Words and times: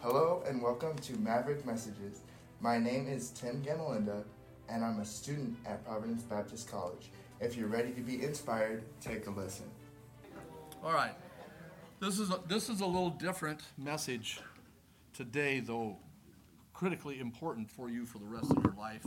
Hello 0.00 0.44
and 0.46 0.62
welcome 0.62 0.96
to 0.98 1.16
Maverick 1.16 1.66
Messages. 1.66 2.20
My 2.60 2.78
name 2.78 3.08
is 3.08 3.30
Tim 3.30 3.60
Gamalinda 3.64 4.22
and 4.68 4.84
I'm 4.84 5.00
a 5.00 5.04
student 5.04 5.56
at 5.66 5.84
Providence 5.84 6.22
Baptist 6.22 6.70
College. 6.70 7.10
If 7.40 7.56
you're 7.56 7.66
ready 7.66 7.90
to 7.90 8.00
be 8.00 8.22
inspired, 8.22 8.84
take 9.00 9.26
a 9.26 9.30
listen. 9.30 9.64
All 10.84 10.92
right. 10.92 11.16
This 11.98 12.20
is 12.20 12.30
a, 12.30 12.38
this 12.46 12.68
is 12.68 12.80
a 12.80 12.86
little 12.86 13.10
different 13.10 13.60
message 13.76 14.38
today, 15.12 15.58
though 15.58 15.96
critically 16.72 17.18
important 17.18 17.68
for 17.68 17.90
you 17.90 18.06
for 18.06 18.18
the 18.18 18.28
rest 18.28 18.52
of 18.52 18.62
your 18.62 18.74
life. 18.78 19.04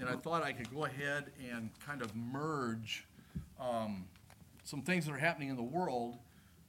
And 0.00 0.08
I 0.08 0.16
thought 0.16 0.42
I 0.42 0.52
could 0.52 0.74
go 0.74 0.86
ahead 0.86 1.26
and 1.52 1.70
kind 1.78 2.02
of 2.02 2.16
merge 2.16 3.06
um, 3.60 4.06
some 4.64 4.82
things 4.82 5.06
that 5.06 5.12
are 5.12 5.18
happening 5.18 5.50
in 5.50 5.56
the 5.56 5.62
world 5.62 6.18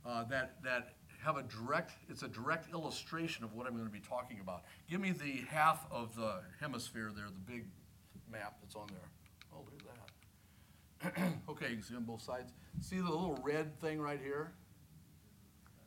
uh, 0.05 0.25
that 0.25 0.61
that 0.63 0.93
have 1.23 1.37
a 1.37 1.43
direct. 1.43 1.91
It's 2.09 2.23
a 2.23 2.27
direct 2.27 2.73
illustration 2.73 3.43
of 3.43 3.53
what 3.53 3.67
I'm 3.67 3.73
going 3.73 3.85
to 3.85 3.91
be 3.91 3.99
talking 3.99 4.39
about. 4.39 4.63
Give 4.89 5.01
me 5.01 5.11
the 5.11 5.43
half 5.49 5.85
of 5.91 6.15
the 6.15 6.41
hemisphere 6.59 7.11
there, 7.15 7.25
the 7.25 7.51
big 7.51 7.65
map 8.31 8.57
that's 8.61 8.75
on 8.75 8.87
there. 8.87 9.09
Oh, 9.53 9.63
look 9.65 9.73
at 9.79 11.15
that. 11.25 11.33
okay, 11.49 11.69
you 11.69 11.75
can 11.75 11.83
see 11.83 11.95
on 11.95 12.03
both 12.03 12.21
sides. 12.21 12.53
See 12.81 12.97
the 12.97 13.03
little 13.03 13.39
red 13.43 13.79
thing 13.79 13.99
right 13.99 14.19
here? 14.21 14.51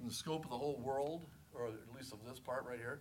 In 0.01 0.09
the 0.09 0.15
scope 0.15 0.45
of 0.45 0.51
the 0.51 0.57
whole 0.57 0.81
world, 0.83 1.27
or 1.55 1.67
at 1.67 1.97
least 1.97 2.13
of 2.13 2.19
this 2.27 2.39
part 2.39 2.65
right 2.65 2.79
here. 2.79 3.01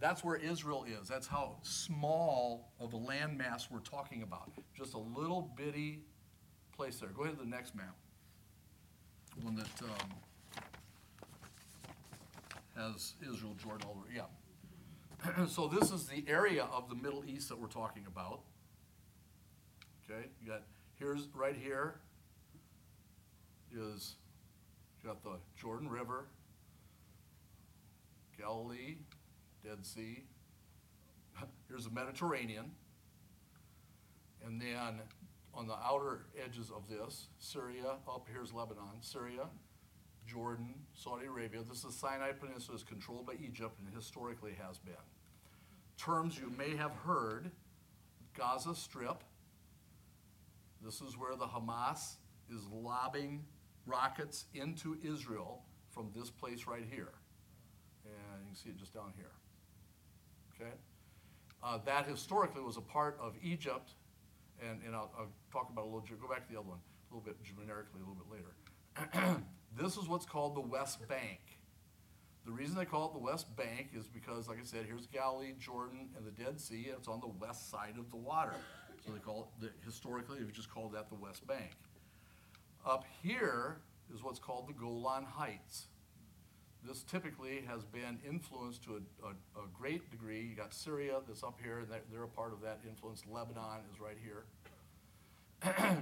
That's 0.00 0.22
where 0.22 0.36
Israel 0.36 0.84
is. 0.84 1.08
That's 1.08 1.26
how 1.26 1.56
small 1.62 2.70
of 2.78 2.94
a 2.94 2.98
landmass 2.98 3.70
we're 3.70 3.80
talking 3.80 4.22
about. 4.22 4.50
Just 4.76 4.94
a 4.94 4.98
little 4.98 5.52
bitty 5.56 6.02
place 6.76 6.98
there. 7.00 7.10
Go 7.10 7.24
ahead 7.24 7.36
to 7.36 7.42
the 7.42 7.50
next 7.50 7.74
map. 7.74 7.96
One 9.42 9.56
that 9.56 9.66
um, 9.82 10.14
has 12.78 13.14
Israel, 13.22 13.54
Jordan, 13.62 13.88
all 13.88 13.96
over. 13.98 14.08
Yeah. 14.14 15.46
so 15.46 15.68
this 15.68 15.90
is 15.90 16.06
the 16.06 16.24
area 16.28 16.64
of 16.72 16.88
the 16.88 16.94
Middle 16.94 17.24
East 17.26 17.48
that 17.48 17.58
we're 17.58 17.66
talking 17.66 18.04
about. 18.06 18.40
Okay, 20.10 20.28
you 20.40 20.48
got 20.48 20.62
here's 20.98 21.28
right 21.34 21.56
here 21.56 22.00
is 23.72 24.14
you 25.02 25.08
got 25.08 25.22
the 25.22 25.38
Jordan 25.56 25.88
River, 25.88 26.26
Galilee, 28.38 28.96
Dead 29.62 29.84
Sea. 29.84 30.24
Here's 31.68 31.84
the 31.84 31.90
Mediterranean. 31.90 32.70
And 34.44 34.60
then 34.60 35.00
on 35.54 35.66
the 35.66 35.74
outer 35.74 36.26
edges 36.42 36.70
of 36.70 36.88
this, 36.88 37.28
Syria, 37.38 37.96
up 38.08 38.26
here's 38.32 38.52
Lebanon, 38.52 39.00
Syria, 39.00 39.46
Jordan, 40.28 40.74
Saudi 40.94 41.26
Arabia. 41.26 41.60
This 41.66 41.78
is 41.78 41.84
the 41.84 41.92
Sinai 41.92 42.32
Peninsula 42.32 42.76
is 42.76 42.84
controlled 42.84 43.26
by 43.26 43.34
Egypt 43.42 43.78
and 43.78 43.94
historically 43.94 44.52
has 44.62 44.78
been. 44.78 44.94
Terms 45.96 46.38
you 46.38 46.52
may 46.56 46.76
have 46.76 46.92
heard, 46.94 47.50
Gaza 48.36 48.74
Strip. 48.74 49.24
This 50.84 51.00
is 51.00 51.16
where 51.16 51.34
the 51.34 51.46
Hamas 51.46 52.16
is 52.54 52.62
lobbing 52.70 53.44
rockets 53.86 54.44
into 54.54 54.98
Israel 55.02 55.62
from 55.90 56.10
this 56.14 56.30
place 56.30 56.66
right 56.66 56.84
here. 56.88 57.12
And 58.04 58.42
you 58.42 58.46
can 58.46 58.54
see 58.54 58.68
it 58.68 58.76
just 58.76 58.92
down 58.92 59.12
here. 59.16 59.32
Okay? 60.54 60.72
Uh, 61.62 61.78
that 61.86 62.06
historically 62.06 62.62
was 62.62 62.76
a 62.76 62.82
part 62.82 63.18
of 63.20 63.34
Egypt, 63.42 63.92
and, 64.60 64.80
and 64.86 64.94
I'll, 64.94 65.10
I'll 65.18 65.32
talk 65.50 65.70
about 65.70 65.82
a 65.82 65.86
little, 65.86 66.02
go 66.20 66.28
back 66.28 66.46
to 66.46 66.52
the 66.52 66.58
other 66.58 66.68
one, 66.68 66.78
a 67.10 67.14
little 67.14 67.26
bit 67.26 67.42
generically, 67.42 68.00
a 68.02 68.08
little 68.08 68.14
bit 68.14 68.30
later. 68.30 69.40
this 69.76 69.96
is 69.96 70.08
what's 70.08 70.26
called 70.26 70.54
the 70.54 70.60
West 70.60 71.06
Bank. 71.08 71.40
The 72.46 72.52
reason 72.52 72.76
they 72.76 72.84
call 72.84 73.08
it 73.08 73.12
the 73.12 73.18
West 73.18 73.54
Bank 73.56 73.90
is 73.94 74.06
because, 74.08 74.48
like 74.48 74.58
I 74.58 74.64
said, 74.64 74.86
here's 74.86 75.06
Galilee, 75.06 75.52
Jordan, 75.58 76.08
and 76.16 76.26
the 76.26 76.30
Dead 76.30 76.58
Sea, 76.58 76.86
and 76.88 76.98
it's 76.98 77.08
on 77.08 77.20
the 77.20 77.28
west 77.28 77.70
side 77.70 77.94
of 77.98 78.10
the 78.10 78.16
water. 78.16 78.54
So 79.04 79.12
they 79.12 79.18
call 79.18 79.52
it, 79.62 79.72
historically, 79.84 80.38
they've 80.38 80.52
just 80.52 80.70
called 80.70 80.94
that 80.94 81.10
the 81.10 81.14
West 81.14 81.46
Bank. 81.46 81.72
Up 82.86 83.04
here 83.22 83.80
is 84.14 84.22
what's 84.22 84.38
called 84.38 84.68
the 84.68 84.72
Golan 84.72 85.24
Heights. 85.24 85.88
This 86.82 87.02
typically 87.02 87.62
has 87.66 87.84
been 87.84 88.18
influenced 88.26 88.82
to 88.84 88.94
a, 88.94 89.26
a, 89.26 89.62
a 89.62 89.66
great 89.78 90.10
degree. 90.10 90.40
You 90.40 90.56
got 90.56 90.72
Syria 90.72 91.20
that's 91.26 91.42
up 91.42 91.58
here, 91.62 91.80
and 91.80 91.88
they're, 91.90 92.00
they're 92.10 92.22
a 92.22 92.28
part 92.28 92.52
of 92.52 92.62
that 92.62 92.80
influence. 92.88 93.24
Lebanon 93.30 93.80
is 93.92 94.00
right 94.00 94.16
here. 94.24 94.44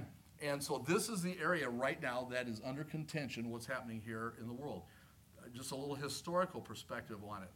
and 0.41 0.63
so 0.63 0.83
this 0.87 1.09
is 1.09 1.21
the 1.21 1.37
area 1.41 1.69
right 1.69 2.01
now 2.01 2.27
that 2.31 2.47
is 2.47 2.61
under 2.65 2.83
contention, 2.83 3.49
what's 3.49 3.65
happening 3.65 4.01
here 4.05 4.33
in 4.39 4.47
the 4.47 4.53
world. 4.53 4.83
Uh, 5.39 5.47
just 5.53 5.71
a 5.71 5.75
little 5.75 5.95
historical 5.95 6.61
perspective 6.61 7.17
on 7.27 7.43
it. 7.43 7.49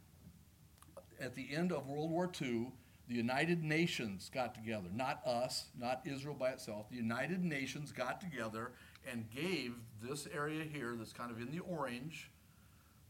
At 1.20 1.34
the 1.34 1.46
end 1.54 1.72
of 1.72 1.86
World 1.86 2.10
War 2.10 2.30
II, 2.40 2.68
the 3.08 3.14
United 3.14 3.62
Nations 3.62 4.30
got 4.32 4.54
together, 4.54 4.88
not 4.92 5.24
us, 5.26 5.66
not 5.78 6.00
Israel 6.04 6.34
by 6.34 6.50
itself. 6.50 6.88
The 6.90 6.96
United 6.96 7.44
Nations 7.44 7.92
got 7.92 8.20
together 8.20 8.72
and 9.10 9.28
gave 9.30 9.74
this 10.02 10.26
area 10.32 10.64
here, 10.64 10.94
that's 10.96 11.12
kind 11.12 11.30
of 11.30 11.40
in 11.40 11.50
the 11.50 11.60
orange, 11.60 12.30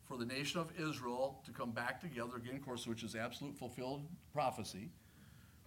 for 0.04 0.16
the 0.16 0.24
nation 0.24 0.60
of 0.60 0.72
Israel 0.78 1.40
to 1.44 1.52
come 1.52 1.70
back 1.70 2.00
together 2.00 2.36
again, 2.36 2.56
of 2.56 2.62
course, 2.62 2.86
which 2.86 3.02
is 3.02 3.14
absolute 3.14 3.56
fulfilled 3.56 4.02
prophecy. 4.32 4.90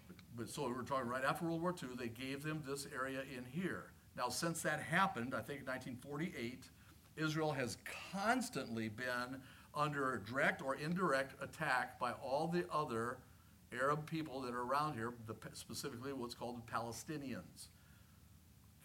But, 0.08 0.18
but 0.36 0.50
so 0.50 0.68
we're 0.68 0.84
talking 0.84 1.08
right 1.08 1.24
after 1.24 1.46
World 1.46 1.62
War 1.62 1.74
II, 1.82 1.90
they 1.98 2.10
gave 2.10 2.44
them 2.44 2.64
this 2.68 2.88
area 2.94 3.22
in 3.22 3.46
here. 3.46 3.92
Now, 4.18 4.30
since 4.30 4.62
that 4.62 4.80
happened, 4.80 5.34
I 5.34 5.42
think 5.42 5.68
1948, 5.68 6.64
Israel 7.18 7.52
has 7.52 7.78
constantly 8.12 8.90
been 8.90 9.42
under 9.76 10.22
direct 10.26 10.62
or 10.62 10.76
indirect 10.76 11.42
attack 11.42 12.00
by 12.00 12.14
all 12.14 12.48
the 12.48 12.66
other 12.72 13.18
Arab 13.74 14.10
people 14.10 14.42
that 14.42 14.54
are 14.54 14.62
around 14.62 14.94
here, 14.94 15.14
the, 15.28 15.36
specifically 15.54 16.14
what's 16.14 16.34
called 16.34 16.58
the 16.58 16.72
Palestinians. 16.72 17.68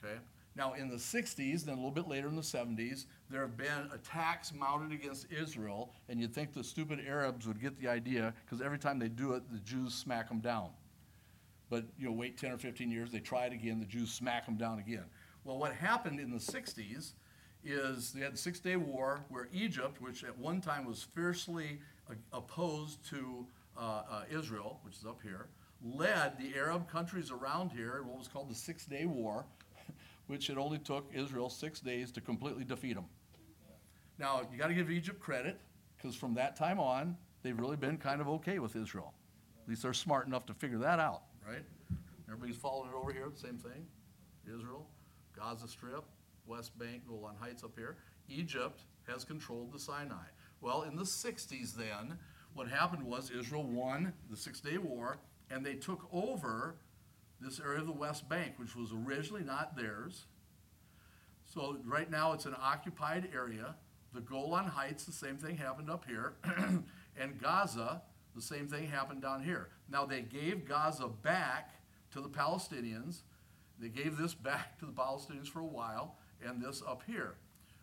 Okay? 0.03 0.19
Now, 0.57 0.73
in 0.73 0.89
the 0.89 0.97
60s, 0.97 1.65
then 1.65 1.75
a 1.75 1.77
little 1.77 1.93
bit 1.93 2.09
later 2.09 2.27
in 2.27 2.35
the 2.35 2.43
70s, 2.43 3.07
there 3.31 3.43
have 3.43 3.57
been 3.57 3.89
attacks 3.95 4.53
mounted 4.53 4.93
against 4.93 5.27
Israel, 5.31 5.93
and 6.09 6.21
you'd 6.21 6.35
think 6.35 6.53
the 6.53 6.65
stupid 6.65 7.01
Arabs 7.07 7.47
would 7.47 7.61
get 7.61 7.81
the 7.81 7.87
idea 7.87 8.35
because 8.45 8.61
every 8.61 8.79
time 8.79 8.99
they 8.99 9.09
do 9.09 9.35
it, 9.35 9.43
the 9.53 9.61
Jews 9.61 9.95
smack 9.95 10.29
them 10.29 10.41
down. 10.41 10.71
But, 11.69 11.85
you 11.97 12.07
know, 12.07 12.13
wait 12.13 12.37
10 12.37 12.51
or 12.51 12.59
15 12.59 12.91
years, 12.91 13.13
they 13.13 13.21
try 13.21 13.47
it 13.47 13.53
again, 13.53 13.79
the 13.79 13.87
Jews 13.87 14.11
smack 14.11 14.45
them 14.45 14.57
down 14.57 14.81
again. 14.81 15.05
Well, 15.45 15.59
what 15.59 15.73
happened 15.73 16.21
in 16.21 16.31
the 16.31 16.39
60s 16.39 17.13
is 17.65 18.13
they 18.13 18.21
had 18.21 18.35
the 18.35 18.39
Six 18.39 18.61
Day 18.61 18.77
War 18.77 19.21
where 19.29 19.49
Egypt, 19.53 20.01
which 20.01 20.25
at 20.25 20.37
one 20.39 20.61
time 20.61 20.85
was 20.85 21.03
fiercely 21.03 21.79
opposed 22.33 23.05
to 23.11 23.47
uh, 23.79 24.03
uh, 24.11 24.23
Israel, 24.31 24.81
which 24.83 24.97
is 24.97 25.05
up 25.05 25.21
here, 25.23 25.49
led 25.83 26.39
the 26.39 26.57
Arab 26.59 26.89
countries 26.91 27.31
around 27.31 27.71
here 27.71 27.99
in 28.01 28.07
what 28.07 28.19
was 28.19 28.29
called 28.29 28.51
the 28.51 28.55
Six 28.55 28.85
Day 28.87 29.07
War 29.07 29.45
which 30.27 30.49
it 30.49 30.57
only 30.57 30.79
took 30.79 31.11
Israel 31.13 31.51
six 31.51 31.81
days 31.81 32.13
to 32.13 32.21
completely 32.21 32.65
defeat 32.65 32.95
them. 32.95 33.07
Now, 34.19 34.43
you 34.53 34.59
got 34.59 34.69
to 34.69 34.75
give 34.75 34.91
Egypt 34.91 35.19
credit, 35.19 35.59
because 35.97 36.15
from 36.15 36.35
that 36.35 36.55
time 36.55 36.79
on, 36.79 37.17
they've 37.43 37.59
really 37.59 37.77
been 37.77 37.97
kind 37.97 38.21
of 38.21 38.29
okay 38.29 38.59
with 38.59 38.77
Israel. 38.77 39.15
At 39.65 39.69
least 39.69 39.83
they're 39.83 39.93
smart 39.93 40.27
enough 40.27 40.47
to 40.47 40.55
figure 40.55 40.79
that 40.79 41.01
out, 41.01 41.23
right? 41.47 41.65
Everybody's 42.29 42.57
following 42.57 42.91
it 42.91 42.95
over 42.95 43.13
here, 43.13 43.29
same 43.35 43.59
thing. 43.59 43.87
Israel, 44.47 44.87
Gaza 45.41 45.69
Strip, 45.69 46.05
West 46.47 46.79
Bank, 46.79 47.07
Golan 47.09 47.37
Heights 47.41 47.65
up 47.65 47.73
here. 47.77 47.97
Egypt 48.29 48.83
has 49.09 49.25
controlled 49.25 49.73
the 49.73 49.79
Sinai. 49.79 50.27
Well, 50.61 50.83
in 50.83 50.97
the 50.97 51.03
60s, 51.03 51.75
then, 51.75 52.19
what 52.53 52.69
happened 52.69 53.05
was 53.05 53.31
Israel 53.31 53.65
won 53.65 54.13
the 54.31 54.37
Six 54.37 54.61
Day 54.61 54.77
War, 54.77 55.19
and 55.51 55.65
they 55.65 55.75
took 55.75 56.07
over 56.13 56.77
this 57.41 57.59
area 57.59 57.81
of 57.81 57.87
the 57.87 57.93
West 57.93 58.29
Bank, 58.29 58.55
which 58.59 58.77
was 58.77 58.93
originally 58.93 59.43
not 59.43 59.77
theirs. 59.77 60.27
So 61.47 61.79
right 61.85 62.11
now 62.11 62.33
it's 62.33 62.47
an 62.47 62.55
occupied 62.61 63.31
area. 63.35 63.75
The 64.13 64.21
Golan 64.21 64.67
Heights, 64.67 65.05
the 65.05 65.13
same 65.13 65.39
thing 65.39 65.57
happened 65.57 65.89
up 65.89 66.05
here. 66.05 66.35
and 67.19 67.41
Gaza, 67.41 68.03
the 68.35 68.43
same 68.43 68.69
thing 68.69 68.89
happened 68.89 69.23
down 69.23 69.43
here. 69.43 69.69
Now 69.89 70.05
they 70.05 70.21
gave 70.21 70.69
Gaza 70.69 71.09
back 71.09 71.71
to 72.13 72.21
the 72.21 72.29
Palestinians. 72.29 73.23
They 73.81 73.89
gave 73.89 74.17
this 74.17 74.35
back 74.35 74.79
to 74.81 74.87
the 74.87 74.93
Palestinians 74.93 75.49
for 75.49 75.61
a 75.61 75.65
while, 75.65 76.17
and 76.45 76.63
this 76.63 76.83
up 76.87 77.03
here. 77.07 77.35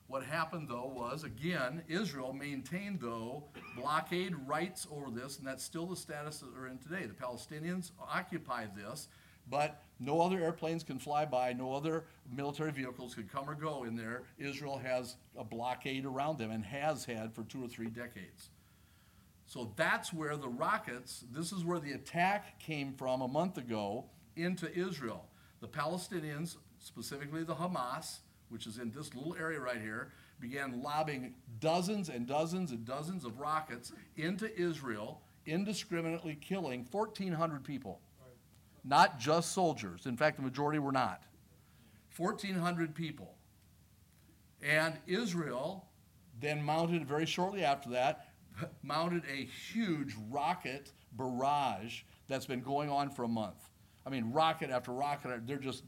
What 0.07 0.23
happened 0.23 0.69
though 0.69 0.91
was, 0.95 1.23
again, 1.23 1.83
Israel 1.89 2.31
maintained 2.31 3.01
though 3.01 3.43
blockade 3.75 4.35
rights 4.47 4.87
over 4.91 5.11
this, 5.11 5.37
and 5.37 5.45
that's 5.45 5.63
still 5.63 5.85
the 5.85 5.95
status 5.95 6.39
that 6.39 6.53
they're 6.53 6.67
in 6.67 6.77
today. 6.77 7.05
The 7.05 7.13
Palestinians 7.13 7.91
occupy 7.99 8.67
this, 8.75 9.09
but 9.49 9.81
no 9.99 10.21
other 10.21 10.39
airplanes 10.39 10.83
can 10.83 10.99
fly 10.99 11.25
by, 11.25 11.51
no 11.53 11.73
other 11.73 12.05
military 12.31 12.71
vehicles 12.71 13.15
can 13.15 13.27
come 13.27 13.49
or 13.49 13.55
go 13.55 13.83
in 13.83 13.95
there. 13.95 14.23
Israel 14.37 14.77
has 14.77 15.15
a 15.37 15.43
blockade 15.43 16.05
around 16.05 16.37
them 16.37 16.51
and 16.51 16.63
has 16.63 17.03
had 17.03 17.33
for 17.33 17.43
two 17.43 17.63
or 17.63 17.67
three 17.67 17.89
decades. 17.89 18.49
So 19.45 19.73
that's 19.75 20.13
where 20.13 20.37
the 20.37 20.49
rockets, 20.49 21.23
this 21.31 21.51
is 21.51 21.65
where 21.65 21.79
the 21.79 21.93
attack 21.93 22.59
came 22.59 22.93
from 22.93 23.21
a 23.21 23.27
month 23.27 23.57
ago 23.57 24.05
into 24.35 24.71
Israel. 24.77 25.26
The 25.61 25.67
Palestinians, 25.67 26.57
specifically 26.79 27.43
the 27.43 27.55
Hamas, 27.55 28.19
which 28.49 28.67
is 28.67 28.77
in 28.77 28.91
this 28.91 29.13
little 29.13 29.35
area 29.39 29.59
right 29.59 29.81
here, 29.81 30.11
began 30.39 30.81
lobbing 30.81 31.33
dozens 31.59 32.09
and 32.09 32.27
dozens 32.27 32.71
and 32.71 32.85
dozens 32.85 33.25
of 33.25 33.39
rockets 33.39 33.91
into 34.15 34.55
Israel, 34.59 35.21
indiscriminately 35.45 36.35
killing 36.35 36.85
1,400 36.91 37.63
people. 37.63 37.99
Not 38.83 39.19
just 39.19 39.51
soldiers. 39.51 40.05
In 40.05 40.15
fact, 40.15 40.37
the 40.37 40.43
majority 40.43 40.79
were 40.79 40.91
not. 40.91 41.23
1,400 42.15 42.95
people. 42.95 43.35
And 44.61 44.95
Israel 45.07 45.87
then 46.39 46.63
mounted, 46.63 47.07
very 47.07 47.25
shortly 47.25 47.63
after 47.63 47.89
that, 47.89 48.27
mounted 48.83 49.23
a 49.25 49.45
huge 49.45 50.15
rocket 50.29 50.91
barrage 51.13 52.01
that's 52.27 52.45
been 52.45 52.61
going 52.61 52.89
on 52.89 53.09
for 53.09 53.23
a 53.23 53.27
month. 53.27 53.69
I 54.07 54.09
mean, 54.09 54.31
rocket 54.31 54.69
after 54.69 54.93
rocket, 54.93 55.45
they're 55.45 55.57
just, 55.57 55.83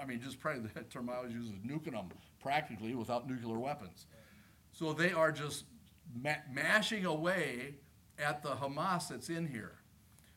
I 0.00 0.04
mean, 0.04 0.20
just 0.20 0.38
probably 0.38 0.68
the 0.74 0.82
term 0.90 1.08
I 1.08 1.16
always 1.16 1.32
use 1.32 1.46
is 1.46 1.54
nuking 1.66 1.92
them 1.92 2.10
practically 2.38 2.94
without 2.94 3.26
nuclear 3.26 3.58
weapons. 3.58 4.06
So 4.72 4.92
they 4.92 5.12
are 5.12 5.32
just 5.32 5.64
ma- 6.22 6.44
mashing 6.52 7.06
away 7.06 7.76
at 8.18 8.42
the 8.42 8.50
Hamas 8.50 9.08
that's 9.08 9.30
in 9.30 9.46
here. 9.46 9.76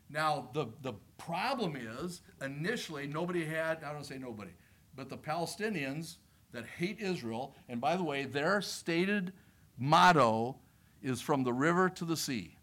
Now, 0.10 0.50
the, 0.54 0.68
the 0.82 0.94
problem 1.18 1.76
is, 1.76 2.22
initially, 2.42 3.08
nobody 3.08 3.44
had, 3.44 3.84
I 3.84 3.92
don't 3.92 4.06
say 4.06 4.18
nobody, 4.18 4.52
but 4.96 5.10
the 5.10 5.18
Palestinians 5.18 6.16
that 6.54 6.66
hate 6.66 7.02
Israel, 7.02 7.54
and 7.68 7.82
by 7.82 7.98
the 7.98 8.06
way, 8.06 8.24
their 8.24 8.62
stated 8.62 9.34
motto 9.78 10.56
is 11.04 11.20
from 11.20 11.44
the 11.44 11.52
river 11.52 11.90
to 11.90 12.06
the 12.06 12.16
sea. 12.16 12.56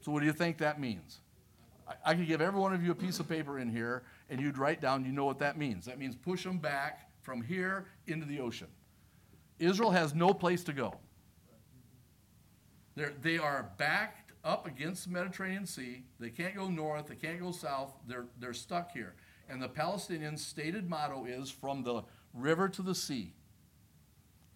So, 0.00 0.10
what 0.10 0.20
do 0.20 0.26
you 0.26 0.32
think 0.32 0.56
that 0.58 0.80
means? 0.80 1.20
I, 2.04 2.14
could 2.14 2.26
give 2.26 2.40
every 2.40 2.60
one 2.60 2.74
of 2.74 2.82
you 2.82 2.90
a 2.90 2.94
piece 2.94 3.20
of 3.20 3.28
paper 3.28 3.58
in 3.58 3.68
here, 3.68 4.02
and 4.28 4.40
you'd 4.40 4.58
write 4.58 4.80
down, 4.80 5.04
you 5.04 5.12
know 5.12 5.24
what 5.24 5.38
that 5.40 5.56
means. 5.56 5.86
That 5.86 5.98
means 5.98 6.16
push 6.16 6.44
them 6.44 6.58
back 6.58 7.10
from 7.22 7.42
here 7.42 7.86
into 8.06 8.26
the 8.26 8.40
ocean. 8.40 8.68
Israel 9.58 9.90
has 9.90 10.14
no 10.14 10.32
place 10.32 10.64
to 10.64 10.72
go. 10.72 10.94
They're, 12.94 13.12
they 13.20 13.38
are 13.38 13.70
backed 13.76 14.32
up 14.44 14.66
against 14.66 15.04
the 15.04 15.10
Mediterranean 15.10 15.66
Sea. 15.66 16.04
They 16.18 16.30
can't 16.30 16.54
go 16.54 16.68
north, 16.68 17.06
they 17.06 17.14
can't 17.14 17.40
go 17.40 17.52
south. 17.52 17.92
They're, 18.06 18.26
they're 18.38 18.54
stuck 18.54 18.92
here. 18.92 19.14
And 19.48 19.60
the 19.60 19.68
Palestinians' 19.68 20.38
stated 20.38 20.88
motto 20.88 21.24
is 21.24 21.50
from 21.50 21.82
the 21.82 22.02
river 22.34 22.68
to 22.68 22.82
the 22.82 22.94
sea. 22.94 23.34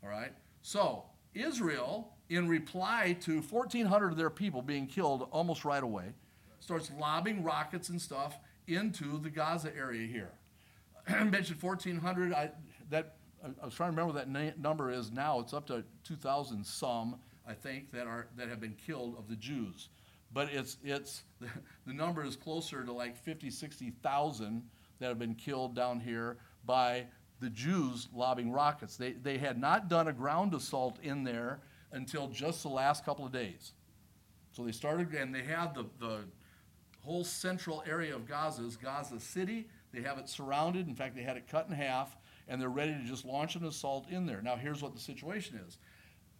All 0.03 0.09
right? 0.09 0.33
So, 0.63 1.05
Israel, 1.35 2.15
in 2.29 2.49
reply 2.49 3.17
to 3.23 3.41
1,400 3.41 4.13
of 4.13 4.17
their 4.17 4.31
people 4.31 4.63
being 4.63 4.87
killed 4.87 5.29
almost 5.31 5.65
right 5.65 5.83
away, 5.83 6.13
starts 6.65 6.91
lobbing 6.99 7.45
rockets 7.45 7.91
and 7.91 8.01
stuff 8.01 8.39
into 8.67 9.19
the 9.19 9.29
Gaza 9.29 9.71
area 9.77 10.07
here. 10.07 10.33
I 11.09 11.23
mentioned 11.25 11.63
1,400. 11.63 12.33
I, 12.33 12.51
that, 12.89 13.17
I 13.45 13.65
was 13.65 13.75
trying 13.75 13.89
to 13.89 14.01
remember 14.01 14.15
what 14.15 14.25
that 14.25 14.31
na- 14.31 14.57
number 14.59 14.91
is 14.91 15.13
now. 15.13 15.41
It's 15.41 15.53
up 15.53 15.67
to 15.67 15.85
2,000 16.05 16.65
some, 16.65 17.17
I 17.47 17.53
think, 17.53 17.93
that, 17.93 18.07
are, 18.07 18.29
that 18.39 18.49
have 18.49 18.61
been 18.61 18.77
killed 18.87 19.17
of 19.19 19.29
the 19.29 19.37
Jews. 19.37 19.91
But 20.33 20.49
it's, 20.53 20.79
it's, 20.83 21.25
the 21.87 21.93
number 21.93 22.25
is 22.25 22.35
closer 22.35 22.83
to 22.83 22.93
like 22.93 23.15
50, 23.15 23.51
60,000 23.51 24.63
that 25.01 25.09
have 25.09 25.19
been 25.19 25.35
killed 25.35 25.77
down 25.77 26.01
here 26.01 26.39
by 26.65 27.05
the 27.41 27.51
Jews 27.51 28.09
lobbing 28.15 28.51
rockets. 28.51 28.97
They, 28.97 29.13
they 29.13 29.37
had 29.37 29.61
not 29.61 29.89
done 29.89 30.09
a 30.09 30.15
ground 30.15 30.55
assault 30.55 30.99
in 31.03 31.25
there 31.25 31.61
until 31.93 32.29
just 32.29 32.63
the 32.63 32.71
last 32.71 33.05
couple 33.05 33.27
of 33.27 33.33
days. 33.33 33.73
So 34.53 34.65
they 34.65 34.73
started, 34.73 35.13
and 35.13 35.35
they 35.35 35.43
had 35.43 35.75
the, 35.75 35.85
the 36.01 36.21
whole 37.05 37.25
central 37.25 37.83
area 37.87 38.15
of 38.15 38.27
Gaza 38.27 38.65
is 38.65 38.77
Gaza 38.77 39.21
City. 39.21 39.69
They 39.93 40.03
have 40.03 40.19
it 40.19 40.29
surrounded. 40.29 40.89
In 40.89 40.95
fact, 40.95 41.15
they 41.15 41.23
had 41.23 41.37
it 41.37 41.49
cut 41.49 41.69
in 41.69 41.75
half, 41.75 42.17
and 42.49 42.61
they're 42.61 42.69
ready 42.69 42.93
to 42.93 43.05
just 43.05 43.25
launch 43.25 43.57
an 43.57 43.65
assault 43.65 44.09
in 44.09 44.27
there. 44.27 44.41
Now, 44.43 44.57
here's 44.57 44.83
what 44.83 44.95
the 44.95 45.01
situation 45.01 45.61
is 45.67 45.79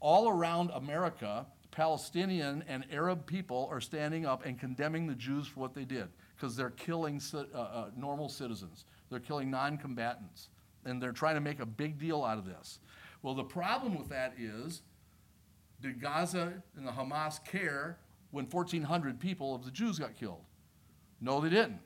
all 0.01 0.29
around 0.29 0.71
America, 0.75 1.47
Palestinian 1.71 2.63
and 2.69 2.85
Arab 2.93 3.27
people 3.27 3.69
are 3.71 3.81
standing 3.81 4.27
up 4.27 4.45
and 4.45 4.59
condemning 4.59 5.07
the 5.07 5.15
Jews 5.15 5.47
for 5.47 5.61
what 5.61 5.75
they 5.75 5.85
did 5.85 6.09
because 6.37 6.55
they're 6.57 6.71
killing 6.71 7.21
uh, 7.33 7.39
uh, 7.59 7.91
normal 7.97 8.29
citizens, 8.29 8.85
they're 9.11 9.19
killing 9.19 9.51
non 9.51 9.79
combatants, 9.79 10.51
and 10.85 11.03
they're 11.03 11.13
trying 11.13 11.37
to 11.37 11.41
make 11.41 11.61
a 11.61 11.67
big 11.67 11.99
deal 11.99 12.23
out 12.23 12.39
of 12.39 12.45
this. 12.45 12.81
Well, 13.23 13.35
the 13.35 13.45
problem 13.45 13.97
with 13.99 14.11
that 14.11 14.35
is 14.39 14.83
did 15.81 16.01
Gaza 16.01 16.63
and 16.77 16.87
the 16.87 16.93
Hamas 16.93 17.43
care 17.45 17.99
when 18.31 18.47
1,400 18.47 19.19
people 19.19 19.55
of 19.55 19.65
the 19.65 19.71
Jews 19.71 19.99
got 19.99 20.15
killed? 20.19 20.45
No, 21.25 21.41
they 21.41 21.49
didn't. 21.49 21.81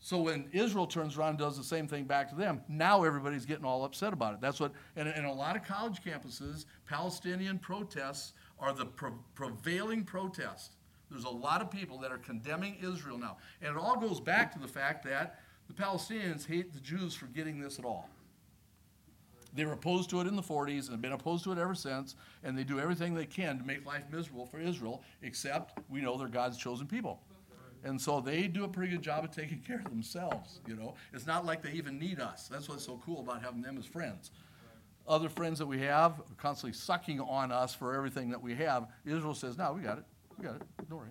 So 0.00 0.20
when 0.20 0.48
Israel 0.52 0.86
turns 0.86 1.16
around 1.16 1.30
and 1.30 1.38
does 1.38 1.56
the 1.56 1.64
same 1.64 1.86
thing 1.86 2.04
back 2.04 2.28
to 2.28 2.34
them, 2.34 2.60
now 2.68 3.04
everybody's 3.04 3.46
getting 3.46 3.64
all 3.64 3.84
upset 3.84 4.12
about 4.12 4.34
it. 4.34 4.40
That's 4.40 4.60
what, 4.60 4.72
and 4.96 5.08
in 5.08 5.24
a 5.24 5.32
lot 5.32 5.56
of 5.56 5.64
college 5.64 6.02
campuses, 6.04 6.66
Palestinian 6.84 7.58
protests 7.58 8.34
are 8.58 8.74
the 8.74 8.84
pre- 8.84 9.12
prevailing 9.34 10.04
protest. 10.04 10.72
There's 11.10 11.24
a 11.24 11.30
lot 11.30 11.62
of 11.62 11.70
people 11.70 11.96
that 12.00 12.10
are 12.10 12.18
condemning 12.18 12.76
Israel 12.82 13.16
now. 13.16 13.38
And 13.62 13.74
it 13.74 13.80
all 13.80 13.98
goes 13.98 14.20
back 14.20 14.52
to 14.54 14.58
the 14.58 14.68
fact 14.68 15.04
that 15.06 15.38
the 15.68 15.74
Palestinians 15.74 16.44
hate 16.44 16.74
the 16.74 16.80
Jews 16.80 17.14
for 17.14 17.26
getting 17.26 17.60
this 17.60 17.78
at 17.78 17.84
all. 17.84 18.10
They 19.54 19.64
were 19.64 19.72
opposed 19.72 20.10
to 20.10 20.20
it 20.20 20.26
in 20.26 20.34
the 20.34 20.42
40s 20.42 20.86
and 20.86 20.90
have 20.90 21.02
been 21.02 21.12
opposed 21.12 21.44
to 21.44 21.52
it 21.52 21.58
ever 21.58 21.76
since, 21.76 22.16
and 22.42 22.58
they 22.58 22.64
do 22.64 22.80
everything 22.80 23.14
they 23.14 23.26
can 23.26 23.58
to 23.58 23.64
make 23.64 23.86
life 23.86 24.04
miserable 24.10 24.44
for 24.44 24.58
Israel, 24.58 25.02
except 25.22 25.78
we 25.88 26.00
know 26.00 26.18
they're 26.18 26.26
God's 26.26 26.58
chosen 26.58 26.88
people. 26.88 27.20
And 27.84 28.00
so 28.00 28.20
they 28.20 28.48
do 28.48 28.64
a 28.64 28.68
pretty 28.68 28.92
good 28.92 29.02
job 29.02 29.24
of 29.24 29.30
taking 29.30 29.60
care 29.60 29.78
of 29.78 29.90
themselves, 29.90 30.60
you 30.66 30.74
know. 30.74 30.94
It's 31.12 31.26
not 31.26 31.44
like 31.44 31.62
they 31.62 31.72
even 31.72 31.98
need 31.98 32.18
us. 32.18 32.48
That's 32.48 32.68
what's 32.68 32.84
so 32.84 33.00
cool 33.04 33.20
about 33.20 33.42
having 33.42 33.60
them 33.60 33.76
as 33.78 33.84
friends. 33.84 34.30
Other 35.06 35.28
friends 35.28 35.58
that 35.58 35.66
we 35.66 35.80
have 35.80 36.22
constantly 36.38 36.72
sucking 36.72 37.20
on 37.20 37.52
us 37.52 37.74
for 37.74 37.94
everything 37.94 38.30
that 38.30 38.42
we 38.42 38.54
have. 38.54 38.88
Israel 39.04 39.34
says, 39.34 39.58
no, 39.58 39.74
we 39.74 39.82
got 39.82 39.98
it. 39.98 40.04
We 40.38 40.46
got 40.46 40.56
it. 40.56 40.62
Don't 40.88 40.98
worry. 40.98 41.10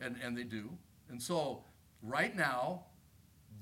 And, 0.00 0.16
and 0.22 0.36
they 0.36 0.44
do. 0.44 0.68
And 1.08 1.20
so 1.20 1.64
right 2.02 2.36
now, 2.36 2.84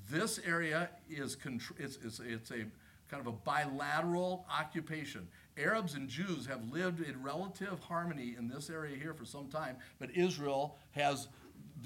this 0.09 0.39
area 0.45 0.89
is, 1.09 1.37
contr- 1.37 1.79
it's, 1.79 1.99
it's, 2.03 2.19
it's 2.19 2.51
a 2.51 2.65
kind 3.09 3.25
of 3.25 3.27
a 3.27 3.31
bilateral 3.31 4.45
occupation. 4.51 5.27
Arabs 5.57 5.93
and 5.95 6.09
Jews 6.09 6.45
have 6.47 6.69
lived 6.71 7.01
in 7.01 7.21
relative 7.23 7.79
harmony 7.79 8.35
in 8.37 8.49
this 8.49 8.69
area 8.69 8.97
here 8.97 9.13
for 9.13 9.25
some 9.25 9.47
time, 9.47 9.77
but 9.99 10.09
Israel 10.15 10.77
has 10.91 11.27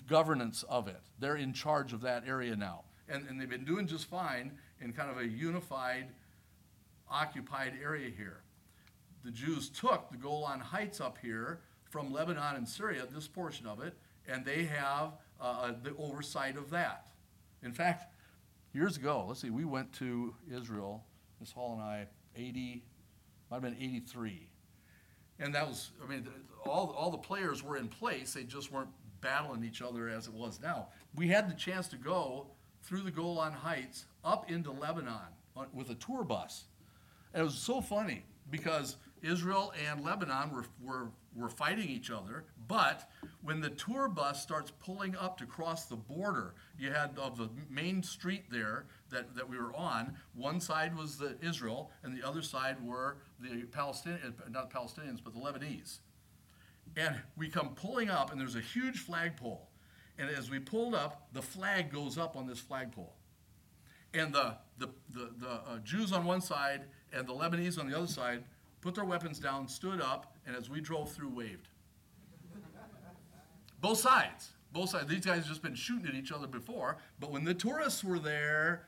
governance 0.07 0.63
of 0.69 0.87
it. 0.87 1.01
They're 1.19 1.35
in 1.35 1.53
charge 1.53 1.93
of 1.93 2.01
that 2.01 2.23
area 2.27 2.55
now. 2.55 2.83
And, 3.07 3.27
and 3.27 3.39
they've 3.39 3.49
been 3.49 3.65
doing 3.65 3.87
just 3.87 4.05
fine 4.05 4.51
in 4.81 4.93
kind 4.93 5.09
of 5.09 5.17
a 5.17 5.27
unified, 5.27 6.07
occupied 7.09 7.73
area 7.81 8.09
here. 8.15 8.41
The 9.23 9.31
Jews 9.31 9.69
took 9.69 10.11
the 10.11 10.17
Golan 10.17 10.59
Heights 10.59 11.01
up 11.01 11.17
here 11.21 11.61
from 11.89 12.11
Lebanon 12.11 12.55
and 12.55 12.67
Syria, 12.67 13.07
this 13.11 13.27
portion 13.27 13.65
of 13.65 13.81
it, 13.81 13.95
and 14.27 14.43
they 14.43 14.65
have 14.65 15.13
uh, 15.39 15.73
the 15.81 15.95
oversight 15.97 16.57
of 16.57 16.69
that. 16.71 17.07
In 17.63 17.71
fact, 17.71 18.13
years 18.73 18.97
ago, 18.97 19.25
let's 19.27 19.41
see, 19.41 19.49
we 19.49 19.65
went 19.65 19.91
to 19.93 20.35
Israel, 20.51 21.03
Miss 21.39 21.51
Hall 21.51 21.73
and 21.73 21.81
I, 21.81 22.07
80, 22.35 22.83
might 23.49 23.55
have 23.55 23.63
been 23.63 23.77
83. 23.81 24.47
And 25.39 25.53
that 25.55 25.67
was, 25.67 25.91
I 26.03 26.09
mean, 26.09 26.27
all, 26.65 26.93
all 26.97 27.11
the 27.11 27.17
players 27.17 27.63
were 27.63 27.77
in 27.77 27.87
place, 27.87 28.33
they 28.33 28.43
just 28.43 28.71
weren't 28.71 28.89
battling 29.25 29.63
each 29.63 29.81
other 29.81 30.07
as 30.07 30.27
it 30.27 30.33
was 30.33 30.59
now. 30.61 30.89
We 31.15 31.27
had 31.27 31.49
the 31.49 31.55
chance 31.55 31.87
to 31.87 31.97
go 31.97 32.45
through 32.83 33.01
the 33.01 33.11
Golan 33.11 33.53
Heights 33.53 34.05
up 34.23 34.51
into 34.51 34.69
Lebanon 34.69 35.33
with 35.73 35.89
a 35.89 35.95
tour 35.95 36.23
bus. 36.23 36.65
And 37.33 37.41
it 37.41 37.43
was 37.43 37.57
so 37.57 37.81
funny 37.81 38.23
because 38.51 38.97
Israel 39.23 39.73
and 39.89 40.03
Lebanon 40.05 40.51
were, 40.51 40.65
were, 40.79 41.09
were 41.35 41.49
fighting 41.49 41.89
each 41.89 42.11
other, 42.11 42.43
but 42.67 43.09
when 43.41 43.61
the 43.61 43.71
tour 43.71 44.07
bus 44.07 44.43
starts 44.43 44.71
pulling 44.79 45.15
up 45.15 45.39
to 45.39 45.47
cross 45.47 45.85
the 45.85 45.95
border, 45.95 46.53
you 46.77 46.91
had 46.91 47.17
of 47.17 47.39
the 47.39 47.49
main 47.67 48.03
street 48.03 48.43
there 48.51 48.85
that, 49.09 49.35
that 49.35 49.49
we 49.49 49.57
were 49.57 49.75
on, 49.75 50.15
one 50.35 50.59
side 50.59 50.95
was 50.95 51.17
the 51.17 51.35
Israel 51.41 51.89
and 52.03 52.15
the 52.15 52.27
other 52.27 52.43
side 52.43 52.75
were 52.85 53.17
the 53.39 53.63
Palestinians, 53.71 54.35
not 54.51 54.71
Palestinians, 54.71 55.19
but 55.23 55.33
the 55.33 55.39
Lebanese. 55.39 55.97
And 56.97 57.15
we 57.35 57.49
come 57.49 57.69
pulling 57.75 58.09
up, 58.09 58.31
and 58.31 58.39
there's 58.39 58.55
a 58.55 58.61
huge 58.61 58.99
flagpole. 58.99 59.67
And 60.17 60.29
as 60.29 60.49
we 60.49 60.59
pulled 60.59 60.95
up, 60.95 61.27
the 61.33 61.41
flag 61.41 61.91
goes 61.91 62.17
up 62.17 62.37
on 62.37 62.47
this 62.47 62.59
flagpole. 62.59 63.13
And 64.13 64.33
the, 64.33 64.55
the, 64.77 64.87
the, 65.11 65.31
the 65.37 65.49
uh, 65.49 65.79
Jews 65.83 66.13
on 66.13 66.23
one 66.23 66.39
side 66.39 66.85
and 67.11 67.27
the 67.27 67.33
Lebanese 67.33 67.77
on 67.77 67.89
the 67.89 67.97
other 67.97 68.07
side 68.07 68.43
put 68.79 68.95
their 68.95 69.03
weapons 69.03 69.39
down, 69.39 69.67
stood 69.67 69.99
up, 69.99 70.35
and 70.45 70.55
as 70.55 70.69
we 70.69 70.79
drove 70.79 71.11
through, 71.11 71.29
waved. 71.29 71.67
Both 73.81 73.99
sides. 73.99 74.51
Both 74.71 74.91
sides. 74.91 75.07
These 75.07 75.25
guys 75.25 75.45
just 75.47 75.61
been 75.61 75.75
shooting 75.75 76.07
at 76.07 76.15
each 76.15 76.31
other 76.31 76.47
before, 76.47 76.97
but 77.19 77.31
when 77.31 77.43
the 77.43 77.53
tourists 77.53 78.03
were 78.03 78.19
there, 78.19 78.87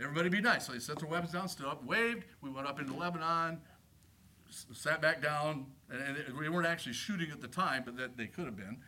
everybody 0.00 0.28
be 0.28 0.40
nice. 0.40 0.66
So 0.66 0.72
they 0.72 0.78
set 0.78 0.98
their 0.98 1.08
weapons 1.08 1.32
down, 1.32 1.48
stood 1.48 1.66
up, 1.66 1.84
waved. 1.84 2.24
We 2.40 2.50
went 2.50 2.66
up 2.66 2.78
into 2.80 2.94
Lebanon, 2.94 3.60
sat 4.72 5.02
back 5.02 5.22
down, 5.22 5.66
and, 5.90 6.38
we 6.38 6.48
weren't 6.48 6.66
actually 6.66 6.92
shooting 6.92 7.30
at 7.30 7.40
the 7.40 7.48
time, 7.48 7.82
but 7.84 7.96
that 7.96 8.16
they 8.16 8.26
could 8.26 8.44
have 8.44 8.56
been. 8.56 8.78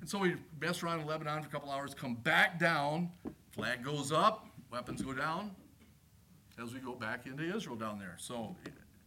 And 0.00 0.08
so 0.08 0.18
we 0.18 0.36
messed 0.60 0.82
around 0.82 1.00
in 1.00 1.06
Lebanon 1.06 1.42
for 1.42 1.48
a 1.48 1.50
couple 1.50 1.70
hours, 1.70 1.94
come 1.94 2.14
back 2.14 2.58
down, 2.58 3.10
flag 3.50 3.82
goes 3.82 4.12
up, 4.12 4.46
weapons 4.70 5.02
go 5.02 5.12
down, 5.12 5.50
as 6.62 6.72
we 6.72 6.80
go 6.80 6.92
back 6.92 7.26
into 7.26 7.42
Israel 7.42 7.76
down 7.76 7.98
there. 7.98 8.16
So 8.18 8.54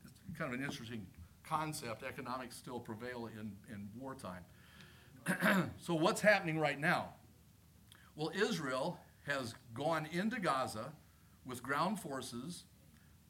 it's 0.04 0.38
kind 0.38 0.54
of 0.54 0.60
an 0.60 0.66
interesting 0.66 1.06
concept. 1.44 2.04
Economics 2.04 2.56
still 2.58 2.80
prevail 2.80 3.30
in, 3.40 3.52
in 3.74 3.90
wartime. 4.00 4.44
so 5.78 5.94
what's 5.94 6.22
happening 6.22 6.60
right 6.60 6.80
now? 6.80 7.10
Well, 8.16 8.32
Israel 8.36 9.00
has 9.28 9.54
gone 9.74 10.08
into 10.12 10.40
Gaza 10.40 10.92
with 11.46 11.64
ground 11.64 12.00
forces, 12.00 12.64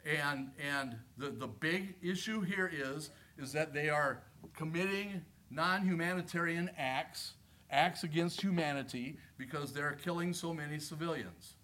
and, 0.05 0.51
and 0.59 0.95
the, 1.17 1.29
the 1.29 1.47
big 1.47 1.95
issue 2.01 2.41
here 2.41 2.71
is, 2.73 3.11
is 3.39 3.51
that 3.53 3.73
they 3.73 3.89
are 3.89 4.21
committing 4.55 5.23
non-humanitarian 5.49 6.69
acts, 6.77 7.33
acts 7.71 8.03
against 8.03 8.41
humanity, 8.41 9.17
because 9.37 9.73
they're 9.73 9.97
killing 10.03 10.33
so 10.33 10.53
many 10.53 10.79
civilians. 10.79 11.55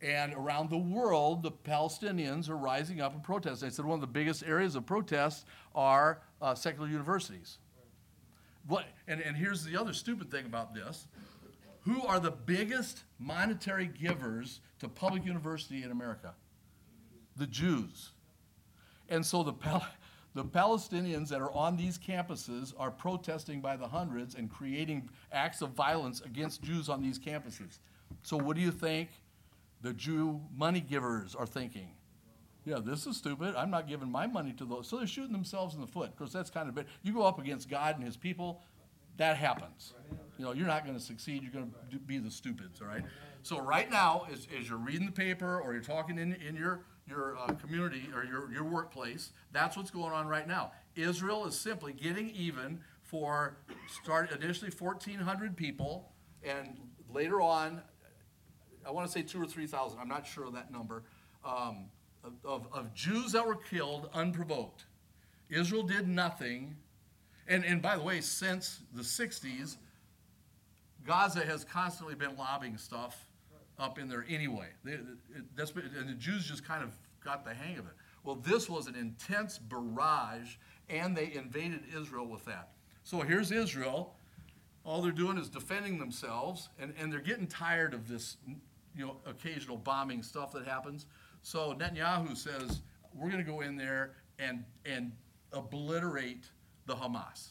And 0.00 0.34
around 0.34 0.70
the 0.70 0.78
world, 0.78 1.42
the 1.42 1.52
Palestinians 1.52 2.48
are 2.48 2.56
rising 2.56 3.00
up 3.00 3.14
and 3.14 3.22
protesting. 3.22 3.68
I 3.68 3.70
said 3.70 3.84
one 3.84 3.94
of 3.94 4.00
the 4.00 4.08
biggest 4.08 4.42
areas 4.42 4.74
of 4.74 4.84
protest 4.84 5.46
are 5.74 6.22
uh, 6.40 6.56
secular 6.56 6.88
universities. 6.88 7.58
What, 8.66 8.86
and, 9.06 9.20
and 9.20 9.36
here's 9.36 9.64
the 9.64 9.76
other 9.76 9.92
stupid 9.92 10.30
thing 10.30 10.44
about 10.44 10.74
this. 10.74 11.06
Who 11.82 12.04
are 12.06 12.20
the 12.20 12.30
biggest 12.30 13.04
monetary 13.18 13.86
givers 13.86 14.60
to 14.80 14.88
public 14.88 15.24
university 15.24 15.82
in 15.82 15.90
America? 15.90 16.34
The 17.36 17.46
Jews. 17.46 18.10
And 19.08 19.24
so 19.24 19.42
the, 19.42 19.54
the 20.34 20.44
Palestinians 20.44 21.28
that 21.28 21.40
are 21.40 21.52
on 21.52 21.76
these 21.76 21.98
campuses 21.98 22.72
are 22.78 22.90
protesting 22.90 23.60
by 23.60 23.76
the 23.76 23.86
hundreds 23.86 24.34
and 24.34 24.50
creating 24.50 25.08
acts 25.30 25.60
of 25.60 25.70
violence 25.70 26.20
against 26.22 26.62
Jews 26.62 26.88
on 26.88 27.02
these 27.02 27.18
campuses. 27.18 27.78
So 28.22 28.36
what 28.36 28.56
do 28.56 28.62
you 28.62 28.70
think 28.70 29.10
the 29.82 29.92
Jew 29.92 30.40
money 30.56 30.80
givers 30.80 31.34
are 31.34 31.46
thinking? 31.46 31.88
Yeah, 32.64 32.78
this 32.78 33.06
is 33.06 33.16
stupid. 33.16 33.54
I'm 33.56 33.70
not 33.70 33.88
giving 33.88 34.10
my 34.10 34.26
money 34.26 34.52
to 34.54 34.64
those. 34.64 34.88
So 34.88 34.96
they're 34.96 35.06
shooting 35.06 35.32
themselves 35.32 35.74
in 35.74 35.80
the 35.80 35.86
foot. 35.86 36.12
because 36.16 36.32
that's 36.32 36.48
kind 36.50 36.68
of 36.68 36.74
bit. 36.74 36.86
You 37.02 37.12
go 37.12 37.22
up 37.22 37.38
against 37.38 37.68
God 37.68 37.96
and 37.96 38.04
His 38.04 38.16
people, 38.16 38.62
that 39.16 39.36
happens. 39.36 39.94
You 40.38 40.44
know, 40.44 40.52
you're 40.52 40.66
not 40.66 40.84
going 40.84 40.96
to 40.96 41.02
succeed. 41.02 41.42
You're 41.42 41.52
going 41.52 41.74
to 41.90 41.98
be 41.98 42.18
the 42.18 42.30
stupids. 42.30 42.80
All 42.80 42.86
right. 42.86 43.02
So 43.42 43.60
right 43.60 43.90
now, 43.90 44.26
as, 44.32 44.46
as 44.58 44.68
you're 44.68 44.78
reading 44.78 45.06
the 45.06 45.12
paper 45.12 45.60
or 45.60 45.72
you're 45.72 45.82
talking 45.82 46.18
in 46.18 46.32
in 46.34 46.54
your 46.54 46.84
your 47.08 47.36
uh, 47.38 47.52
community 47.54 48.08
or 48.14 48.24
your 48.24 48.52
your 48.52 48.64
workplace, 48.64 49.30
that's 49.52 49.76
what's 49.76 49.90
going 49.90 50.12
on 50.12 50.26
right 50.26 50.46
now. 50.46 50.72
Israel 50.94 51.46
is 51.46 51.58
simply 51.58 51.92
getting 51.92 52.30
even 52.30 52.80
for 53.02 53.56
start 54.02 54.30
initially 54.32 54.70
1,400 54.70 55.56
people, 55.56 56.12
and 56.42 56.78
later 57.12 57.40
on, 57.40 57.82
I 58.86 58.90
want 58.90 59.06
to 59.06 59.12
say 59.12 59.22
two 59.22 59.42
or 59.42 59.46
three 59.46 59.66
thousand. 59.66 59.98
I'm 60.00 60.08
not 60.08 60.26
sure 60.26 60.44
of 60.44 60.54
that 60.54 60.70
number. 60.70 61.04
Um, 61.44 61.86
of, 62.44 62.66
of 62.72 62.94
Jews 62.94 63.32
that 63.32 63.46
were 63.46 63.56
killed 63.56 64.08
unprovoked. 64.14 64.84
Israel 65.50 65.82
did 65.82 66.08
nothing. 66.08 66.76
And, 67.48 67.64
and 67.64 67.82
by 67.82 67.96
the 67.96 68.02
way, 68.02 68.20
since 68.20 68.80
the 68.94 69.02
60s, 69.02 69.76
Gaza 71.04 71.44
has 71.44 71.64
constantly 71.64 72.14
been 72.14 72.36
lobbing 72.36 72.78
stuff 72.78 73.26
up 73.82 73.98
in 73.98 74.08
there 74.08 74.24
anyway. 74.28 74.68
They, 74.84 74.98
that's 75.56 75.72
and 75.72 76.08
the 76.08 76.14
Jews 76.14 76.46
just 76.46 76.64
kind 76.64 76.82
of 76.82 76.96
got 77.24 77.44
the 77.44 77.52
hang 77.52 77.78
of 77.78 77.86
it. 77.86 77.92
Well, 78.24 78.36
this 78.36 78.70
was 78.70 78.86
an 78.86 78.94
intense 78.94 79.58
barrage, 79.58 80.56
and 80.88 81.16
they 81.16 81.32
invaded 81.34 81.82
Israel 81.94 82.26
with 82.26 82.44
that. 82.44 82.70
So 83.02 83.20
here's 83.20 83.50
Israel. 83.50 84.14
All 84.84 85.02
they're 85.02 85.12
doing 85.12 85.38
is 85.38 85.48
defending 85.48 85.98
themselves, 85.98 86.68
and, 86.78 86.94
and 86.98 87.12
they're 87.12 87.20
getting 87.20 87.46
tired 87.46 87.94
of 87.94 88.08
this, 88.08 88.36
you 88.96 89.06
know, 89.06 89.16
occasional 89.26 89.76
bombing 89.76 90.22
stuff 90.22 90.52
that 90.52 90.64
happens. 90.64 91.06
So 91.42 91.74
Netanyahu 91.74 92.36
says, 92.36 92.82
we're 93.14 93.28
going 93.28 93.44
to 93.44 93.50
go 93.50 93.60
in 93.60 93.76
there 93.76 94.12
and, 94.38 94.64
and 94.84 95.12
obliterate 95.52 96.44
the 96.86 96.94
Hamas. 96.94 97.50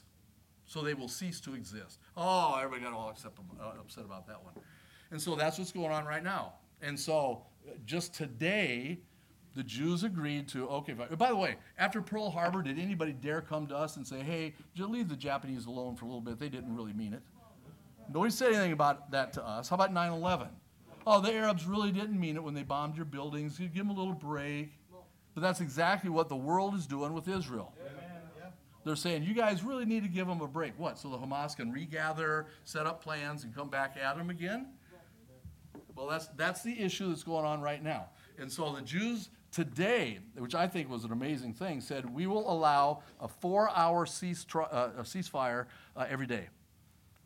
So 0.65 0.81
they 0.81 0.93
will 0.93 1.09
cease 1.09 1.41
to 1.41 1.53
exist. 1.53 1.99
Oh, 2.15 2.55
everybody 2.57 2.81
got 2.81 2.93
all 2.93 3.09
upset, 3.09 3.31
upset 3.77 4.05
about 4.05 4.27
that 4.27 4.41
one. 4.41 4.53
And 5.11 5.21
so 5.21 5.35
that's 5.35 5.57
what's 5.59 5.71
going 5.71 5.91
on 5.91 6.05
right 6.05 6.23
now. 6.23 6.53
And 6.81 6.99
so 6.99 7.43
just 7.85 8.13
today, 8.13 8.99
the 9.55 9.63
Jews 9.63 10.03
agreed 10.03 10.47
to, 10.49 10.67
okay, 10.69 10.93
by 10.93 11.29
the 11.29 11.35
way, 11.35 11.57
after 11.77 12.01
Pearl 12.01 12.29
Harbor, 12.29 12.61
did 12.63 12.79
anybody 12.79 13.11
dare 13.11 13.41
come 13.41 13.67
to 13.67 13.75
us 13.75 13.97
and 13.97 14.07
say, 14.07 14.21
hey, 14.21 14.53
just 14.73 14.89
leave 14.89 15.09
the 15.09 15.15
Japanese 15.15 15.65
alone 15.65 15.95
for 15.95 16.05
a 16.05 16.07
little 16.07 16.21
bit? 16.21 16.39
They 16.39 16.49
didn't 16.49 16.75
really 16.75 16.93
mean 16.93 17.13
it. 17.13 17.21
Nobody 18.11 18.31
said 18.31 18.53
anything 18.53 18.71
about 18.71 19.11
that 19.11 19.33
to 19.33 19.45
us. 19.45 19.69
How 19.69 19.75
about 19.75 19.93
9 19.93 20.11
11? 20.13 20.47
Oh, 21.05 21.19
the 21.19 21.33
Arabs 21.33 21.65
really 21.65 21.91
didn't 21.91 22.19
mean 22.19 22.35
it 22.35 22.43
when 22.43 22.53
they 22.53 22.63
bombed 22.63 22.95
your 22.95 23.05
buildings. 23.05 23.59
You 23.59 23.67
give 23.67 23.87
them 23.87 23.89
a 23.89 23.99
little 23.99 24.13
break. 24.13 24.71
But 25.33 25.41
that's 25.41 25.61
exactly 25.61 26.09
what 26.09 26.29
the 26.29 26.35
world 26.35 26.75
is 26.75 26.85
doing 26.85 27.13
with 27.13 27.27
Israel. 27.27 27.73
They're 28.83 28.95
saying, 28.95 29.23
you 29.23 29.33
guys 29.33 29.63
really 29.63 29.85
need 29.85 30.03
to 30.03 30.09
give 30.09 30.27
them 30.27 30.41
a 30.41 30.47
break. 30.47 30.73
What? 30.77 30.97
So 30.97 31.09
the 31.09 31.17
Hamas 31.17 31.55
can 31.55 31.71
regather, 31.71 32.47
set 32.65 32.85
up 32.85 33.03
plans, 33.03 33.43
and 33.43 33.55
come 33.55 33.69
back 33.69 33.95
at 34.01 34.17
them 34.17 34.29
again? 34.29 34.67
Well, 35.95 36.07
that's, 36.07 36.27
that's 36.37 36.63
the 36.63 36.79
issue 36.79 37.09
that's 37.09 37.23
going 37.23 37.45
on 37.45 37.61
right 37.61 37.83
now. 37.83 38.09
And 38.37 38.51
so 38.51 38.73
the 38.73 38.81
Jews 38.81 39.29
today, 39.51 40.19
which 40.37 40.55
I 40.55 40.67
think 40.67 40.89
was 40.89 41.03
an 41.03 41.11
amazing 41.11 41.53
thing, 41.53 41.81
said, 41.81 42.09
we 42.09 42.27
will 42.27 42.49
allow 42.51 43.03
a 43.19 43.27
four 43.27 43.69
hour 43.71 44.05
cease, 44.05 44.45
uh, 44.55 44.89
ceasefire 45.01 45.65
uh, 45.95 46.05
every 46.09 46.27
day. 46.27 46.47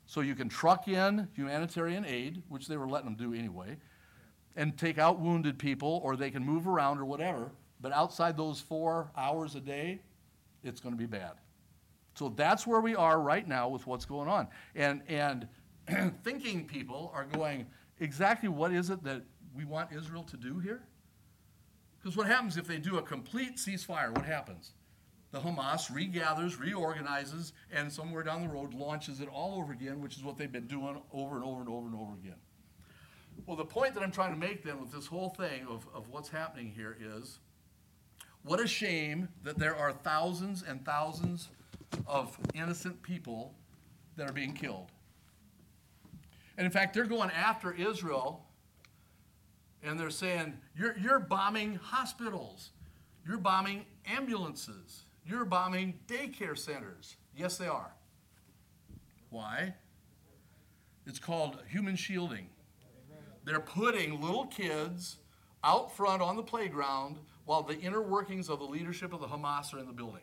So 0.07 0.21
you 0.21 0.35
can 0.35 0.49
truck 0.49 0.87
in 0.87 1.27
humanitarian 1.35 2.05
aid, 2.05 2.41
which 2.49 2.67
they 2.67 2.77
were 2.77 2.87
letting 2.87 3.15
them 3.15 3.15
do 3.15 3.37
anyway, 3.37 3.77
and 4.55 4.77
take 4.77 4.97
out 4.97 5.19
wounded 5.19 5.57
people, 5.57 6.01
or 6.03 6.15
they 6.15 6.29
can 6.29 6.43
move 6.43 6.67
around 6.67 6.99
or 6.99 7.05
whatever. 7.05 7.51
But 7.81 7.91
outside 7.91 8.37
those 8.37 8.59
four 8.59 9.11
hours 9.17 9.55
a 9.55 9.59
day, 9.59 10.01
it's 10.63 10.79
going 10.79 10.93
to 10.93 10.99
be 10.99 11.05
bad. 11.05 11.33
So 12.15 12.29
that's 12.29 12.65
where 12.65 12.79
we 12.79 12.95
are 12.95 13.19
right 13.19 13.47
now 13.47 13.67
with 13.67 13.85
what's 13.85 14.05
going 14.05 14.29
on. 14.29 14.47
And, 14.73 15.01
and 15.07 15.47
thinking 16.23 16.65
people 16.65 17.11
are 17.13 17.25
going, 17.25 17.65
exactly 17.99 18.49
what 18.49 18.71
is 18.71 18.89
it 18.89 19.03
that 19.03 19.23
we 19.55 19.65
want 19.65 19.91
Israel 19.91 20.23
to 20.23 20.37
do 20.37 20.59
here? 20.59 20.83
Because 21.99 22.15
what 22.15 22.27
happens 22.27 22.57
if 22.57 22.67
they 22.67 22.77
do 22.77 22.97
a 22.97 23.01
complete 23.01 23.57
ceasefire? 23.57 24.13
What 24.15 24.25
happens? 24.25 24.73
The 25.31 25.39
Hamas 25.39 25.91
regathers, 25.91 26.59
reorganizes, 26.59 27.53
and 27.73 27.91
somewhere 27.91 28.23
down 28.23 28.41
the 28.41 28.47
road 28.47 28.73
launches 28.73 29.19
it 29.19 29.27
all 29.27 29.59
over 29.59 29.73
again, 29.73 30.01
which 30.01 30.15
is 30.15 30.23
what 30.23 30.37
they've 30.37 30.51
been 30.51 30.67
doing 30.67 31.01
over 31.11 31.35
and 31.35 31.43
over 31.43 31.59
and 31.59 31.69
over 31.69 31.87
and 31.87 31.95
over 31.95 32.13
again. 32.13 32.37
Well, 33.45 33.57
the 33.57 33.65
point 33.65 33.95
that 33.95 34.03
I'm 34.03 34.11
trying 34.11 34.33
to 34.33 34.39
make 34.39 34.63
then 34.63 34.79
with 34.79 34.91
this 34.91 35.07
whole 35.07 35.29
thing 35.29 35.65
of, 35.67 35.87
of 35.93 36.09
what's 36.09 36.29
happening 36.29 36.71
here 36.75 36.97
is 36.99 37.39
what 38.43 38.59
a 38.59 38.67
shame 38.67 39.27
that 39.43 39.57
there 39.57 39.75
are 39.75 39.91
thousands 39.91 40.63
and 40.63 40.85
thousands 40.85 41.49
of 42.07 42.37
innocent 42.53 43.01
people 43.01 43.55
that 44.15 44.29
are 44.29 44.33
being 44.33 44.53
killed. 44.53 44.91
And 46.57 46.65
in 46.65 46.71
fact, 46.71 46.93
they're 46.93 47.05
going 47.05 47.31
after 47.31 47.73
Israel 47.73 48.45
and 49.83 49.99
they're 49.99 50.09
saying, 50.09 50.57
You're, 50.75 50.97
you're 50.97 51.19
bombing 51.19 51.75
hospitals, 51.75 52.71
you're 53.27 53.37
bombing 53.37 53.85
ambulances, 54.05 55.05
you're 55.25 55.45
bombing 55.45 55.99
daycare 56.07 56.57
centers. 56.57 57.17
Yes, 57.35 57.57
they 57.57 57.67
are. 57.67 57.93
Why? 59.29 59.75
It's 61.05 61.19
called 61.19 61.57
human 61.69 61.95
shielding. 61.95 62.47
They're 63.43 63.59
putting 63.59 64.21
little 64.21 64.47
kids 64.47 65.17
out 65.63 65.95
front 65.95 66.21
on 66.21 66.35
the 66.35 66.43
playground 66.43 67.17
while 67.45 67.61
the 67.61 67.77
inner 67.79 68.01
workings 68.01 68.49
of 68.49 68.59
the 68.59 68.65
leadership 68.65 69.13
of 69.13 69.19
the 69.19 69.27
Hamas 69.27 69.73
are 69.73 69.79
in 69.79 69.85
the 69.85 69.93
building. 69.93 70.21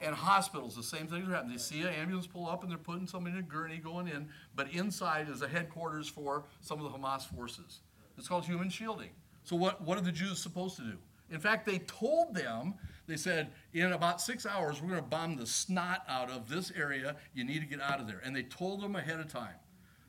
And 0.00 0.14
hospitals, 0.14 0.74
the 0.74 0.82
same 0.82 1.06
things 1.06 1.28
are 1.28 1.32
happening. 1.32 1.52
They 1.52 1.58
see 1.58 1.82
an 1.82 1.88
ambulance 1.88 2.26
pull 2.26 2.48
up 2.48 2.62
and 2.62 2.70
they're 2.70 2.78
putting 2.78 3.06
somebody 3.06 3.36
in 3.36 3.40
a 3.40 3.46
gurney 3.46 3.76
going 3.76 4.08
in, 4.08 4.28
but 4.54 4.70
inside 4.72 5.28
is 5.28 5.42
a 5.42 5.48
headquarters 5.48 6.08
for 6.08 6.44
some 6.60 6.82
of 6.82 6.90
the 6.90 6.98
Hamas 6.98 7.22
forces. 7.22 7.80
It's 8.16 8.28
called 8.28 8.44
human 8.44 8.70
shielding. 8.70 9.10
So, 9.44 9.56
what, 9.56 9.82
what 9.82 9.98
are 9.98 10.02
the 10.02 10.12
Jews 10.12 10.40
supposed 10.42 10.76
to 10.76 10.82
do? 10.82 10.96
In 11.30 11.38
fact, 11.38 11.66
they 11.66 11.78
told 11.78 12.34
them, 12.34 12.74
they 13.06 13.16
said, 13.16 13.50
in 13.72 13.92
about 13.92 14.20
six 14.20 14.46
hours, 14.46 14.80
we're 14.80 14.88
going 14.88 15.02
to 15.02 15.08
bomb 15.08 15.36
the 15.36 15.46
snot 15.46 16.04
out 16.08 16.30
of 16.30 16.48
this 16.48 16.72
area. 16.76 17.16
You 17.34 17.44
need 17.44 17.60
to 17.60 17.66
get 17.66 17.80
out 17.80 18.00
of 18.00 18.06
there. 18.06 18.20
And 18.24 18.34
they 18.34 18.42
told 18.42 18.82
them 18.82 18.96
ahead 18.96 19.20
of 19.20 19.28
time. 19.28 19.54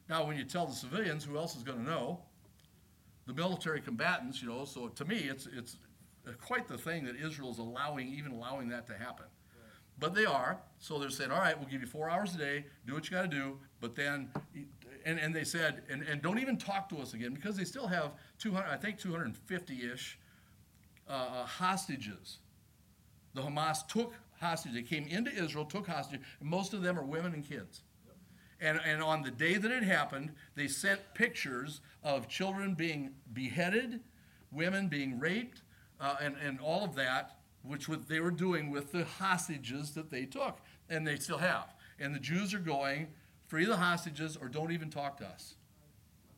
Now, 0.10 0.26
when 0.26 0.38
you 0.38 0.44
tell 0.44 0.66
the 0.66 0.76
civilians, 0.76 1.24
who 1.24 1.38
else 1.38 1.56
is 1.56 1.64
going 1.64 1.78
to 1.78 1.84
know? 1.84 2.20
The 3.28 3.34
military 3.34 3.82
combatants, 3.82 4.42
you 4.42 4.50
know. 4.50 4.66
So 4.66 4.88
to 4.90 5.06
me, 5.06 5.18
it's, 5.18 5.48
it's 5.56 5.78
quite 6.42 6.68
the 6.68 6.78
thing 6.78 7.06
that 7.06 7.16
Israel's 7.16 7.60
allowing, 7.60 8.08
even 8.08 8.32
allowing 8.32 8.68
that 8.70 8.88
to 8.88 8.94
happen. 8.98 9.26
But 10.02 10.16
they 10.16 10.26
are. 10.26 10.60
So 10.80 10.98
they're 10.98 11.12
saying, 11.12 11.32
all 11.32 11.40
right, 11.40 11.58
we'll 11.58 11.70
give 11.70 11.80
you 11.80 11.88
four 11.88 12.10
hours 12.10 12.34
a 12.36 12.40
day, 12.40 12.66
do 12.88 12.96
what 12.96 13.06
you 13.06 13.12
got 13.12 13.22
to 13.22 13.28
do. 13.28 13.60
But 13.80 13.96
then, 13.96 14.30
and, 15.06 15.20
and 15.20 15.34
they 15.34 15.44
said, 15.44 15.84
and, 15.90 16.02
and 16.02 16.22
don't 16.24 16.40
even 16.40 16.58
talk 16.58 16.90
to 16.90 16.98
us 16.98 17.14
again 17.14 17.36
because 17.36 17.56
they 17.56 17.64
still 17.64 17.88
have 17.88 18.14
200, 18.40 18.68
I 18.68 18.78
think 18.78 18.98
250 18.98 19.92
ish 19.94 20.18
uh, 21.08 21.12
uh, 21.12 21.46
hostages. 21.46 22.40
The 23.36 23.44
Hamas 23.44 23.88
took 23.88 24.16
hostages. 24.40 24.76
They 24.76 24.82
came 24.82 25.08
into 25.08 25.32
Israel, 25.32 25.66
took 25.66 25.88
hostages, 25.88 26.26
and 26.40 26.50
most 26.50 26.74
of 26.74 26.82
them 26.82 26.98
are 26.98 27.06
women 27.06 27.34
and 27.36 27.48
kids. 27.48 27.84
And, 28.60 28.80
and 28.84 29.04
on 29.04 29.22
the 29.22 29.32
day 29.32 29.58
that 29.58 29.72
it 29.72 29.84
happened, 29.84 30.32
they 30.56 30.68
sent 30.68 31.00
pictures 31.14 31.82
of 32.04 32.28
children 32.28 32.74
being 32.74 33.12
beheaded, 33.34 34.00
women 34.52 34.88
being 34.88 35.20
raped, 35.20 35.62
uh, 36.00 36.16
and, 36.20 36.36
and 36.44 36.60
all 36.60 36.84
of 36.84 36.96
that, 36.96 37.38
which 37.64 37.88
what 37.88 38.08
they 38.08 38.20
were 38.20 38.32
doing 38.32 38.72
with 38.72 38.92
the 38.92 39.06
hostages 39.06 39.92
that 39.92 40.10
they 40.10 40.26
took, 40.26 40.60
and 40.90 41.06
they 41.06 41.18
still 41.18 41.38
have. 41.38 41.74
And 42.00 42.16
the 42.16 42.20
Jews 42.20 42.54
are 42.54 42.60
going, 42.60 43.08
free 43.48 43.66
the 43.66 43.78
hostages 43.78 44.38
or 44.38 44.48
don't 44.48 44.72
even 44.72 44.90
talk 44.90 45.18
to 45.18 45.26
us. 45.26 45.56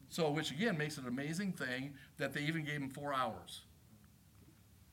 So, 0.10 0.30
which 0.30 0.52
again 0.52 0.78
makes 0.78 0.98
it 0.98 1.02
an 1.02 1.08
amazing 1.08 1.54
thing 1.54 1.94
that 2.18 2.34
they 2.34 2.42
even 2.42 2.64
gave 2.64 2.80
them 2.80 2.90
four 2.90 3.14
hours. 3.14 3.62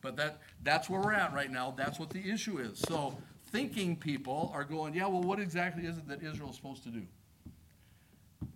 But 0.01 0.17
that, 0.17 0.41
that's 0.63 0.89
where 0.89 1.01
we're 1.01 1.13
at 1.13 1.35
right 1.35 1.51
now. 1.51 1.75
That's 1.77 1.99
what 1.99 2.11
the 2.11 2.31
issue 2.31 2.59
is. 2.59 2.79
So, 2.79 3.19
thinking 3.51 3.97
people 3.97 4.51
are 4.55 4.65
going, 4.65 4.95
yeah, 4.95 5.07
well, 5.07 5.23
what 5.23 5.41
exactly 5.41 5.85
is 5.85 5.99
it 5.99 6.09
that 6.09 6.23
Israel 6.23 6.51
is 6.51 6.57
supposed 6.57 6.83
to 6.85 6.89
do? 6.91 7.03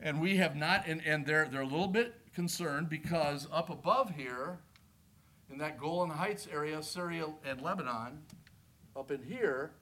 And 0.01 0.21
we 0.21 0.37
have 0.37 0.57
not, 0.57 0.87
and, 0.87 1.03
and 1.05 1.27
they're, 1.27 1.49
they're 1.51 1.63
a 1.63 1.67
little 1.67 1.89
bit 1.89 2.15
concerned 2.35 2.89
because 2.89 3.47
up 3.53 3.71
above 3.71 4.11
here, 4.11 4.59
in 5.51 5.59
that 5.59 5.79
Golan 5.79 6.11
Heights 6.11 6.49
area, 6.53 6.83
Syria 6.83 7.27
and 7.45 7.61
Lebanon, 7.61 8.23
up 8.97 9.11
in 9.11 9.23
here, 9.23 9.73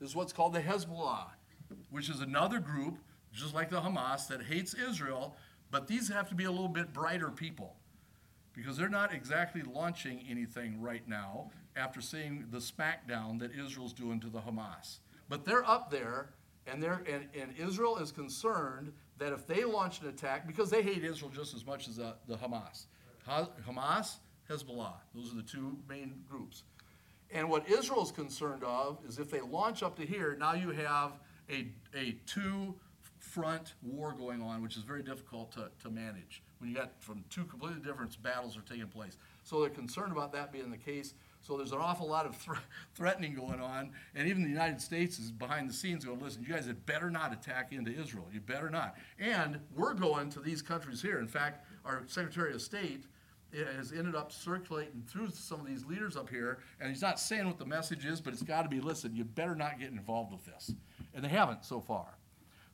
is 0.00 0.14
what's 0.16 0.32
called 0.32 0.52
the 0.52 0.60
Hezbollah, 0.60 1.26
which 1.90 2.08
is 2.08 2.20
another 2.20 2.58
group, 2.58 2.98
just 3.32 3.54
like 3.54 3.70
the 3.70 3.80
Hamas, 3.80 4.26
that 4.28 4.42
hates 4.42 4.74
Israel, 4.74 5.36
but 5.70 5.86
these 5.86 6.08
have 6.08 6.28
to 6.28 6.34
be 6.34 6.44
a 6.44 6.50
little 6.50 6.68
bit 6.68 6.92
brighter 6.92 7.30
people 7.30 7.76
because 8.54 8.76
they're 8.76 8.88
not 8.88 9.14
exactly 9.14 9.62
launching 9.62 10.24
anything 10.28 10.80
right 10.80 11.06
now 11.08 11.50
after 11.76 12.00
seeing 12.00 12.44
the 12.50 12.58
smackdown 12.58 13.38
that 13.38 13.50
Israel's 13.52 13.92
doing 13.92 14.20
to 14.20 14.28
the 14.28 14.40
Hamas. 14.40 14.98
But 15.28 15.44
they're 15.44 15.66
up 15.68 15.90
there, 15.90 16.30
and, 16.66 16.82
they're, 16.82 17.02
and, 17.08 17.26
and 17.40 17.54
Israel 17.56 17.96
is 17.96 18.12
concerned 18.12 18.92
that 19.18 19.32
if 19.32 19.46
they 19.46 19.64
launch 19.64 20.02
an 20.02 20.08
attack, 20.08 20.46
because 20.46 20.68
they 20.68 20.82
hate 20.82 21.04
Israel 21.04 21.30
just 21.34 21.54
as 21.54 21.64
much 21.64 21.88
as 21.88 21.96
the, 21.96 22.14
the 22.26 22.36
Hamas. 22.36 22.86
Ha- 23.26 23.48
Hamas, 23.66 24.16
Hezbollah, 24.50 24.94
those 25.14 25.32
are 25.32 25.36
the 25.36 25.42
two 25.42 25.76
main 25.88 26.22
groups. 26.28 26.64
And 27.30 27.48
what 27.48 27.68
Israel's 27.68 28.12
concerned 28.12 28.62
of 28.62 28.98
is 29.08 29.18
if 29.18 29.30
they 29.30 29.40
launch 29.40 29.82
up 29.82 29.96
to 29.96 30.04
here, 30.04 30.36
now 30.38 30.54
you 30.54 30.70
have 30.70 31.12
a, 31.50 31.68
a 31.96 32.16
two 32.26 32.74
front 33.18 33.74
war 33.82 34.12
going 34.12 34.42
on, 34.42 34.62
which 34.62 34.76
is 34.76 34.82
very 34.82 35.02
difficult 35.02 35.52
to, 35.52 35.70
to 35.82 35.88
manage 35.88 36.42
when 36.62 36.70
you 36.70 36.76
got 36.76 36.92
from 37.00 37.24
two 37.28 37.44
completely 37.44 37.80
different 37.82 38.22
battles 38.22 38.56
are 38.56 38.60
taking 38.60 38.86
place. 38.86 39.16
So 39.42 39.60
they're 39.60 39.68
concerned 39.68 40.12
about 40.12 40.32
that 40.32 40.52
being 40.52 40.70
the 40.70 40.76
case. 40.76 41.14
So 41.40 41.56
there's 41.56 41.72
an 41.72 41.78
awful 41.78 42.08
lot 42.08 42.24
of 42.24 42.36
thre- 42.36 42.52
threatening 42.94 43.34
going 43.34 43.60
on, 43.60 43.90
and 44.14 44.28
even 44.28 44.44
the 44.44 44.48
United 44.48 44.80
States 44.80 45.18
is 45.18 45.32
behind 45.32 45.68
the 45.68 45.72
scenes 45.72 46.04
going, 46.04 46.20
listen, 46.20 46.44
you 46.46 46.54
guys 46.54 46.66
had 46.66 46.86
better 46.86 47.10
not 47.10 47.32
attack 47.32 47.72
into 47.72 47.90
Israel. 47.90 48.28
You 48.32 48.40
better 48.40 48.70
not. 48.70 48.94
And 49.18 49.58
we're 49.74 49.94
going 49.94 50.30
to 50.30 50.40
these 50.40 50.62
countries 50.62 51.02
here. 51.02 51.18
In 51.18 51.26
fact, 51.26 51.66
our 51.84 52.04
Secretary 52.06 52.54
of 52.54 52.62
State 52.62 53.06
has 53.76 53.92
ended 53.92 54.14
up 54.14 54.32
circulating 54.32 55.02
through 55.06 55.30
some 55.30 55.60
of 55.60 55.66
these 55.66 55.84
leaders 55.84 56.16
up 56.16 56.28
here, 56.28 56.58
and 56.80 56.88
he's 56.88 57.02
not 57.02 57.20
saying 57.20 57.46
what 57.46 57.58
the 57.58 57.66
message 57.66 58.04
is, 58.04 58.20
but 58.20 58.32
it's 58.32 58.42
got 58.42 58.62
to 58.62 58.68
be, 58.68 58.80
listen, 58.80 59.14
you 59.14 59.24
better 59.24 59.54
not 59.54 59.78
get 59.78 59.90
involved 59.90 60.32
with 60.32 60.44
this. 60.44 60.74
And 61.14 61.24
they 61.24 61.28
haven't 61.28 61.64
so 61.64 61.80
far. 61.80 62.18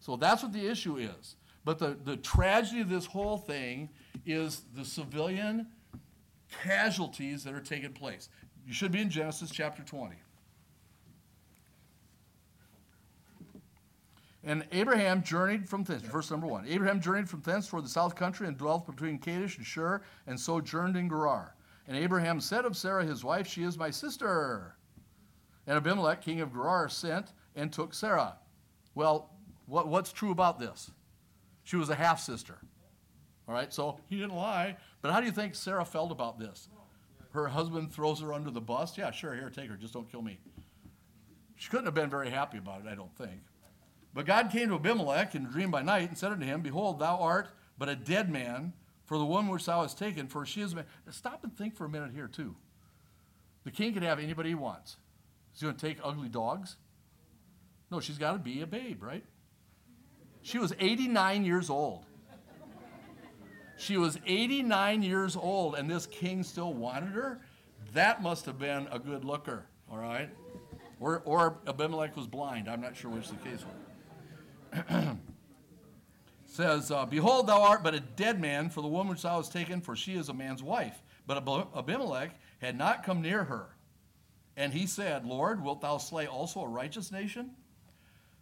So 0.00 0.16
that's 0.16 0.42
what 0.42 0.52
the 0.52 0.66
issue 0.66 0.96
is. 0.96 1.36
But 1.64 1.78
the, 1.78 1.96
the 2.04 2.16
tragedy 2.16 2.80
of 2.80 2.88
this 2.88 3.06
whole 3.06 3.36
thing 3.36 3.90
is 4.24 4.62
the 4.74 4.84
civilian 4.84 5.66
casualties 6.62 7.44
that 7.44 7.54
are 7.54 7.60
taking 7.60 7.92
place. 7.92 8.28
You 8.66 8.72
should 8.72 8.92
be 8.92 9.00
in 9.00 9.10
Genesis 9.10 9.50
chapter 9.50 9.82
20. 9.82 10.14
And 14.48 14.64
Abraham 14.72 15.22
journeyed 15.22 15.68
from 15.68 15.84
thence, 15.84 16.00
verse 16.00 16.30
number 16.30 16.46
one. 16.46 16.66
Abraham 16.66 17.02
journeyed 17.02 17.28
from 17.28 17.42
thence 17.42 17.68
toward 17.68 17.84
the 17.84 17.90
south 17.90 18.16
country 18.16 18.48
and 18.48 18.56
dwelt 18.56 18.86
between 18.86 19.18
Kadesh 19.18 19.58
and 19.58 19.66
Shur, 19.66 20.00
and 20.26 20.40
sojourned 20.40 20.96
in 20.96 21.06
Gerar. 21.06 21.54
And 21.86 21.94
Abraham 21.94 22.40
said 22.40 22.64
of 22.64 22.74
Sarah 22.74 23.04
his 23.04 23.22
wife, 23.22 23.46
She 23.46 23.62
is 23.62 23.76
my 23.76 23.90
sister. 23.90 24.74
And 25.66 25.76
Abimelech, 25.76 26.22
king 26.22 26.40
of 26.40 26.54
Gerar, 26.54 26.88
sent 26.88 27.34
and 27.56 27.70
took 27.70 27.92
Sarah. 27.92 28.38
Well, 28.94 29.28
what, 29.66 29.86
what's 29.86 30.14
true 30.14 30.30
about 30.30 30.58
this? 30.58 30.90
She 31.64 31.76
was 31.76 31.90
a 31.90 31.94
half 31.94 32.18
sister. 32.18 32.56
All 33.46 33.54
right, 33.54 33.70
so 33.70 34.00
he 34.08 34.16
didn't 34.16 34.34
lie. 34.34 34.78
But 35.02 35.12
how 35.12 35.20
do 35.20 35.26
you 35.26 35.32
think 35.32 35.56
Sarah 35.56 35.84
felt 35.84 36.10
about 36.10 36.38
this? 36.38 36.70
Her 37.32 37.48
husband 37.48 37.92
throws 37.92 38.22
her 38.22 38.32
under 38.32 38.50
the 38.50 38.62
bus. 38.62 38.96
Yeah, 38.96 39.10
sure, 39.10 39.34
here, 39.34 39.50
take 39.50 39.68
her. 39.68 39.76
Just 39.76 39.92
don't 39.92 40.10
kill 40.10 40.22
me. 40.22 40.38
She 41.56 41.68
couldn't 41.68 41.84
have 41.84 41.94
been 41.94 42.08
very 42.08 42.30
happy 42.30 42.56
about 42.56 42.80
it, 42.80 42.86
I 42.90 42.94
don't 42.94 43.14
think. 43.14 43.42
But 44.18 44.26
God 44.26 44.50
came 44.50 44.68
to 44.70 44.74
Abimelech 44.74 45.36
in 45.36 45.46
a 45.46 45.48
dream 45.48 45.70
by 45.70 45.80
night 45.80 46.08
and 46.08 46.18
said 46.18 46.32
unto 46.32 46.44
him, 46.44 46.60
Behold, 46.60 46.98
thou 46.98 47.18
art 47.18 47.50
but 47.78 47.88
a 47.88 47.94
dead 47.94 48.28
man 48.28 48.72
for 49.04 49.16
the 49.16 49.24
woman 49.24 49.52
which 49.52 49.64
thou 49.66 49.82
hast 49.82 49.96
taken, 49.96 50.26
for 50.26 50.44
she 50.44 50.60
is. 50.60 50.72
A 50.72 50.74
man. 50.74 50.86
Stop 51.08 51.44
and 51.44 51.56
think 51.56 51.76
for 51.76 51.84
a 51.84 51.88
minute 51.88 52.10
here, 52.12 52.26
too. 52.26 52.56
The 53.62 53.70
king 53.70 53.94
can 53.94 54.02
have 54.02 54.18
anybody 54.18 54.48
he 54.48 54.54
wants. 54.56 54.96
He's 55.52 55.62
going 55.62 55.76
to 55.76 55.80
take 55.80 55.98
ugly 56.02 56.28
dogs? 56.28 56.74
No, 57.92 58.00
she's 58.00 58.18
got 58.18 58.32
to 58.32 58.38
be 58.40 58.60
a 58.60 58.66
babe, 58.66 59.04
right? 59.04 59.22
She 60.42 60.58
was 60.58 60.74
89 60.80 61.44
years 61.44 61.70
old. 61.70 62.04
She 63.76 63.98
was 63.98 64.18
89 64.26 65.04
years 65.04 65.36
old, 65.36 65.76
and 65.76 65.88
this 65.88 66.06
king 66.06 66.42
still 66.42 66.72
wanted 66.72 67.10
her. 67.10 67.40
That 67.92 68.20
must 68.20 68.46
have 68.46 68.58
been 68.58 68.88
a 68.90 68.98
good 68.98 69.24
looker, 69.24 69.66
all 69.88 69.98
right? 69.98 70.28
Or, 70.98 71.22
or 71.24 71.58
Abimelech 71.68 72.16
was 72.16 72.26
blind. 72.26 72.68
I'm 72.68 72.80
not 72.80 72.96
sure 72.96 73.12
which 73.12 73.28
the 73.28 73.36
case 73.36 73.60
was. 73.60 73.87
Says, 76.46 76.90
uh, 76.90 77.06
Behold, 77.06 77.46
thou 77.46 77.62
art 77.62 77.82
but 77.82 77.94
a 77.94 78.00
dead 78.00 78.40
man 78.40 78.70
for 78.70 78.80
the 78.80 78.88
woman 78.88 79.10
which 79.10 79.22
thou 79.22 79.36
hast 79.36 79.52
taken, 79.52 79.80
for 79.80 79.94
she 79.94 80.14
is 80.14 80.28
a 80.28 80.34
man's 80.34 80.62
wife. 80.62 81.02
But 81.26 81.46
Abimelech 81.76 82.30
had 82.60 82.76
not 82.76 83.04
come 83.04 83.22
near 83.22 83.44
her. 83.44 83.68
And 84.56 84.72
he 84.72 84.86
said, 84.86 85.24
Lord, 85.24 85.62
wilt 85.62 85.82
thou 85.82 85.98
slay 85.98 86.26
also 86.26 86.62
a 86.62 86.68
righteous 86.68 87.12
nation? 87.12 87.52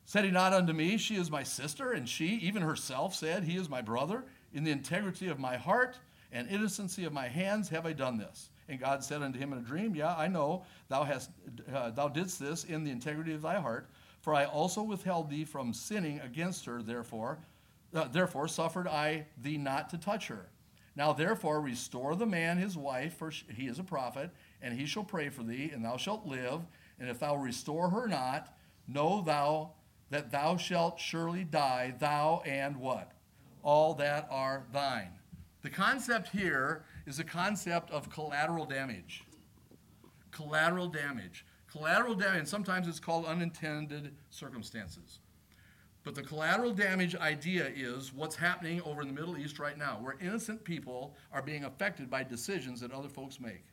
Said 0.07 0.25
he 0.25 0.31
not 0.31 0.53
unto 0.53 0.73
me, 0.73 0.97
She 0.97 1.17
is 1.17 1.31
my 1.31 1.43
sister? 1.43 1.93
And 1.93 2.09
she, 2.09 2.37
even 2.37 2.63
herself, 2.63 3.15
said, 3.15 3.45
He 3.45 3.57
is 3.57 3.69
my 3.69 3.83
brother. 3.83 4.25
In 4.55 4.65
the 4.65 4.71
integrity 4.71 5.29
of 5.29 5.39
my 5.39 5.57
heart 5.57 5.99
and 6.33 6.49
innocency 6.49 7.05
of 7.05 7.13
my 7.13 7.29
hands 7.29 7.69
have 7.69 7.85
I 7.85 7.93
done 7.93 8.17
this. 8.17 8.51
And 8.69 8.81
God 8.81 9.05
said 9.05 9.23
unto 9.23 9.39
him 9.39 9.53
in 9.53 9.59
a 9.59 9.63
dream, 9.63 9.95
Yeah, 9.95 10.15
I 10.17 10.29
know 10.29 10.65
thou 10.89 11.05
hast 11.05 11.31
uh, 11.73 11.91
thou 11.91 12.09
didst 12.09 12.39
this 12.39 12.65
in 12.65 12.85
the 12.85 12.91
integrity 12.91 13.35
of 13.35 13.43
thy 13.43 13.61
heart, 13.61 13.91
for 14.27 14.35
I 14.35 14.45
also 14.45 14.83
withheld 14.83 15.31
thee 15.31 15.45
from 15.45 15.73
sinning 15.73 16.19
against 16.19 16.65
her. 16.65 16.83
Therefore, 16.83 17.39
uh, 17.95 18.09
therefore 18.09 18.49
suffered 18.49 18.89
I 18.89 19.27
thee 19.41 19.57
not 19.57 19.89
to 19.91 19.99
touch 19.99 20.27
her. 20.27 20.49
Now 20.97 21.13
therefore 21.13 21.61
restore 21.61 22.17
the 22.17 22.27
man 22.27 22.59
his 22.59 22.77
wife, 22.77 23.19
for 23.19 23.31
he 23.31 23.69
is 23.69 23.79
a 23.79 23.85
prophet, 23.85 24.31
and 24.61 24.77
he 24.77 24.85
shall 24.85 25.05
pray 25.05 25.29
for 25.29 25.45
thee, 25.45 25.71
and 25.73 25.85
thou 25.85 25.97
shalt 25.97 26.27
live. 26.27 26.63
And 26.99 27.09
if 27.09 27.21
thou 27.21 27.37
restore 27.37 27.89
her 27.91 28.09
not, 28.09 28.53
know 28.89 29.23
thou 29.23 29.75
that 30.11 30.33
thou 30.33 30.57
shalt 30.57 30.99
surely 30.99 31.45
die, 31.45 31.95
thou 31.97 32.43
and 32.45 32.79
what? 32.79 33.13
All 33.63 33.95
that 33.95 34.27
are 34.29 34.65
thine. 34.73 35.13
The 35.63 35.71
concept 35.71 36.31
here 36.31 36.85
is 37.07 37.21
a 37.21 37.25
concept 37.25 37.93
of 37.93 38.11
collateral 38.11 38.65
damage. 38.65 39.23
Collateral 40.33 40.89
damage. 40.89 41.45
Collateral 41.77 42.15
damage, 42.15 42.39
and 42.39 42.49
sometimes 42.49 42.89
it's 42.89 42.99
called 42.99 43.27
unintended 43.27 44.15
circumstances. 44.31 45.19
But 46.05 46.15
the 46.15 46.23
collateral 46.23 46.73
damage 46.73 47.15
idea 47.17 47.71
is 47.75 48.15
what's 48.15 48.37
happening 48.37 48.81
over 48.83 49.03
in 49.03 49.09
the 49.09 49.13
Middle 49.13 49.37
East 49.37 49.59
right 49.59 49.77
now, 49.77 49.99
where 50.01 50.17
innocent 50.21 50.65
people 50.65 51.15
are 51.33 51.43
being 51.43 51.65
affected 51.65 52.09
by 52.09 52.23
decisions 52.23 52.81
that 52.81 52.93
other 52.93 53.11
folks 53.11 53.41
make. 53.41 53.65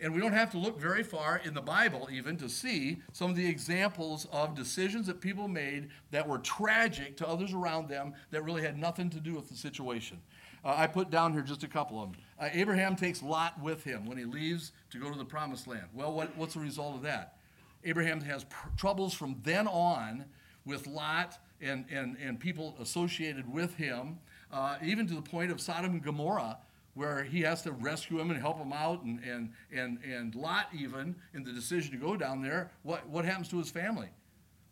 And 0.00 0.12
we 0.12 0.20
don't 0.20 0.32
have 0.32 0.50
to 0.50 0.58
look 0.58 0.78
very 0.78 1.02
far 1.02 1.40
in 1.44 1.54
the 1.54 1.62
Bible 1.62 2.08
even 2.12 2.36
to 2.38 2.48
see 2.48 2.98
some 3.12 3.30
of 3.30 3.36
the 3.36 3.46
examples 3.46 4.26
of 4.32 4.54
decisions 4.54 5.06
that 5.06 5.20
people 5.20 5.48
made 5.48 5.88
that 6.10 6.26
were 6.26 6.38
tragic 6.38 7.16
to 7.18 7.28
others 7.28 7.52
around 7.54 7.88
them 7.88 8.14
that 8.30 8.42
really 8.42 8.62
had 8.62 8.78
nothing 8.78 9.08
to 9.10 9.20
do 9.20 9.34
with 9.34 9.48
the 9.48 9.56
situation. 9.56 10.18
Uh, 10.64 10.74
I 10.76 10.86
put 10.86 11.10
down 11.10 11.32
here 11.32 11.42
just 11.42 11.64
a 11.64 11.68
couple 11.68 12.02
of 12.02 12.12
them. 12.12 12.20
Uh, 12.40 12.48
Abraham 12.52 12.96
takes 12.96 13.22
Lot 13.22 13.60
with 13.62 13.84
him 13.84 14.06
when 14.06 14.16
he 14.16 14.24
leaves 14.24 14.72
to 14.90 14.98
go 14.98 15.10
to 15.10 15.18
the 15.18 15.24
promised 15.24 15.66
land. 15.66 15.84
Well, 15.92 16.12
what, 16.12 16.34
what's 16.36 16.54
the 16.54 16.60
result 16.60 16.96
of 16.96 17.02
that? 17.02 17.36
Abraham 17.84 18.20
has 18.22 18.44
pr- 18.44 18.68
troubles 18.76 19.12
from 19.12 19.36
then 19.44 19.68
on 19.68 20.24
with 20.64 20.86
Lot 20.86 21.38
and, 21.60 21.84
and, 21.92 22.16
and 22.16 22.40
people 22.40 22.74
associated 22.80 23.52
with 23.52 23.74
him, 23.74 24.18
uh, 24.50 24.76
even 24.82 25.06
to 25.06 25.14
the 25.14 25.22
point 25.22 25.50
of 25.50 25.60
Sodom 25.60 25.92
and 25.92 26.02
Gomorrah 26.02 26.58
where 26.94 27.22
he 27.22 27.40
has 27.42 27.62
to 27.62 27.72
rescue 27.72 28.18
him 28.18 28.30
and 28.30 28.40
help 28.40 28.58
him 28.58 28.72
out, 28.72 29.02
and, 29.04 29.20
and, 29.24 29.52
and, 29.72 29.98
and 30.04 30.34
Lot, 30.34 30.66
even 30.76 31.14
in 31.34 31.44
the 31.44 31.52
decision 31.52 31.92
to 31.92 31.96
go 31.96 32.16
down 32.16 32.42
there, 32.42 32.70
what, 32.82 33.08
what 33.08 33.24
happens 33.24 33.48
to 33.48 33.58
his 33.58 33.70
family? 33.70 34.08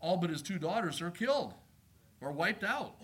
All 0.00 0.16
but 0.16 0.30
his 0.30 0.42
two 0.42 0.58
daughters 0.58 1.00
are 1.00 1.10
killed 1.10 1.54
or 2.20 2.32
wiped 2.32 2.64
out. 2.64 2.96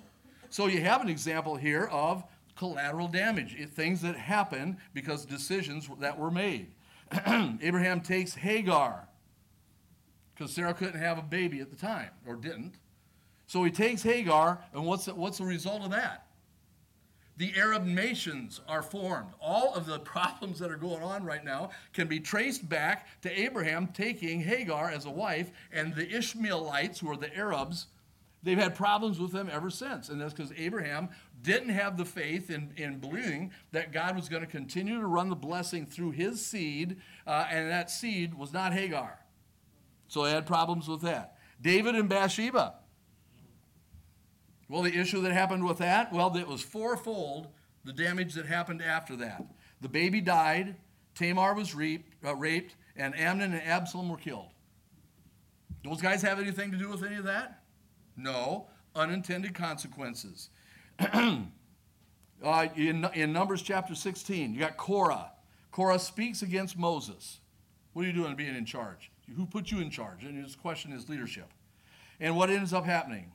So 0.50 0.66
you 0.66 0.80
have 0.82 1.00
an 1.00 1.08
example 1.08 1.56
here 1.56 1.84
of 1.90 2.24
collateral 2.56 3.08
damage, 3.08 3.56
things 3.70 4.00
that 4.02 4.16
happen 4.16 4.76
because 4.92 5.24
decisions 5.24 5.88
that 6.00 6.18
were 6.18 6.30
made. 6.30 6.68
Abraham 7.60 8.00
takes 8.00 8.34
Hagar 8.34 9.08
because 10.34 10.52
Sarah 10.52 10.74
couldn't 10.74 11.00
have 11.00 11.18
a 11.18 11.22
baby 11.22 11.60
at 11.60 11.70
the 11.70 11.76
time 11.76 12.10
or 12.26 12.36
didn't. 12.36 12.74
So 13.46 13.62
he 13.62 13.70
takes 13.70 14.02
Hagar, 14.02 14.58
and 14.72 14.84
what's 14.86 15.04
the, 15.04 15.14
what's 15.14 15.38
the 15.38 15.44
result 15.44 15.82
of 15.82 15.90
that? 15.90 16.24
the 17.36 17.52
Arab 17.56 17.84
nations 17.84 18.60
are 18.68 18.82
formed. 18.82 19.32
All 19.40 19.74
of 19.74 19.86
the 19.86 19.98
problems 20.00 20.58
that 20.58 20.70
are 20.70 20.76
going 20.76 21.02
on 21.02 21.24
right 21.24 21.44
now 21.44 21.70
can 21.92 22.06
be 22.06 22.20
traced 22.20 22.68
back 22.68 23.20
to 23.22 23.40
Abraham 23.40 23.88
taking 23.88 24.40
Hagar 24.40 24.90
as 24.90 25.04
a 25.04 25.10
wife, 25.10 25.50
and 25.72 25.94
the 25.94 26.08
Ishmaelites, 26.08 27.00
who 27.00 27.10
are 27.10 27.16
the 27.16 27.34
Arabs, 27.36 27.86
they've 28.44 28.58
had 28.58 28.74
problems 28.74 29.18
with 29.18 29.32
them 29.32 29.48
ever 29.50 29.70
since. 29.70 30.08
And 30.08 30.20
that's 30.20 30.32
because 30.32 30.52
Abraham 30.56 31.08
didn't 31.42 31.70
have 31.70 31.96
the 31.96 32.04
faith 32.04 32.50
in, 32.50 32.72
in 32.76 32.98
believing 32.98 33.50
that 33.72 33.92
God 33.92 34.14
was 34.14 34.28
going 34.28 34.42
to 34.42 34.48
continue 34.48 35.00
to 35.00 35.06
run 35.06 35.30
the 35.30 35.36
blessing 35.36 35.86
through 35.86 36.12
his 36.12 36.44
seed, 36.44 37.00
uh, 37.26 37.46
and 37.50 37.70
that 37.70 37.90
seed 37.90 38.34
was 38.34 38.52
not 38.52 38.72
Hagar. 38.72 39.18
So 40.06 40.22
they 40.24 40.30
had 40.30 40.46
problems 40.46 40.86
with 40.86 41.00
that. 41.00 41.38
David 41.60 41.94
and 41.96 42.08
Bathsheba. 42.08 42.74
Well, 44.68 44.82
the 44.82 44.96
issue 44.96 45.20
that 45.22 45.32
happened 45.32 45.66
with 45.66 45.78
that, 45.78 46.12
well, 46.12 46.34
it 46.36 46.46
was 46.46 46.62
fourfold 46.62 47.48
the 47.84 47.92
damage 47.92 48.34
that 48.34 48.46
happened 48.46 48.82
after 48.82 49.16
that. 49.16 49.44
The 49.80 49.88
baby 49.88 50.20
died, 50.20 50.76
Tamar 51.14 51.54
was 51.54 51.74
raped, 51.74 52.14
uh, 52.24 52.34
raped 52.34 52.76
and 52.96 53.18
Amnon 53.18 53.52
and 53.52 53.62
Absalom 53.62 54.08
were 54.08 54.16
killed. 54.16 54.50
Those 55.84 56.00
guys 56.00 56.22
have 56.22 56.38
anything 56.38 56.70
to 56.70 56.78
do 56.78 56.88
with 56.88 57.04
any 57.04 57.16
of 57.16 57.24
that? 57.24 57.63
No. 58.16 58.66
Unintended 58.94 59.54
consequences. 59.54 60.50
uh, 60.98 62.66
in, 62.76 63.08
in 63.14 63.32
Numbers 63.32 63.62
chapter 63.62 63.94
16, 63.94 64.54
you 64.54 64.60
got 64.60 64.76
Korah. 64.76 65.32
Korah 65.72 65.98
speaks 65.98 66.42
against 66.42 66.78
Moses. 66.78 67.40
What 67.92 68.04
are 68.04 68.08
you 68.08 68.12
doing 68.12 68.36
being 68.36 68.54
in 68.54 68.64
charge? 68.64 69.10
Who 69.36 69.46
put 69.46 69.70
you 69.70 69.80
in 69.80 69.90
charge? 69.90 70.24
And 70.24 70.42
his 70.42 70.54
question 70.54 70.92
is 70.92 71.08
leadership. 71.08 71.50
And 72.20 72.36
what 72.36 72.50
ends 72.50 72.72
up 72.72 72.84
happening? 72.84 73.32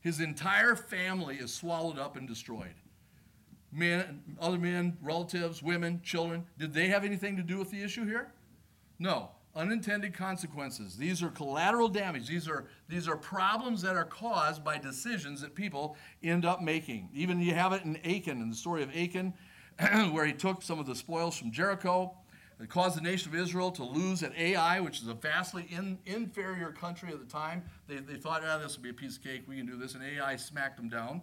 His 0.00 0.20
entire 0.20 0.76
family 0.76 1.36
is 1.36 1.52
swallowed 1.52 1.98
up 1.98 2.16
and 2.16 2.28
destroyed. 2.28 2.74
Men, 3.72 4.22
other 4.40 4.58
men, 4.58 4.96
relatives, 5.02 5.62
women, 5.62 6.00
children, 6.02 6.44
did 6.58 6.72
they 6.72 6.88
have 6.88 7.04
anything 7.04 7.36
to 7.36 7.42
do 7.42 7.58
with 7.58 7.70
the 7.70 7.82
issue 7.82 8.06
here? 8.06 8.32
No. 8.98 9.30
Unintended 9.56 10.14
consequences. 10.14 10.96
These 10.96 11.22
are 11.22 11.30
collateral 11.30 11.88
damage. 11.88 12.26
These 12.26 12.48
are, 12.48 12.66
these 12.88 13.06
are 13.06 13.16
problems 13.16 13.82
that 13.82 13.96
are 13.96 14.04
caused 14.04 14.64
by 14.64 14.78
decisions 14.78 15.40
that 15.42 15.54
people 15.54 15.96
end 16.22 16.44
up 16.44 16.60
making. 16.60 17.08
Even 17.14 17.40
you 17.40 17.54
have 17.54 17.72
it 17.72 17.84
in 17.84 17.96
Achan, 17.98 18.40
in 18.42 18.50
the 18.50 18.56
story 18.56 18.82
of 18.82 18.90
Achan, 18.90 19.32
where 20.12 20.26
he 20.26 20.32
took 20.32 20.62
some 20.62 20.78
of 20.80 20.86
the 20.86 20.94
spoils 20.94 21.36
from 21.36 21.52
Jericho 21.52 22.16
it 22.60 22.68
caused 22.68 22.96
the 22.96 23.02
nation 23.02 23.32
of 23.32 23.38
Israel 23.38 23.70
to 23.72 23.84
lose 23.84 24.22
at 24.22 24.34
Ai, 24.36 24.80
which 24.80 25.00
is 25.00 25.08
a 25.08 25.14
vastly 25.14 25.66
in, 25.70 25.98
inferior 26.06 26.70
country 26.70 27.10
at 27.12 27.18
the 27.18 27.30
time. 27.30 27.64
They, 27.88 27.96
they 27.96 28.14
thought, 28.14 28.42
ah, 28.46 28.58
this 28.58 28.76
will 28.76 28.84
be 28.84 28.90
a 28.90 28.94
piece 28.94 29.16
of 29.16 29.24
cake, 29.24 29.42
we 29.48 29.56
can 29.56 29.66
do 29.66 29.76
this, 29.76 29.94
and 29.94 30.04
Ai 30.04 30.36
smacked 30.36 30.76
them 30.76 30.88
down. 30.88 31.22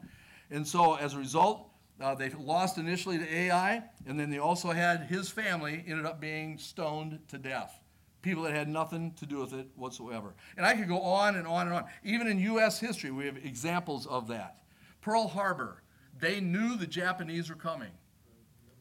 And 0.49 0.67
so, 0.67 0.95
as 0.95 1.13
a 1.13 1.17
result, 1.17 1.69
uh, 2.01 2.15
they 2.15 2.29
lost 2.31 2.77
initially 2.77 3.17
to 3.17 3.33
Ai, 3.33 3.83
and 4.05 4.19
then 4.19 4.29
they 4.29 4.39
also 4.39 4.71
had 4.71 5.03
his 5.03 5.29
family 5.29 5.83
ended 5.87 6.05
up 6.05 6.19
being 6.19 6.57
stoned 6.57 7.19
to 7.29 7.37
death. 7.37 7.80
People 8.21 8.43
that 8.43 8.53
had 8.53 8.67
nothing 8.67 9.13
to 9.13 9.25
do 9.25 9.39
with 9.39 9.53
it 9.53 9.67
whatsoever. 9.75 10.35
And 10.57 10.65
I 10.65 10.75
could 10.75 10.87
go 10.87 11.01
on 11.01 11.35
and 11.35 11.47
on 11.47 11.67
and 11.67 11.75
on. 11.75 11.85
Even 12.03 12.27
in 12.27 12.37
U.S. 12.39 12.79
history, 12.79 13.11
we 13.11 13.25
have 13.25 13.37
examples 13.37 14.05
of 14.05 14.27
that. 14.27 14.57
Pearl 15.01 15.27
Harbor, 15.27 15.81
they 16.19 16.39
knew 16.39 16.77
the 16.77 16.85
Japanese 16.85 17.49
were 17.49 17.55
coming. 17.55 17.91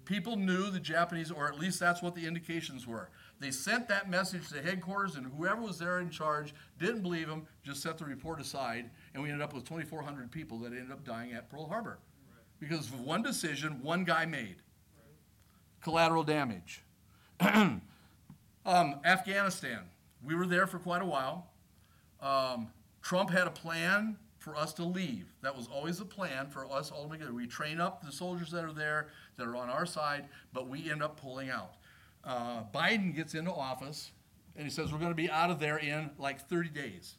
People 0.05 0.37
knew 0.37 0.71
the 0.71 0.81
Japanese, 0.81 1.31
or 1.31 1.47
at 1.47 1.59
least 1.59 1.79
that's 1.79 2.03
what 2.03 2.15
the 2.15 2.27
indications 2.27 2.87
were. 2.87 3.11
They 3.39 3.51
sent 3.51 3.89
that 3.89 4.11
message 4.11 4.49
to 4.51 4.61
headquarters, 4.61 5.17
and 5.17 5.25
whoever 5.25 5.63
was 5.63 5.79
there 5.79 6.01
in 6.01 6.11
charge 6.11 6.53
didn't 6.79 7.03
believe 7.03 7.29
them, 7.29 7.47
just 7.63 7.83
set 7.83 7.97
the 7.97 8.05
report 8.05 8.41
aside, 8.41 8.91
and 9.15 9.23
we 9.23 9.31
ended 9.31 9.43
up 9.43 9.55
with 9.55 9.65
2,400 9.65 10.31
people 10.31 10.59
that 10.59 10.73
ended 10.73 10.91
up 10.91 11.05
dying 11.05 11.33
at 11.33 11.49
Pearl 11.49 11.67
Harbor. 11.67 11.99
Because 12.59 12.89
of 12.89 13.01
one 13.01 13.23
decision 13.23 13.83
one 13.83 14.05
guy 14.05 14.27
made. 14.27 14.57
Collateral 15.81 16.25
damage. 16.25 16.83
um, 18.67 18.97
Afghanistan. 19.05 19.81
We 20.25 20.35
were 20.35 20.47
there 20.47 20.67
for 20.67 20.79
quite 20.79 21.03
a 21.03 21.07
while. 21.07 21.49
Um, 22.21 22.69
Trump 23.03 23.31
had 23.31 23.47
a 23.47 23.51
plan 23.51 24.17
for 24.39 24.57
us 24.57 24.73
to 24.75 24.85
leave. 24.85 25.33
That 25.43 25.57
was 25.57 25.69
always 25.73 25.99
the 25.99 26.05
plan 26.05 26.49
for 26.49 26.71
us 26.71 26.91
all 26.91 27.09
together. 27.09 27.33
We 27.33 27.47
train 27.47 27.81
up 27.81 28.05
the 28.05 28.13
soldiers 28.13 28.51
that 28.51 28.65
are 28.65 28.73
there, 28.73 29.09
that 29.37 29.47
are 29.47 29.57
on 29.57 29.69
our 29.69 29.87
side, 29.87 30.27
but 30.53 30.69
we 30.69 30.91
end 30.91 31.03
up 31.03 31.21
pulling 31.21 31.51
out. 31.51 31.75
Uh, 32.25 32.63
Biden 32.75 33.15
gets 33.15 33.35
into 33.35 33.53
office 33.53 34.13
and 34.57 34.65
he 34.65 34.71
says 34.71 34.93
we're 34.93 34.99
going 34.99 35.11
to 35.11 35.15
be 35.15 35.31
out 35.31 35.51
of 35.51 35.59
there 35.59 35.79
in 35.79 36.11
like 36.19 36.49
30 36.49 36.71
days. 36.71 37.17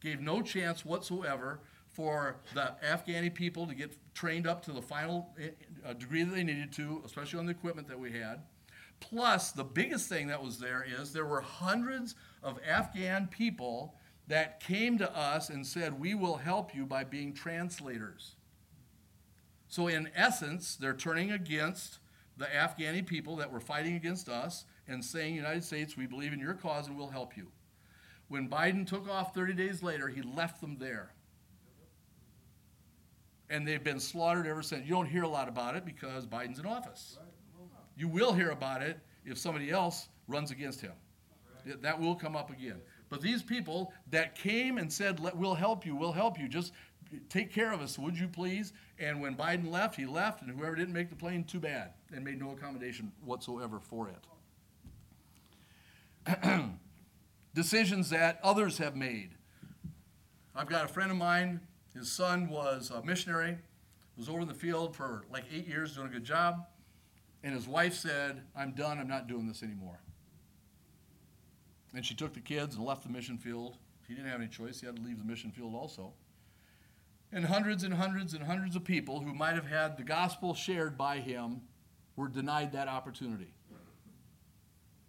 Gave 0.00 0.20
no 0.20 0.42
chance 0.42 0.84
whatsoever 0.84 1.60
for 1.88 2.36
the 2.52 2.74
Afghani 2.84 3.32
people 3.32 3.66
to 3.66 3.74
get 3.74 3.96
trained 4.14 4.46
up 4.46 4.64
to 4.64 4.72
the 4.72 4.82
final 4.82 5.30
eh, 5.40 5.50
uh, 5.86 5.92
degree 5.92 6.24
that 6.24 6.34
they 6.34 6.42
needed 6.42 6.72
to, 6.72 7.00
especially 7.04 7.38
on 7.38 7.46
the 7.46 7.52
equipment 7.52 7.88
that 7.88 7.98
we 7.98 8.10
had. 8.10 8.42
Plus, 9.10 9.52
the 9.52 9.64
biggest 9.64 10.08
thing 10.08 10.28
that 10.28 10.42
was 10.42 10.58
there 10.58 10.84
is 10.86 11.12
there 11.12 11.26
were 11.26 11.42
hundreds 11.42 12.14
of 12.42 12.58
Afghan 12.66 13.26
people 13.26 13.94
that 14.28 14.60
came 14.60 14.96
to 14.96 15.16
us 15.16 15.50
and 15.50 15.66
said, 15.66 16.00
We 16.00 16.14
will 16.14 16.36
help 16.36 16.74
you 16.74 16.86
by 16.86 17.04
being 17.04 17.34
translators. 17.34 18.36
So, 19.68 19.88
in 19.88 20.08
essence, 20.14 20.76
they're 20.76 20.94
turning 20.94 21.32
against 21.32 21.98
the 22.38 22.46
Afghani 22.46 23.06
people 23.06 23.36
that 23.36 23.52
were 23.52 23.60
fighting 23.60 23.94
against 23.94 24.30
us 24.30 24.64
and 24.88 25.04
saying, 25.04 25.34
United 25.34 25.64
States, 25.64 25.96
we 25.96 26.06
believe 26.06 26.32
in 26.32 26.40
your 26.40 26.54
cause 26.54 26.88
and 26.88 26.96
we'll 26.96 27.08
help 27.08 27.36
you. 27.36 27.48
When 28.28 28.48
Biden 28.48 28.86
took 28.86 29.08
off 29.08 29.34
30 29.34 29.52
days 29.52 29.82
later, 29.82 30.08
he 30.08 30.22
left 30.22 30.62
them 30.62 30.78
there. 30.78 31.12
And 33.50 33.68
they've 33.68 33.84
been 33.84 34.00
slaughtered 34.00 34.46
ever 34.46 34.62
since. 34.62 34.86
You 34.86 34.94
don't 34.94 35.06
hear 35.06 35.24
a 35.24 35.28
lot 35.28 35.46
about 35.48 35.76
it 35.76 35.84
because 35.84 36.26
Biden's 36.26 36.58
in 36.58 36.64
office. 36.66 37.18
You 37.96 38.08
will 38.08 38.32
hear 38.32 38.50
about 38.50 38.82
it 38.82 38.98
if 39.24 39.38
somebody 39.38 39.70
else 39.70 40.08
runs 40.28 40.50
against 40.50 40.80
him. 40.80 40.92
That 41.80 41.98
will 41.98 42.14
come 42.14 42.36
up 42.36 42.50
again. 42.50 42.80
But 43.08 43.22
these 43.22 43.42
people 43.42 43.92
that 44.10 44.34
came 44.34 44.78
and 44.78 44.92
said, 44.92 45.20
We'll 45.34 45.54
help 45.54 45.86
you, 45.86 45.96
we'll 45.96 46.12
help 46.12 46.38
you, 46.38 46.48
just 46.48 46.72
eh, 47.12 47.18
take 47.28 47.52
care 47.52 47.72
of 47.72 47.80
us, 47.80 47.98
would 47.98 48.18
you 48.18 48.28
please? 48.28 48.72
And 48.98 49.20
when 49.20 49.34
Biden 49.34 49.70
left, 49.70 49.96
he 49.96 50.04
left, 50.04 50.42
and 50.42 50.50
whoever 50.50 50.74
didn't 50.74 50.92
make 50.92 51.10
the 51.10 51.16
plane, 51.16 51.44
too 51.44 51.60
bad, 51.60 51.92
and 52.12 52.24
made 52.24 52.40
no 52.40 52.50
accommodation 52.50 53.12
whatsoever 53.24 53.80
for 53.80 54.10
it. 56.26 56.40
Decisions 57.54 58.10
that 58.10 58.40
others 58.42 58.78
have 58.78 58.96
made. 58.96 59.30
I've 60.54 60.68
got 60.68 60.84
a 60.84 60.88
friend 60.88 61.10
of 61.10 61.16
mine, 61.16 61.60
his 61.94 62.10
son 62.10 62.48
was 62.48 62.90
a 62.90 63.02
missionary, 63.02 63.58
was 64.16 64.28
over 64.28 64.40
in 64.40 64.48
the 64.48 64.54
field 64.54 64.94
for 64.94 65.24
like 65.32 65.44
eight 65.52 65.66
years 65.66 65.94
doing 65.94 66.08
a 66.08 66.10
good 66.10 66.24
job, 66.24 66.66
and 67.44 67.52
his 67.52 67.68
wife 67.68 67.94
said, 67.94 68.40
I'm 68.56 68.72
done, 68.72 68.98
I'm 68.98 69.06
not 69.06 69.28
doing 69.28 69.46
this 69.46 69.62
anymore. 69.62 70.00
And 71.94 72.04
she 72.04 72.14
took 72.14 72.32
the 72.32 72.40
kids 72.40 72.74
and 72.74 72.84
left 72.84 73.02
the 73.04 73.10
mission 73.10 73.36
field. 73.36 73.76
He 74.08 74.14
didn't 74.14 74.30
have 74.30 74.40
any 74.40 74.48
choice, 74.48 74.80
he 74.80 74.86
had 74.86 74.96
to 74.96 75.02
leave 75.02 75.18
the 75.18 75.24
mission 75.24 75.52
field 75.52 75.74
also. 75.74 76.14
And 77.30 77.44
hundreds 77.44 77.84
and 77.84 77.92
hundreds 77.92 78.32
and 78.32 78.42
hundreds 78.42 78.76
of 78.76 78.84
people 78.84 79.20
who 79.20 79.34
might 79.34 79.54
have 79.54 79.66
had 79.66 79.98
the 79.98 80.02
gospel 80.02 80.54
shared 80.54 80.96
by 80.96 81.18
him 81.18 81.60
were 82.16 82.28
denied 82.28 82.72
that 82.72 82.88
opportunity 82.88 83.52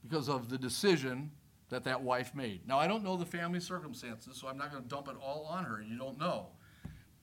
because 0.04 0.28
of 0.28 0.50
the 0.50 0.58
decision 0.58 1.32
that 1.70 1.84
that 1.86 2.02
wife 2.02 2.36
made. 2.36 2.68
Now, 2.68 2.78
I 2.80 2.88
don't 2.88 3.04
know 3.04 3.16
the 3.16 3.26
family 3.26 3.60
circumstances, 3.60 4.38
so 4.38 4.48
I'm 4.48 4.58
not 4.58 4.72
going 4.72 4.84
to 4.84 4.90
dump 4.90 5.08
it 5.08 5.16
all 5.22 5.46
on 5.50 5.64
her. 5.64 5.82
You 5.82 5.98
don't 5.98 6.20
know. 6.20 6.48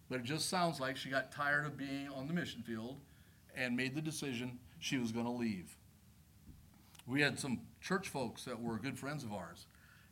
But 0.08 0.20
it 0.20 0.24
just 0.24 0.48
sounds 0.48 0.80
like 0.80 0.96
she 0.96 1.10
got 1.10 1.30
tired 1.30 1.66
of 1.66 1.76
being 1.76 2.08
on 2.08 2.26
the 2.26 2.32
mission 2.32 2.62
field 2.62 2.98
and 3.54 3.76
made 3.76 3.94
the 3.94 4.00
decision 4.00 4.58
she 4.82 4.98
was 4.98 5.12
going 5.12 5.26
to 5.26 5.30
leave. 5.30 5.76
We 7.06 7.20
had 7.20 7.38
some 7.38 7.60
church 7.80 8.08
folks 8.08 8.44
that 8.46 8.60
were 8.60 8.78
good 8.78 8.98
friends 8.98 9.22
of 9.22 9.32
ours. 9.32 9.66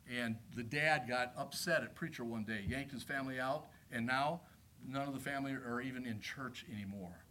And 0.09 0.37
the 0.55 0.63
dad 0.63 1.07
got 1.09 1.33
upset 1.37 1.83
at 1.83 1.93
preacher 1.93 2.23
one 2.23 2.45
day, 2.45 2.63
yanked 2.65 2.93
his 2.93 3.03
family 3.03 3.37
out, 3.37 3.67
and 3.91 4.05
now 4.05 4.41
none 4.87 5.07
of 5.09 5.13
the 5.13 5.19
family 5.19 5.51
are 5.51 5.81
even 5.81 6.05
in 6.05 6.21
church 6.21 6.65
anymore. 6.73 7.25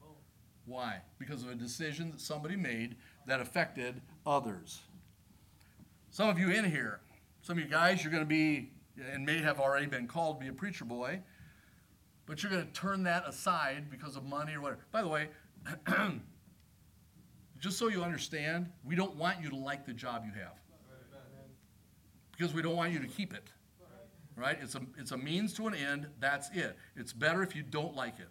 Why? 0.66 1.00
Because 1.18 1.42
of 1.42 1.48
a 1.48 1.54
decision 1.54 2.10
that 2.10 2.20
somebody 2.20 2.56
made 2.56 2.96
that 3.26 3.40
affected 3.40 4.02
others. 4.26 4.82
Some 6.10 6.28
of 6.28 6.38
you 6.38 6.50
in 6.50 6.70
here, 6.70 7.00
some 7.40 7.56
of 7.56 7.64
you 7.64 7.70
guys, 7.70 8.04
you're 8.04 8.12
going 8.12 8.22
to 8.22 8.28
be, 8.28 8.70
and 9.12 9.24
may 9.24 9.38
have 9.38 9.58
already 9.60 9.86
been 9.86 10.06
called 10.06 10.38
to 10.38 10.44
be 10.44 10.50
a 10.50 10.52
preacher 10.52 10.84
boy, 10.84 11.20
but 12.26 12.42
you're 12.42 12.52
going 12.52 12.66
to 12.66 12.72
turn 12.72 13.04
that 13.04 13.26
aside 13.26 13.90
because 13.90 14.16
of 14.16 14.24
money 14.24 14.54
or 14.54 14.60
whatever. 14.60 14.80
By 14.92 15.00
the 15.00 15.08
way, 15.08 15.28
just 17.60 17.78
so 17.78 17.88
you 17.88 18.02
understand, 18.02 18.70
we 18.84 18.96
don't 18.96 19.14
want 19.16 19.42
you 19.42 19.50
to 19.50 19.56
like 19.56 19.86
the 19.86 19.92
job 19.92 20.24
you 20.24 20.32
have. 20.40 20.54
Because 22.32 22.54
we 22.54 22.62
don't 22.62 22.76
want 22.76 22.92
you 22.92 22.98
to 22.98 23.06
keep 23.06 23.34
it. 23.34 23.50
Right? 24.34 24.56
It's 24.62 24.74
a, 24.74 24.80
it's 24.98 25.10
a 25.10 25.18
means 25.18 25.52
to 25.54 25.66
an 25.66 25.74
end. 25.74 26.06
That's 26.18 26.48
it. 26.54 26.76
It's 26.96 27.12
better 27.12 27.42
if 27.42 27.54
you 27.54 27.62
don't 27.62 27.94
like 27.94 28.18
it. 28.18 28.30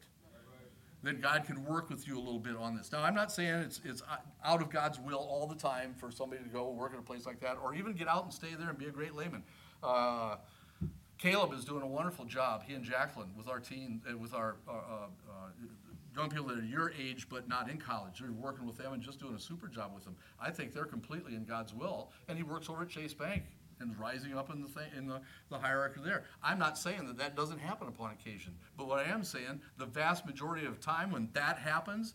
Then 1.01 1.21
God 1.21 1.45
can 1.45 1.63
work 1.63 1.89
with 1.89 2.07
you 2.07 2.17
a 2.17 2.19
little 2.19 2.39
bit 2.39 2.57
on 2.57 2.75
this. 2.75 2.91
Now, 2.91 3.03
I'm 3.03 3.15
not 3.15 3.31
saying 3.31 3.53
it's, 3.53 3.79
it's 3.85 4.01
out 4.43 4.61
of 4.61 4.69
God's 4.69 4.99
will 4.99 5.19
all 5.19 5.47
the 5.47 5.55
time 5.55 5.93
for 5.97 6.11
somebody 6.11 6.43
to 6.43 6.49
go 6.49 6.71
work 6.71 6.93
at 6.93 6.99
a 6.99 7.03
place 7.03 7.25
like 7.25 7.39
that 7.41 7.57
or 7.63 7.73
even 7.73 7.93
get 7.93 8.07
out 8.07 8.23
and 8.23 8.33
stay 8.33 8.55
there 8.57 8.69
and 8.69 8.77
be 8.77 8.87
a 8.87 8.91
great 8.91 9.15
layman. 9.15 9.43
Uh, 9.81 10.35
Caleb 11.17 11.53
is 11.53 11.63
doing 11.63 11.83
a 11.83 11.87
wonderful 11.87 12.25
job, 12.25 12.63
he 12.65 12.73
and 12.73 12.83
Jacqueline, 12.83 13.29
with 13.37 13.47
our 13.47 13.59
team, 13.59 14.01
uh, 14.09 14.17
with 14.17 14.33
our, 14.33 14.55
uh, 14.67 14.71
uh, 14.71 15.47
young 16.19 16.29
people 16.29 16.47
that 16.47 16.57
are 16.57 16.65
your 16.65 16.91
age 16.99 17.27
but 17.29 17.47
not 17.47 17.69
in 17.69 17.77
college. 17.77 18.19
You're 18.19 18.31
working 18.31 18.67
with 18.67 18.77
them 18.77 18.93
and 18.93 19.01
just 19.01 19.19
doing 19.19 19.35
a 19.35 19.39
super 19.39 19.67
job 19.67 19.91
with 19.93 20.03
them. 20.03 20.15
I 20.39 20.51
think 20.51 20.73
they're 20.73 20.85
completely 20.85 21.35
in 21.35 21.45
God's 21.45 21.73
will. 21.73 22.11
And 22.27 22.37
he 22.37 22.43
works 22.43 22.69
over 22.69 22.83
at 22.83 22.89
Chase 22.89 23.13
Bank 23.13 23.43
and 23.79 23.97
rising 23.97 24.37
up 24.37 24.51
in 24.51 24.61
the 24.61 24.67
thing, 24.67 24.89
in 24.97 25.07
the, 25.07 25.21
the 25.49 25.57
hierarchy 25.57 26.01
there. 26.03 26.25
I'm 26.43 26.59
not 26.59 26.77
saying 26.77 27.07
that 27.07 27.17
that 27.17 27.37
doesn't 27.37 27.59
happen 27.59 27.87
upon 27.87 28.11
occasion, 28.11 28.53
but 28.77 28.87
what 28.87 28.99
I 28.99 29.09
am 29.09 29.23
saying, 29.23 29.61
the 29.77 29.85
vast 29.85 30.25
majority 30.25 30.65
of 30.65 30.81
time 30.81 31.11
when 31.11 31.29
that 31.31 31.57
happens, 31.57 32.13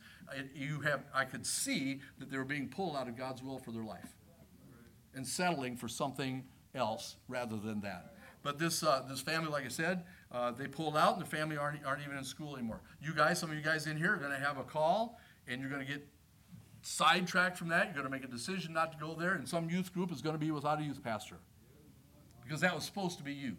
you 0.55 0.81
have 0.81 1.05
I 1.15 1.25
could 1.25 1.47
see 1.47 2.01
that 2.19 2.31
they 2.31 2.37
were 2.37 2.45
being 2.45 2.69
pulled 2.69 2.97
out 2.97 3.09
of 3.09 3.17
God's 3.17 3.43
will 3.43 3.59
for 3.59 3.73
their 3.73 3.85
life 3.85 4.15
and 5.15 5.27
settling 5.27 5.77
for 5.77 5.89
something 5.89 6.45
else 6.75 7.17
rather 7.29 7.57
than 7.57 7.81
that. 7.81 8.15
But 8.43 8.59
this 8.59 8.83
uh, 8.83 9.03
this 9.09 9.23
family, 9.23 9.51
like 9.51 9.65
I 9.65 9.69
said, 9.69 10.05
uh, 10.35 10.51
they 10.51 10.67
pulled 10.67 10.97
out, 10.97 11.15
and 11.15 11.23
the 11.23 11.29
family 11.31 11.57
aren't 11.57 11.85
aren't 11.87 12.03
even 12.03 12.19
in 12.19 12.25
school 12.25 12.57
anymore. 12.57 12.81
You 13.01 13.15
guys, 13.15 13.39
some 13.39 13.51
of 13.51 13.57
you 13.57 13.63
guys 13.63 13.87
in 13.87 13.97
here 13.97 14.15
are 14.15 14.19
going 14.19 14.33
to 14.33 14.39
have 14.39 14.59
a 14.59 14.65
call, 14.65 15.21
and 15.47 15.61
you're 15.61 15.71
going 15.71 15.85
to 15.87 15.91
get 15.91 16.07
sidetracked 16.83 17.57
from 17.57 17.69
that. 17.69 17.87
You're 17.87 17.95
going 17.95 18.07
to 18.07 18.11
make 18.11 18.25
a 18.25 18.33
decision 18.33 18.73
not 18.73 18.93
to 18.93 18.99
go 18.99 19.15
there, 19.15 19.35
and 19.35 19.49
some 19.49 19.71
youth 19.71 19.93
group 19.95 20.11
is 20.11 20.21
going 20.21 20.35
to 20.35 20.45
be 20.45 20.51
without 20.51 20.81
a 20.81 20.83
youth 20.83 21.03
pastor 21.03 21.37
because 22.43 22.61
that 22.61 22.75
was 22.75 22.85
supposed 22.85 23.17
to 23.19 23.25
be 23.25 23.33
you. 23.33 23.57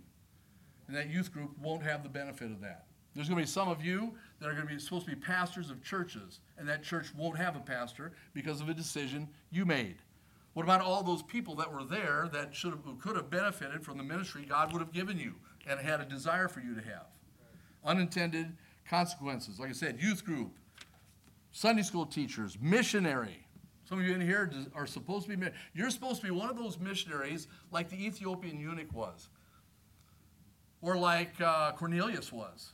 And 0.88 0.96
that 0.96 1.10
youth 1.10 1.32
group 1.32 1.58
won't 1.60 1.82
have 1.82 2.04
the 2.04 2.10
benefit 2.10 2.52
of 2.52 2.62
that. 2.62 2.86
There's 3.16 3.30
going 3.30 3.40
to 3.40 3.44
be 3.44 3.52
some 3.52 3.70
of 3.70 3.84
you 3.84 4.14
that 4.40 4.50
are 4.50 4.54
going 4.54 4.68
to 4.68 4.74
be 4.74 4.80
supposed 4.80 5.06
to 5.06 5.16
be 5.16 5.20
pastors 5.20 5.70
of 5.70 5.82
churches, 5.82 6.42
and 6.58 6.68
that 6.68 6.84
church 6.84 7.08
won't 7.18 7.38
have 7.38 7.56
a 7.56 7.62
pastor 7.62 8.12
because 8.34 8.60
of 8.60 8.68
a 8.68 8.74
decision 8.74 9.30
you 9.50 9.66
made. 9.66 9.96
What 10.54 10.64
about 10.64 10.82
all 10.82 11.02
those 11.02 11.24
people 11.24 11.56
that 11.56 11.74
were 11.74 11.84
there 11.84 12.30
that 12.34 12.54
should 12.54 12.72
have, 12.72 12.84
who 12.84 12.96
could 12.96 13.16
have 13.16 13.30
benefited 13.30 13.84
from 13.84 13.98
the 13.98 14.04
ministry 14.04 14.46
God 14.48 14.72
would 14.74 14.82
have 14.82 14.92
given 14.92 15.18
you 15.18 15.36
and 15.68 15.80
had 15.80 16.02
a 16.02 16.06
desire 16.06 16.48
for 16.48 16.60
you 16.60 16.76
to 16.76 16.82
have? 16.82 17.08
Unintended 17.84 18.56
consequences. 18.90 19.60
Like 19.60 19.70
I 19.70 19.74
said, 19.74 20.02
youth 20.02 20.26
group, 20.26 20.52
Sunday 21.52 21.84
school 21.84 22.06
teachers, 22.06 22.58
missionary, 22.62 23.46
some 23.88 24.00
of 24.00 24.06
you 24.06 24.16
in 24.16 24.22
here 24.22 24.52
are 24.74 24.88
supposed 24.88 25.30
to 25.30 25.38
be, 25.38 25.48
you're 25.74 25.92
supposed 25.92 26.20
to 26.22 26.28
be 26.28 26.32
one 26.32 26.50
of 26.50 26.58
those 26.58 26.80
missionaries 26.80 27.48
like 27.72 27.90
the 27.90 28.04
Ethiopian 28.04 28.60
eunuch 28.60 28.92
was, 28.92 29.30
or 30.82 30.98
like 30.98 31.40
uh, 31.40 31.72
Cornelius 31.74 32.32
was. 32.32 32.72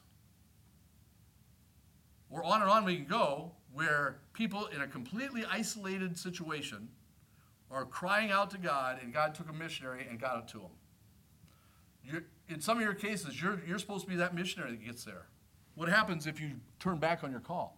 Or 2.29 2.45
on 2.45 2.61
and 2.61 2.71
on 2.71 2.85
we 2.85 2.95
can 2.95 3.05
go, 3.05 3.51
where 3.73 4.19
people 4.31 4.67
in 4.67 4.81
a 4.81 4.87
completely 4.87 5.43
isolated 5.49 6.17
situation 6.17 6.87
are 7.69 7.85
crying 7.85 8.31
out 8.31 8.49
to 8.51 8.57
God, 8.57 8.99
and 9.01 9.13
God 9.13 9.35
took 9.35 9.49
a 9.49 9.53
missionary 9.53 10.05
and 10.09 10.19
got 10.19 10.37
it 10.37 10.47
to 10.49 10.59
them. 10.59 10.71
You're, 12.05 12.23
in 12.51 12.61
some 12.61 12.77
of 12.77 12.83
your 12.83 12.93
cases, 12.93 13.41
you're, 13.41 13.61
you're 13.67 13.79
supposed 13.79 14.05
to 14.05 14.09
be 14.09 14.17
that 14.17 14.35
missionary 14.35 14.71
that 14.71 14.85
gets 14.85 15.03
there. 15.03 15.27
What 15.75 15.89
happens 15.89 16.27
if 16.27 16.39
you 16.39 16.51
turn 16.79 16.97
back 16.97 17.23
on 17.23 17.31
your 17.31 17.39
call? 17.39 17.77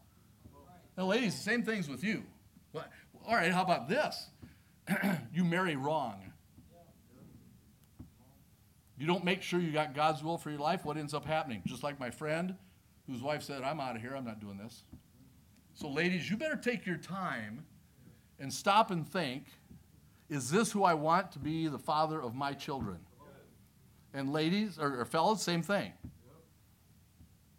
Now, 0.98 1.06
ladies, 1.06 1.40
same 1.40 1.64
thing's 1.64 1.88
with 1.88 2.04
you. 2.04 2.24
What, 2.72 2.90
all 3.26 3.36
right, 3.36 3.52
how 3.52 3.64
about 3.64 3.88
this? 3.88 4.30
you 5.34 5.44
marry 5.44 5.76
wrong. 5.76 6.34
You 8.98 9.08
don't 9.08 9.24
make 9.24 9.42
sure 9.42 9.60
you 9.60 9.72
got 9.72 9.96
God's 9.96 10.24
will 10.24 10.38
for 10.38 10.50
your 10.50 10.60
life, 10.60 10.86
what 10.86 10.98
ends 10.98 11.14
up 11.14 11.26
happening? 11.26 11.62
Just 11.66 11.84
like 11.84 12.00
my 12.00 12.10
friend 12.10 12.56
whose 13.08 13.22
wife 13.22 13.44
said, 13.44 13.64
I'm 13.64 13.80
out 13.80 13.96
of 13.96 14.02
here, 14.02 14.16
I'm 14.16 14.26
not 14.26 14.40
doing 14.40 14.58
this. 14.58 14.84
So, 15.74 15.90
ladies, 15.90 16.30
you 16.30 16.38
better 16.38 16.56
take 16.56 16.86
your 16.86 16.98
time 16.98 17.66
and 18.40 18.54
stop 18.54 18.92
and 18.92 19.08
think 19.08 19.46
is 20.30 20.50
this 20.50 20.72
who 20.72 20.84
I 20.84 20.94
want 20.94 21.32
to 21.34 21.40
be 21.40 21.68
the 21.68 21.78
father 21.78 22.22
of 22.22 22.34
my 22.34 22.54
children? 22.54 23.00
And, 24.14 24.32
ladies, 24.32 24.78
or, 24.80 25.02
or 25.02 25.06
fellas, 25.06 25.42
same 25.42 25.64
thing. 25.64 25.94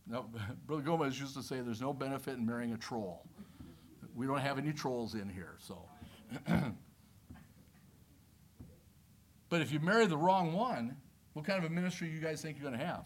No, 0.06 0.26
Brother 0.66 0.82
Gomez 0.82 1.18
used 1.18 1.34
to 1.34 1.42
say 1.42 1.60
there's 1.60 1.80
no 1.80 1.92
benefit 1.92 2.36
in 2.36 2.46
marrying 2.46 2.72
a 2.72 2.78
troll. 2.78 3.26
We 4.14 4.26
don't 4.26 4.40
have 4.40 4.58
any 4.58 4.72
trolls 4.72 5.14
in 5.14 5.28
here, 5.28 5.56
so. 5.58 5.88
but 9.48 9.60
if 9.60 9.72
you 9.72 9.80
marry 9.80 10.06
the 10.06 10.16
wrong 10.16 10.52
one, 10.52 10.96
what 11.32 11.44
kind 11.44 11.58
of 11.62 11.70
a 11.70 11.74
ministry 11.74 12.08
you 12.08 12.20
guys 12.20 12.40
think 12.40 12.58
you're 12.58 12.68
going 12.68 12.78
to 12.78 12.86
have? 12.86 13.04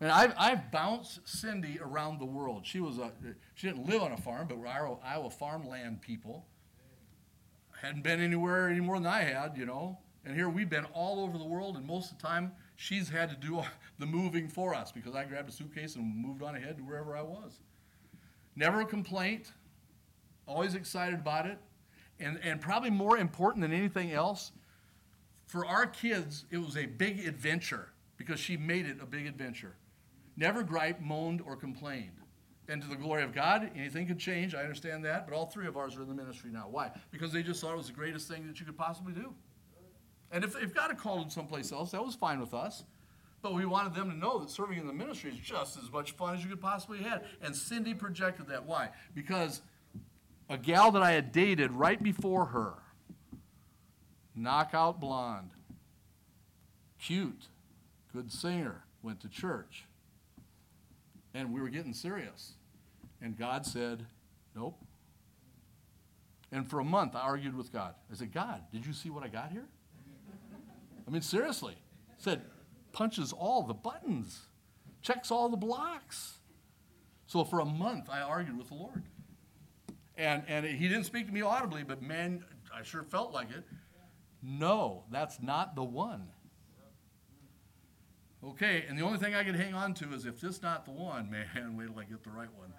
I've, 0.00 0.32
I've 0.38 0.70
bounced 0.70 1.26
Cindy 1.26 1.80
around 1.82 2.20
the 2.20 2.24
world. 2.24 2.64
She 2.64 2.78
was 2.78 2.98
a, 2.98 3.10
she 3.54 3.66
didn't 3.66 3.88
live 3.88 4.02
on 4.02 4.12
a 4.12 4.16
farm, 4.16 4.46
but 4.48 4.58
we're 4.58 4.68
Iowa, 4.68 4.98
Iowa 5.04 5.30
farmland 5.30 6.02
people. 6.02 6.46
Hadn't 7.80 8.02
been 8.02 8.20
anywhere 8.20 8.68
any 8.68 8.80
more 8.80 8.96
than 8.96 9.06
I 9.06 9.22
had, 9.22 9.56
you 9.56 9.66
know. 9.66 9.98
And 10.28 10.36
here 10.36 10.50
we've 10.50 10.68
been 10.68 10.84
all 10.92 11.24
over 11.24 11.38
the 11.38 11.44
world, 11.46 11.78
and 11.78 11.86
most 11.86 12.12
of 12.12 12.18
the 12.18 12.22
time 12.22 12.52
she's 12.76 13.08
had 13.08 13.30
to 13.30 13.36
do 13.36 13.62
the 13.98 14.04
moving 14.04 14.46
for 14.46 14.74
us 14.74 14.92
because 14.92 15.14
I 15.14 15.24
grabbed 15.24 15.48
a 15.48 15.52
suitcase 15.52 15.96
and 15.96 16.04
moved 16.22 16.42
on 16.42 16.54
ahead 16.54 16.76
to 16.76 16.82
wherever 16.82 17.16
I 17.16 17.22
was. 17.22 17.60
Never 18.54 18.82
a 18.82 18.84
complaint, 18.84 19.52
always 20.46 20.74
excited 20.74 21.18
about 21.18 21.46
it. 21.46 21.58
And, 22.20 22.38
and 22.42 22.60
probably 22.60 22.90
more 22.90 23.16
important 23.16 23.62
than 23.62 23.72
anything 23.72 24.12
else, 24.12 24.52
for 25.46 25.64
our 25.64 25.86
kids, 25.86 26.44
it 26.50 26.58
was 26.58 26.76
a 26.76 26.84
big 26.84 27.26
adventure 27.26 27.88
because 28.18 28.38
she 28.38 28.58
made 28.58 28.84
it 28.84 28.98
a 29.00 29.06
big 29.06 29.26
adventure. 29.26 29.76
Never 30.36 30.62
griped, 30.62 31.00
moaned, 31.00 31.40
or 31.40 31.56
complained. 31.56 32.20
And 32.68 32.82
to 32.82 32.88
the 32.88 32.96
glory 32.96 33.22
of 33.22 33.32
God, 33.32 33.70
anything 33.74 34.06
could 34.06 34.18
change. 34.18 34.54
I 34.54 34.60
understand 34.60 35.06
that. 35.06 35.26
But 35.26 35.34
all 35.34 35.46
three 35.46 35.66
of 35.66 35.78
ours 35.78 35.96
are 35.96 36.02
in 36.02 36.08
the 36.08 36.14
ministry 36.14 36.50
now. 36.52 36.66
Why? 36.70 36.90
Because 37.10 37.32
they 37.32 37.42
just 37.42 37.62
thought 37.62 37.72
it 37.72 37.78
was 37.78 37.86
the 37.86 37.94
greatest 37.94 38.28
thing 38.28 38.46
that 38.46 38.60
you 38.60 38.66
could 38.66 38.76
possibly 38.76 39.14
do. 39.14 39.32
And 40.30 40.44
if, 40.44 40.60
if 40.62 40.74
God 40.74 40.88
had 40.88 40.98
called 40.98 41.22
them 41.22 41.30
someplace 41.30 41.72
else, 41.72 41.92
that 41.92 42.04
was 42.04 42.14
fine 42.14 42.40
with 42.40 42.54
us. 42.54 42.84
But 43.40 43.54
we 43.54 43.64
wanted 43.64 43.94
them 43.94 44.10
to 44.10 44.16
know 44.16 44.38
that 44.40 44.50
serving 44.50 44.78
in 44.78 44.86
the 44.86 44.92
ministry 44.92 45.30
is 45.30 45.38
just 45.38 45.78
as 45.78 45.90
much 45.90 46.12
fun 46.12 46.34
as 46.34 46.42
you 46.42 46.50
could 46.50 46.60
possibly 46.60 46.98
have. 47.00 47.24
And 47.40 47.54
Cindy 47.54 47.94
projected 47.94 48.48
that. 48.48 48.66
Why? 48.66 48.90
Because 49.14 49.62
a 50.48 50.58
gal 50.58 50.90
that 50.92 51.02
I 51.02 51.12
had 51.12 51.30
dated 51.30 51.70
right 51.70 52.02
before 52.02 52.46
her, 52.46 52.74
knockout 54.34 55.00
blonde, 55.00 55.50
cute, 57.00 57.46
good 58.12 58.32
singer, 58.32 58.82
went 59.02 59.20
to 59.20 59.28
church. 59.28 59.84
And 61.32 61.52
we 61.52 61.60
were 61.60 61.68
getting 61.68 61.94
serious. 61.94 62.54
And 63.22 63.38
God 63.38 63.64
said, 63.66 64.06
Nope. 64.56 64.78
And 66.50 66.68
for 66.68 66.80
a 66.80 66.84
month, 66.84 67.14
I 67.14 67.20
argued 67.20 67.54
with 67.54 67.72
God. 67.72 67.94
I 68.10 68.16
said, 68.16 68.32
God, 68.32 68.62
did 68.72 68.86
you 68.86 68.92
see 68.92 69.10
what 69.10 69.22
I 69.22 69.28
got 69.28 69.52
here? 69.52 69.66
I 71.08 71.10
mean, 71.10 71.22
seriously. 71.22 71.74
Said, 72.18 72.42
punches 72.92 73.32
all 73.32 73.62
the 73.62 73.74
buttons, 73.74 74.42
checks 75.00 75.30
all 75.30 75.48
the 75.48 75.56
blocks. 75.56 76.38
So 77.26 77.44
for 77.44 77.60
a 77.60 77.64
month, 77.64 78.10
I 78.10 78.20
argued 78.20 78.58
with 78.58 78.68
the 78.68 78.74
Lord. 78.74 79.04
And, 80.16 80.42
and 80.48 80.66
he 80.66 80.88
didn't 80.88 81.04
speak 81.04 81.26
to 81.26 81.32
me 81.32 81.40
audibly, 81.42 81.82
but 81.82 82.02
man, 82.02 82.44
I 82.74 82.82
sure 82.82 83.04
felt 83.04 83.32
like 83.32 83.50
it. 83.50 83.64
No, 84.42 85.04
that's 85.10 85.40
not 85.40 85.74
the 85.74 85.84
one. 85.84 86.28
Okay, 88.44 88.84
and 88.88 88.98
the 88.98 89.02
only 89.02 89.18
thing 89.18 89.34
I 89.34 89.42
can 89.42 89.54
hang 89.54 89.74
on 89.74 89.94
to 89.94 90.12
is 90.12 90.26
if 90.26 90.40
this 90.40 90.62
not 90.62 90.84
the 90.84 90.92
one, 90.92 91.30
man, 91.54 91.76
wait 91.76 91.86
till 91.86 91.98
I 91.98 92.04
get 92.04 92.22
the 92.22 92.30
right 92.30 92.52
one. 92.56 92.72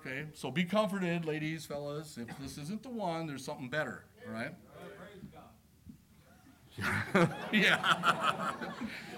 Okay, 0.00 0.26
so 0.34 0.50
be 0.50 0.64
comforted, 0.64 1.24
ladies, 1.24 1.64
fellas. 1.64 2.18
If 2.18 2.28
this 2.38 2.58
isn't 2.58 2.82
the 2.82 2.90
one, 2.90 3.26
there's 3.26 3.44
something 3.44 3.68
better, 3.68 4.04
all 4.26 4.32
right? 4.32 4.54
yeah. 7.52 8.52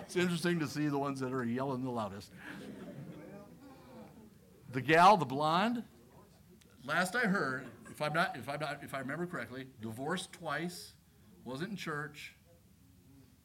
it's 0.00 0.16
interesting 0.16 0.58
to 0.60 0.66
see 0.66 0.88
the 0.88 0.98
ones 0.98 1.20
that 1.20 1.32
are 1.32 1.44
yelling 1.44 1.82
the 1.82 1.90
loudest. 1.90 2.32
The 4.72 4.80
gal, 4.80 5.16
the 5.16 5.24
blonde, 5.24 5.82
last 6.84 7.16
I 7.16 7.20
heard, 7.20 7.66
if 7.90 8.02
I'm 8.02 8.12
not, 8.12 8.36
if 8.36 8.48
I'm 8.48 8.60
not, 8.60 8.80
if 8.82 8.94
I 8.94 8.98
remember 9.00 9.26
correctly, 9.26 9.66
divorced 9.80 10.32
twice, 10.32 10.92
wasn't 11.44 11.70
in 11.70 11.76
church. 11.76 12.34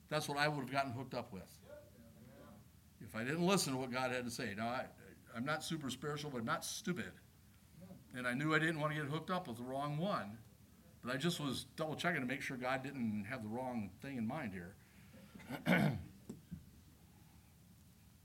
That's 0.09 0.27
what 0.27 0.37
I 0.37 0.47
would 0.47 0.59
have 0.59 0.71
gotten 0.71 0.91
hooked 0.91 1.13
up 1.13 1.33
with. 1.33 1.49
If 3.01 3.15
I 3.15 3.23
didn't 3.23 3.45
listen 3.45 3.73
to 3.73 3.79
what 3.79 3.91
God 3.91 4.11
had 4.11 4.25
to 4.25 4.31
say. 4.31 4.53
Now, 4.55 4.67
I, 4.67 4.85
I'm 5.35 5.45
not 5.45 5.63
super 5.63 5.89
spiritual, 5.89 6.31
but 6.31 6.37
I'm 6.39 6.45
not 6.45 6.63
stupid. 6.63 7.11
And 8.15 8.27
I 8.27 8.33
knew 8.33 8.53
I 8.53 8.59
didn't 8.59 8.79
want 8.79 8.93
to 8.93 9.01
get 9.01 9.09
hooked 9.09 9.31
up 9.31 9.47
with 9.47 9.57
the 9.57 9.63
wrong 9.63 9.97
one. 9.97 10.37
But 11.03 11.13
I 11.13 11.17
just 11.17 11.39
was 11.39 11.65
double 11.75 11.95
checking 11.95 12.21
to 12.21 12.27
make 12.27 12.41
sure 12.41 12.55
God 12.55 12.83
didn't 12.83 13.25
have 13.29 13.43
the 13.43 13.49
wrong 13.49 13.89
thing 14.01 14.17
in 14.17 14.25
mind 14.25 14.53
here. 14.53 14.75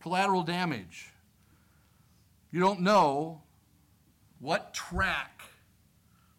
Collateral 0.00 0.44
damage. 0.44 1.12
You 2.50 2.60
don't 2.60 2.80
know 2.80 3.42
what 4.38 4.72
track 4.72 5.42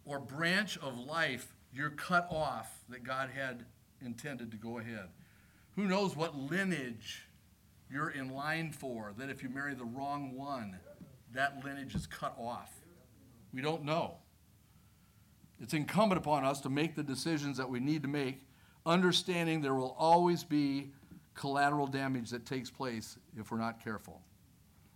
or 0.06 0.20
branch 0.20 0.78
of 0.78 0.98
life 0.98 1.54
you're 1.74 1.90
cut 1.90 2.28
off 2.32 2.80
that 2.90 3.04
God 3.04 3.30
had 3.30 3.66
intended 4.02 4.50
to 4.52 4.58
go 4.58 4.80
ahead. 4.80 5.10
Who 5.76 5.88
knows 5.88 6.16
what 6.16 6.38
lineage 6.38 7.28
you're 7.92 8.10
in 8.10 8.30
line 8.30 8.72
for, 8.72 9.14
that 9.18 9.30
if 9.30 9.44
you 9.44 9.50
marry 9.50 9.74
the 9.74 9.84
wrong 9.84 10.36
one, 10.36 10.80
that 11.34 11.64
lineage 11.64 11.96
is 11.96 12.08
cut 12.08 12.36
off. 12.40 12.72
We 13.54 13.62
don't 13.62 13.84
know. 13.84 14.16
It's 15.62 15.74
incumbent 15.74 16.20
upon 16.20 16.46
us 16.46 16.62
to 16.62 16.70
make 16.70 16.96
the 16.96 17.04
decisions 17.04 17.58
that 17.58 17.70
we 17.70 17.80
need 17.80 18.02
to 18.04 18.08
make, 18.08 18.42
understanding 18.86 19.62
there 19.62 19.76
will 19.76 19.96
always 20.00 20.44
be 20.44 20.92
collateral 21.36 21.88
damage 21.88 22.30
that 22.30 22.46
takes 22.46 22.70
place 22.70 23.18
if 23.38 23.52
we're 23.52 23.58
not 23.58 23.84
careful. 23.84 24.22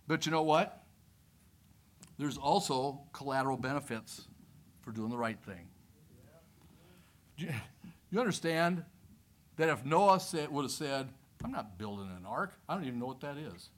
But 0.06 0.26
you 0.26 0.32
know 0.32 0.42
what? 0.42 0.84
there's 2.18 2.38
also 2.38 3.00
collateral 3.12 3.56
benefits 3.56 4.22
for 4.82 4.92
doing 4.92 5.10
the 5.10 5.18
right 5.18 5.38
thing. 5.44 5.68
You- 7.36 7.50
understand 8.20 8.84
that 9.56 9.68
if 9.68 9.84
Noah 9.84 10.20
said, 10.20 10.48
would 10.50 10.62
have 10.62 10.70
said, 10.70 11.08
I'm 11.42 11.50
not 11.50 11.76
building 11.78 12.08
an 12.16 12.24
ark, 12.24 12.54
I 12.68 12.74
don't 12.74 12.84
even 12.84 13.00
know 13.00 13.06
what 13.06 13.20
that 13.22 13.36
is, 13.36 13.70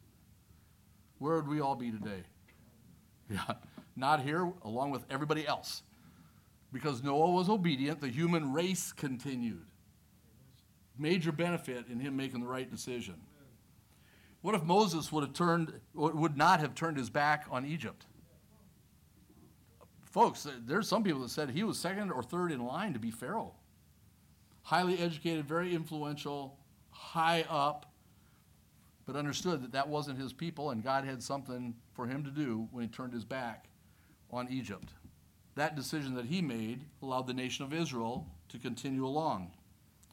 where 1.19 1.37
would 1.37 1.49
we 1.49 1.61
all 1.61 1.75
be 1.75 1.91
today? 1.91 2.23
Yeah, 3.29 3.55
not 3.97 4.21
here 4.21 4.53
along 4.63 4.93
with 4.93 5.05
everybody 5.11 5.49
else. 5.49 5.83
Because 6.77 7.03
Noah 7.03 7.31
was 7.31 7.49
obedient, 7.49 8.03
the 8.03 8.09
human 8.09 8.53
race 8.53 8.93
continued. 8.93 9.65
Major 10.99 11.33
benefit 11.33 11.87
in 11.91 12.01
him 12.01 12.19
making 12.19 12.41
the 12.41 12.47
right 12.47 12.71
decision. 12.71 13.15
What 14.43 14.55
if 14.55 14.63
Moses 14.63 15.11
would 15.11 15.25
have 15.25 15.33
turned, 15.33 15.73
would 15.95 16.37
not 16.37 16.61
have 16.61 16.75
turned 16.75 16.99
his 16.99 17.09
back 17.09 17.47
on 17.51 17.65
Egypt? 17.65 18.05
Folks, 20.05 20.47
there's 20.67 20.87
some 20.87 21.03
people 21.03 21.23
that 21.23 21.31
said 21.31 21.49
he 21.49 21.65
was 21.65 21.79
second 21.79 22.13
or 22.13 22.23
third 22.23 22.53
in 22.53 22.63
line 22.63 22.93
to 22.93 22.99
be 22.99 23.11
Pharaoh. 23.11 23.55
Highly 24.61 24.99
educated, 24.99 25.49
very 25.49 25.75
influential, 25.75 26.59
high 26.91 27.47
up, 27.49 27.91
but 29.07 29.17
understood 29.17 29.63
that 29.63 29.73
that 29.73 29.89
wasn't 29.89 30.19
his 30.19 30.35
people 30.35 30.73
and 30.73 30.85
God 30.85 31.07
had 31.07 31.23
something 31.23 31.75
for 31.95 32.07
him 32.07 32.23
to 32.23 32.31
do 32.31 32.69
when 32.71 32.85
he 32.85 32.89
turned 32.89 33.15
his 33.15 33.25
back 33.25 33.71
on 34.31 34.47
Egypt. 34.51 34.93
That 35.57 35.75
decision 35.75 36.15
that 36.15 36.27
he 36.27 36.43
made 36.43 36.81
allowed 37.03 37.27
the 37.27 37.35
nation 37.35 37.65
of 37.65 37.73
Israel 37.73 38.27
to 38.51 38.59
continue 38.59 39.07
along. 39.07 39.51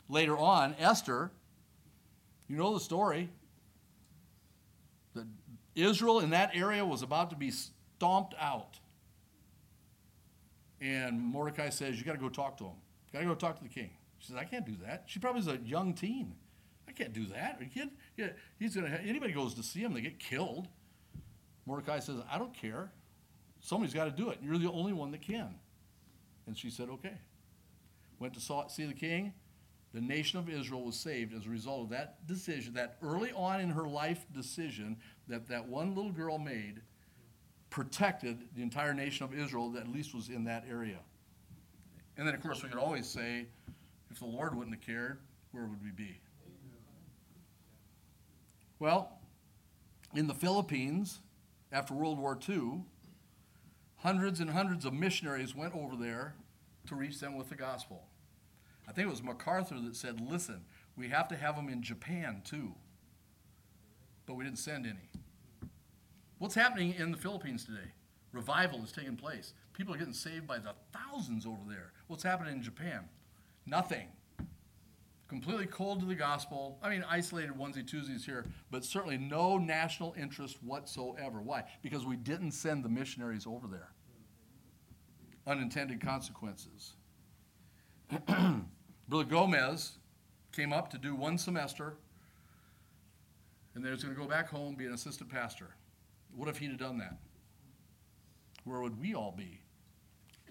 Later 0.10 0.38
on, 0.38 0.75
Esther, 0.79 1.32
you 2.47 2.58
know 2.58 2.73
the 2.73 2.79
story, 2.79 3.29
that 5.13 5.25
Israel 5.75 6.19
in 6.19 6.32
that 6.32 6.51
area 6.56 6.86
was 6.86 7.01
about 7.01 7.29
to 7.29 7.36
be 7.36 7.51
stomped 7.51 8.36
out. 8.39 8.79
And 10.82 11.21
Mordecai 11.21 11.69
says, 11.69 11.97
You 11.97 12.06
got 12.06 12.13
to 12.13 12.17
go 12.17 12.29
talk 12.29 12.58
to 12.58 12.65
him. 12.65 12.75
Got 13.12 13.19
to 13.19 13.25
go 13.25 13.36
talk 13.36 13.58
to 13.58 13.63
the 13.63 13.69
king. 13.69 13.91
She 14.19 14.27
says, 14.27 14.38
I 14.38 14.45
can't 14.45 14.65
do 14.65 14.75
that. 14.86 15.03
She 15.08 15.19
probably 15.19 15.41
is 15.41 15.47
a 15.47 15.58
young 15.58 15.93
teen. 15.93 16.36
I 16.88 16.91
can't 16.91 17.13
do 17.13 17.25
that. 17.27 17.58
Are 17.60 17.63
you 17.63 17.69
kidding? 17.69 18.36
He's 18.60 18.75
gonna. 18.75 18.99
Anybody 19.06 19.34
goes 19.34 19.53
to 19.56 19.63
see 19.63 19.82
him, 19.82 19.93
they 19.93 20.01
get 20.01 20.19
killed. 20.19 20.67
Mordecai 21.65 21.99
says, 21.99 22.17
I 22.29 22.38
don't 22.38 22.53
care. 22.53 22.91
Somebody's 23.63 23.93
got 23.93 24.06
to 24.06 24.12
do 24.12 24.30
it. 24.30 24.39
You're 24.43 24.58
the 24.58 24.69
only 24.69 24.91
one 24.91 25.12
that 25.12 25.21
can. 25.21 25.56
And 26.45 26.56
she 26.56 26.69
said, 26.69 26.89
Okay. 26.89 27.17
Went 28.19 28.34
to 28.36 28.69
see 28.69 28.86
the 28.86 28.93
king. 28.93 29.34
The 29.93 30.02
nation 30.02 30.39
of 30.39 30.49
Israel 30.49 30.84
was 30.84 30.95
saved 30.95 31.34
as 31.34 31.45
a 31.45 31.49
result 31.49 31.84
of 31.84 31.89
that 31.89 32.26
decision, 32.28 32.73
that 32.73 32.97
early 33.02 33.32
on 33.32 33.60
in 33.60 33.69
her 33.69 33.88
life 33.88 34.26
decision 34.34 34.97
that 35.28 35.47
that 35.49 35.67
one 35.67 35.93
little 35.93 36.12
girl 36.12 36.39
made 36.39 36.82
protected 37.69 38.39
the 38.56 38.62
entire 38.62 38.93
nation 38.93 39.23
of 39.26 39.34
Israel 39.38 39.69
that 39.71 39.82
at 39.82 39.88
least 39.88 40.15
was 40.15 40.30
in 40.30 40.43
that 40.45 40.63
area. 40.69 40.99
And 42.17 42.28
then, 42.28 42.34
of 42.34 42.41
course, 42.41 42.63
we 42.63 42.69
could 42.69 42.80
always 42.80 43.08
say, 43.08 43.45
if 44.10 44.19
the 44.19 44.26
Lord 44.26 44.56
wouldn't 44.56 44.76
have 44.76 44.86
cared, 44.86 45.19
where 45.52 45.65
would 45.65 45.84
we 45.84 45.91
be? 45.91 46.19
Well, 48.80 49.19
in 50.15 50.28
the 50.28 50.34
Philippines, 50.34 51.19
after 51.71 51.93
World 51.93 52.19
War 52.19 52.38
II, 52.47 52.84
hundreds 54.04 54.42
and 54.42 54.50
hundreds 54.50 54.84
of 54.84 54.94
missionaries 54.94 55.56
went 55.56 55.74
over 55.74 55.96
there 55.96 56.36
to 56.86 56.94
reach 56.94 57.22
them 57.22 57.38
with 57.38 57.48
the 57.48 57.56
gospel. 57.56 58.04
I 58.86 58.92
think 58.92 59.08
it 59.08 59.10
was 59.10 59.24
MacArthur 59.24 59.80
that 59.80 59.96
said, 59.96 60.20
listen, 60.20 60.66
we 60.98 61.08
have 61.08 61.30
to 61.30 61.38
have 61.38 61.56
them 61.56 61.70
in 61.70 61.82
Japan 61.82 62.42
too. 62.44 62.74
But 64.26 64.34
we 64.34 64.44
didn't 64.44 64.60
send 64.60 64.86
any. 64.86 65.10
What's 66.38 66.56
happening 66.56 66.94
in 66.98 67.12
the 67.12 67.18
Philippines 67.18 67.63
today? 67.63 67.94
Revival 68.34 68.84
is 68.84 68.92
taking 68.92 69.16
place. 69.16 69.54
People 69.72 69.96
are 69.96 69.98
getting 69.98 70.13
saved 70.13 70.48
by 70.48 70.58
the 70.58 70.74
thousands 70.92 71.46
over 71.46 71.62
there. 71.66 71.94
What's 72.08 72.24
happening 72.24 72.56
in 72.56 72.62
Japan? 72.62 73.08
Nothing. 73.66 74.08
Completely 75.30 75.66
cold 75.66 76.02
to 76.02 76.06
the 76.06 76.16
gospel. 76.16 76.78
I 76.84 76.89
mean, 76.89 77.06
isolated 77.10 77.54
onesie 77.54 77.89
twosies 77.89 78.26
here, 78.26 78.46
but 78.70 78.84
certainly 78.84 79.18
no 79.18 79.58
national 79.58 80.13
interest 80.20 80.58
whatsoever. 80.62 81.42
Why? 81.42 81.63
Because 81.82 82.06
we 82.06 82.18
didn't 82.18 82.52
send 82.52 82.84
the 82.84 82.89
missionaries 82.89 83.48
over 83.48 83.68
there. 83.68 83.92
Unintended 85.45 86.01
consequences. 86.01 86.93
Brother 89.08 89.25
Gomez 89.25 89.97
came 90.53 90.71
up 90.71 90.89
to 90.91 90.97
do 90.97 91.15
one 91.15 91.38
semester, 91.38 91.95
and 93.75 93.84
then 93.84 93.91
he 93.91 93.95
was 93.95 94.03
going 94.03 94.15
to 94.15 94.21
go 94.21 94.27
back 94.27 94.49
home, 94.49 94.75
be 94.75 94.86
an 94.86 94.93
assistant 94.93 95.29
pastor. 95.29 95.75
What 96.36 96.47
if 96.47 96.58
he'd 96.58 96.69
have 96.69 96.79
done 96.79 96.97
that? 96.99 97.17
Where 98.63 98.82
would 98.82 98.99
we 98.99 99.13
all 99.13 99.34
be? 99.36 99.60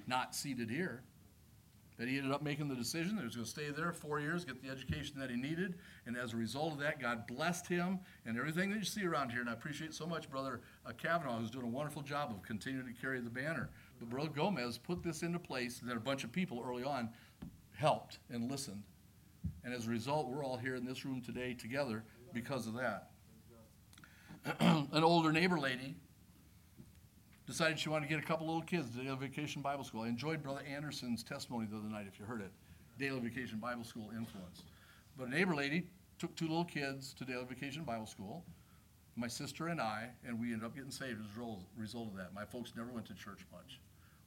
Not 0.07 0.35
seated 0.35 0.71
here. 0.71 1.03
That 1.99 2.09
he 2.09 2.17
ended 2.17 2.33
up 2.33 2.43
making 2.43 2.69
the 2.69 2.75
decision 2.75 3.17
that 3.17 3.23
he 3.23 3.27
was 3.27 3.37
going 3.37 3.45
to 3.45 3.51
stay 3.51 3.71
there 3.71 3.93
four 3.93 4.19
years, 4.19 4.45
get 4.45 4.63
the 4.63 4.71
education 4.71 5.21
that 5.21 5.31
he 5.31 5.37
needed, 5.37 5.75
and 6.07 6.17
as 6.17 6.33
a 6.33 6.37
result 6.37 6.73
of 6.73 6.79
that, 6.81 7.01
God 7.01 7.27
blessed 7.27 7.69
him 7.69 8.01
and 8.27 8.37
everything 8.39 8.71
that 8.71 8.79
you 8.79 8.85
see 8.85 9.05
around 9.05 9.31
here. 9.31 9.41
And 9.41 9.49
I 9.49 9.53
appreciate 9.53 9.95
so 9.95 10.07
much 10.07 10.29
Brother 10.31 10.63
uh, 10.85 10.93
Kavanaugh, 10.93 11.39
who's 11.39 11.51
doing 11.51 11.67
a 11.67 11.71
wonderful 11.71 12.03
job 12.03 12.31
of 12.31 12.43
continuing 12.43 12.93
to 12.93 13.01
carry 13.01 13.21
the 13.21 13.31
banner. 13.31 13.71
Brother 14.09 14.31
Gomez 14.31 14.79
put 14.79 15.03
this 15.03 15.23
into 15.23 15.39
place, 15.39 15.81
and 15.81 15.89
then 15.89 15.97
a 15.97 16.01
bunch 16.01 16.25
of 16.25 16.33
people 16.33 16.63
early 16.67 16.85
on 16.85 17.11
helped 17.77 18.19
and 18.31 18.51
listened. 18.51 18.83
And 19.65 19.73
as 19.73 19.87
a 19.87 19.91
result, 19.91 20.29
we're 20.29 20.45
all 20.45 20.57
here 20.57 20.75
in 20.75 20.85
this 20.85 21.05
room 21.05 21.21
today 21.21 21.55
together 21.55 22.05
because 22.33 22.67
of 22.67 22.75
that. 22.75 23.11
An 24.61 25.05
older 25.05 25.33
neighbor 25.33 25.59
lady 25.59 25.95
decided 27.47 27.79
she 27.79 27.89
wanted 27.89 28.09
to 28.09 28.15
get 28.15 28.23
a 28.23 28.27
couple 28.27 28.47
little 28.47 28.63
kids 28.63 28.91
to 28.91 29.03
Daily 29.03 29.17
Vacation 29.17 29.63
Bible 29.63 29.85
School. 29.85 30.03
I 30.03 30.09
enjoyed 30.09 30.43
Brother 30.43 30.63
Anderson's 30.69 31.23
testimony 31.23 31.67
the 31.71 31.77
other 31.77 31.89
night, 31.89 32.07
if 32.13 32.19
you 32.19 32.25
heard 32.25 32.41
it. 32.41 32.51
Daily 32.99 33.21
Vacation 33.21 33.59
Bible 33.59 33.85
School 33.85 34.11
influence. 34.17 34.63
But 35.17 35.29
a 35.29 35.31
neighbor 35.31 35.55
lady 35.55 35.87
took 36.19 36.35
two 36.35 36.47
little 36.47 36.65
kids 36.65 37.13
to 37.15 37.25
Daily 37.25 37.45
Vacation 37.45 37.85
Bible 37.85 38.07
School, 38.07 38.45
my 39.17 39.29
sister 39.29 39.69
and 39.69 39.81
I, 39.81 40.09
and 40.27 40.41
we 40.41 40.53
ended 40.53 40.65
up 40.65 40.75
getting 40.75 40.91
saved 40.91 41.21
as 41.21 41.27
a 41.37 41.81
result 41.81 42.09
of 42.09 42.17
that. 42.17 42.33
My 42.35 42.45
folks 42.45 42.73
never 42.77 42.91
went 42.91 43.07
to 43.07 43.15
church 43.15 43.41
much. 43.53 43.81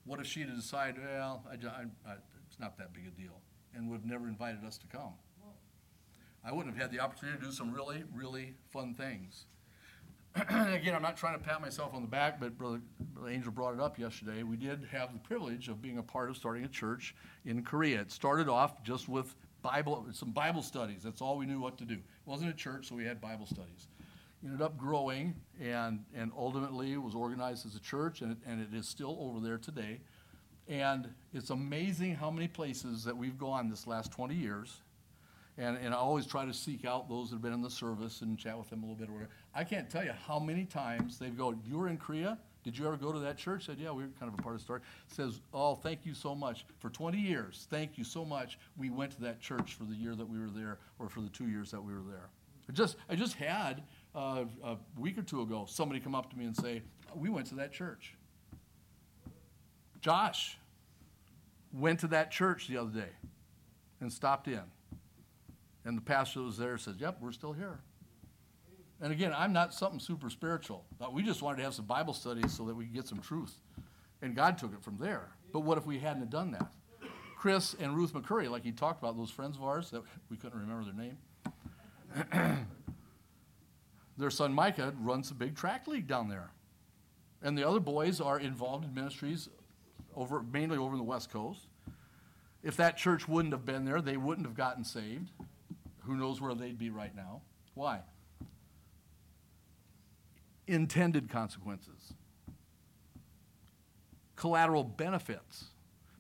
What 0.06 0.20
if 0.20 0.28
she 0.28 0.42
had 0.42 0.56
decided, 0.56 1.02
well, 1.04 1.44
I, 1.50 1.54
I, 1.54 2.12
I, 2.12 2.16
it's 2.48 2.60
not 2.60 2.78
that 2.78 2.94
big 2.94 3.08
a 3.08 3.22
deal, 3.22 3.42
and 3.74 3.90
would 3.90 4.02
have 4.02 4.06
never 4.06 4.28
invited 4.28 4.64
us 4.64 4.78
to 4.78 4.88
come? 4.88 5.14
I 6.44 6.52
wouldn't 6.52 6.76
have 6.76 6.82
had 6.82 6.92
the 6.96 7.04
opportunity 7.04 7.40
to 7.40 7.46
do 7.46 7.52
some 7.52 7.74
really, 7.74 8.04
really 8.14 8.54
fun 8.72 8.94
things. 8.94 9.46
Again, 10.36 10.94
I'm 10.94 11.02
not 11.02 11.18
trying 11.18 11.40
to 11.40 11.44
pat 11.44 11.60
myself 11.60 11.96
on 11.96 12.04
the 12.04 12.08
back, 12.08 12.40
but 12.40 12.56
Brother, 12.56 12.82
Brother 13.14 13.30
Angel 13.30 13.52
brought 13.52 13.74
it 13.74 13.80
up 13.80 13.98
yesterday. 13.98 14.44
We 14.44 14.58
did 14.58 14.88
have 14.92 15.12
the 15.12 15.20
privilege 15.20 15.70
of 15.70 15.82
being 15.82 15.98
a 15.98 16.04
part 16.04 16.30
of 16.30 16.38
starting 16.38 16.64
a 16.64 16.68
church 16.68 17.16
in 17.46 17.64
Korea. 17.64 18.02
It 18.02 18.12
started 18.12 18.48
off 18.48 18.84
just 18.84 19.10
with 19.10 19.34
Bible, 19.64 20.06
some 20.12 20.32
Bible 20.32 20.62
studies. 20.62 21.02
That's 21.02 21.22
all 21.22 21.38
we 21.38 21.48
knew 21.48 21.60
what 21.60 21.80
to 21.80 21.86
do. 21.86 21.96
It 21.96 22.02
wasn't 22.26 22.52
a 22.52 22.54
church, 22.54 22.90
so 22.90 22.96
we 22.96 23.06
had 23.06 23.20
Bible 23.20 23.48
studies. 23.48 23.88
Ended 24.44 24.62
up 24.62 24.78
growing 24.78 25.36
and, 25.62 26.04
and 26.16 26.32
ultimately 26.38 26.98
was 26.98 27.16
organized 27.16 27.66
as 27.66 27.76
a 27.76 27.80
church, 27.80 28.22
and 28.22 28.34
it, 28.34 28.38
and 28.46 28.62
it 28.62 28.78
is 28.78 28.88
still 28.88 29.18
over 29.20 29.40
there 29.40 29.58
today. 29.58 30.00
And 30.68 31.10
it's 31.34 31.50
amazing 31.50 32.16
how 32.16 32.30
many 32.30 32.48
places 32.48 33.04
that 33.04 33.16
we've 33.16 33.38
gone 33.38 33.70
this 33.70 33.88
last 33.88 34.12
20 34.12 34.36
years 34.36 34.82
and, 35.58 35.78
and 35.78 35.94
I 35.94 35.98
always 35.98 36.26
try 36.26 36.46
to 36.46 36.54
seek 36.54 36.86
out 36.86 37.08
those 37.08 37.30
that 37.30 37.36
have 37.36 37.42
been 37.42 37.54
in 37.54 37.62
the 37.62 37.70
service 37.70 38.22
and 38.22 38.38
chat 38.38 38.58
with 38.58 38.70
them 38.70 38.84
a 38.84 38.86
little 38.86 38.98
bit 38.98 39.10
or 39.10 39.14
whatever. 39.14 39.32
I 39.54 39.64
can't 39.64 39.90
tell 39.90 40.04
you 40.04 40.12
how 40.28 40.38
many 40.38 40.66
times 40.66 41.18
they've 41.18 41.36
go, 41.36 41.56
You 41.66 41.78
were 41.78 41.88
in 41.88 41.98
Korea? 41.98 42.38
Did 42.64 42.78
you 42.78 42.88
ever 42.88 42.98
go 42.98 43.12
to 43.12 43.20
that 43.20 43.38
church? 43.38 43.68
Said, 43.68 43.78
Yeah, 43.80 43.92
we 43.92 44.04
were 44.04 44.10
kind 44.20 44.32
of 44.32 44.38
a 44.38 44.42
part 44.42 44.56
of 44.56 44.62
the 44.62 44.66
story. 44.66 44.82
Says, 45.08 45.40
Oh, 45.54 45.76
thank 45.76 46.06
you 46.06 46.14
so 46.14 46.36
much. 46.36 46.66
For 46.80 46.90
20 46.90 47.18
years, 47.18 47.68
thank 47.70 47.98
you 47.98 48.04
so 48.04 48.26
much. 48.26 48.60
We 48.78 48.90
went 48.90 49.12
to 49.14 49.22
that 49.22 49.40
church 49.40 49.76
for 49.76 49.86
the 49.86 49.96
year 49.96 50.16
that 50.16 50.28
we 50.28 50.40
were 50.40 50.50
there 50.50 50.80
or 51.00 51.08
for 51.08 51.22
the 51.22 51.30
two 51.30 51.48
years 51.48 51.72
that 51.72 51.82
we 51.82 51.94
were 51.94 52.04
there. 52.10 52.30
I 52.68 52.74
just, 52.74 52.98
I 53.10 53.16
just 53.16 53.36
had 53.36 53.84
uh, 54.16 54.46
a 54.64 54.78
week 54.98 55.18
or 55.18 55.22
two 55.22 55.42
ago 55.42 55.66
somebody 55.68 56.00
come 56.00 56.16
up 56.16 56.30
to 56.32 56.38
me 56.38 56.46
and 56.46 56.56
say, 56.56 56.82
We 57.16 57.30
went 57.30 57.48
to 57.48 57.56
that 57.56 57.72
church. 57.72 58.16
Josh 60.02 60.58
went 61.74 62.00
to 62.02 62.08
that 62.08 62.32
church 62.32 62.68
the 62.68 62.78
other 62.78 62.92
day 62.92 63.10
and 64.00 64.12
stopped 64.12 64.48
in. 64.48 64.62
And 65.84 65.98
the 65.98 66.02
pastor 66.02 66.42
was 66.42 66.58
there 66.58 66.78
says, 66.78 66.96
Yep, 67.00 67.18
we're 67.22 67.32
still 67.32 67.54
here. 67.54 67.80
And 69.02 69.12
again, 69.12 69.34
I'm 69.36 69.52
not 69.52 69.74
something 69.74 70.00
super 70.00 70.30
spiritual. 70.30 70.86
We 71.12 71.22
just 71.22 71.42
wanted 71.42 71.58
to 71.58 71.64
have 71.64 71.74
some 71.74 71.86
Bible 71.86 72.14
studies 72.14 72.54
so 72.54 72.64
that 72.66 72.76
we 72.76 72.86
could 72.86 72.94
get 72.94 73.08
some 73.08 73.20
truth. 73.20 73.54
And 74.22 74.36
God 74.36 74.58
took 74.58 74.74
it 74.74 74.82
from 74.82 74.98
there. 74.98 75.32
But 75.52 75.62
what 75.62 75.78
if 75.78 75.86
we 75.86 76.00
hadn't 76.00 76.30
done 76.30 76.52
that? 76.52 76.72
Chris 77.38 77.76
and 77.80 77.96
Ruth 77.96 78.14
McCurry, 78.14 78.50
like 78.50 78.64
he 78.64 78.72
talked 78.72 79.04
about, 79.04 79.18
those 79.18 79.30
friends 79.30 79.58
of 79.58 79.64
ours 79.64 79.92
that 79.92 80.02
we 80.30 80.38
couldn't 80.38 80.60
remember 80.60 80.86
their 80.86 80.94
name. 82.34 82.58
their 84.18 84.30
son 84.32 84.54
Micah 84.54 84.94
runs 85.00 85.32
a 85.32 85.34
big 85.36 85.56
track 85.56 85.88
league 85.88 86.08
down 86.08 86.30
there. 86.30 86.52
And 87.42 87.58
the 87.58 87.68
other 87.68 87.80
boys 87.80 88.22
are 88.22 88.40
involved 88.40 88.86
in 88.86 88.94
ministries 88.94 89.50
over 90.16 90.42
mainly 90.42 90.78
over 90.78 90.98
the 90.98 91.04
West 91.04 91.32
Coast. 91.32 91.68
If 92.64 92.78
that 92.78 92.98
church 92.98 93.28
wouldn't 93.28 93.54
have 93.54 93.66
been 93.66 93.86
there, 93.86 94.02
they 94.02 94.18
wouldn't 94.18 94.48
have 94.48 94.56
gotten 94.56 94.84
saved. 94.84 95.30
Who 96.06 96.16
knows 96.16 96.42
where 96.42 96.56
they'd 96.56 96.78
be 96.78 96.90
right 96.90 97.16
now? 97.16 97.42
Why? 97.76 98.02
Intended 100.68 101.30
consequences. 101.30 102.14
collateral 104.36 104.84
benefits. 104.84 105.66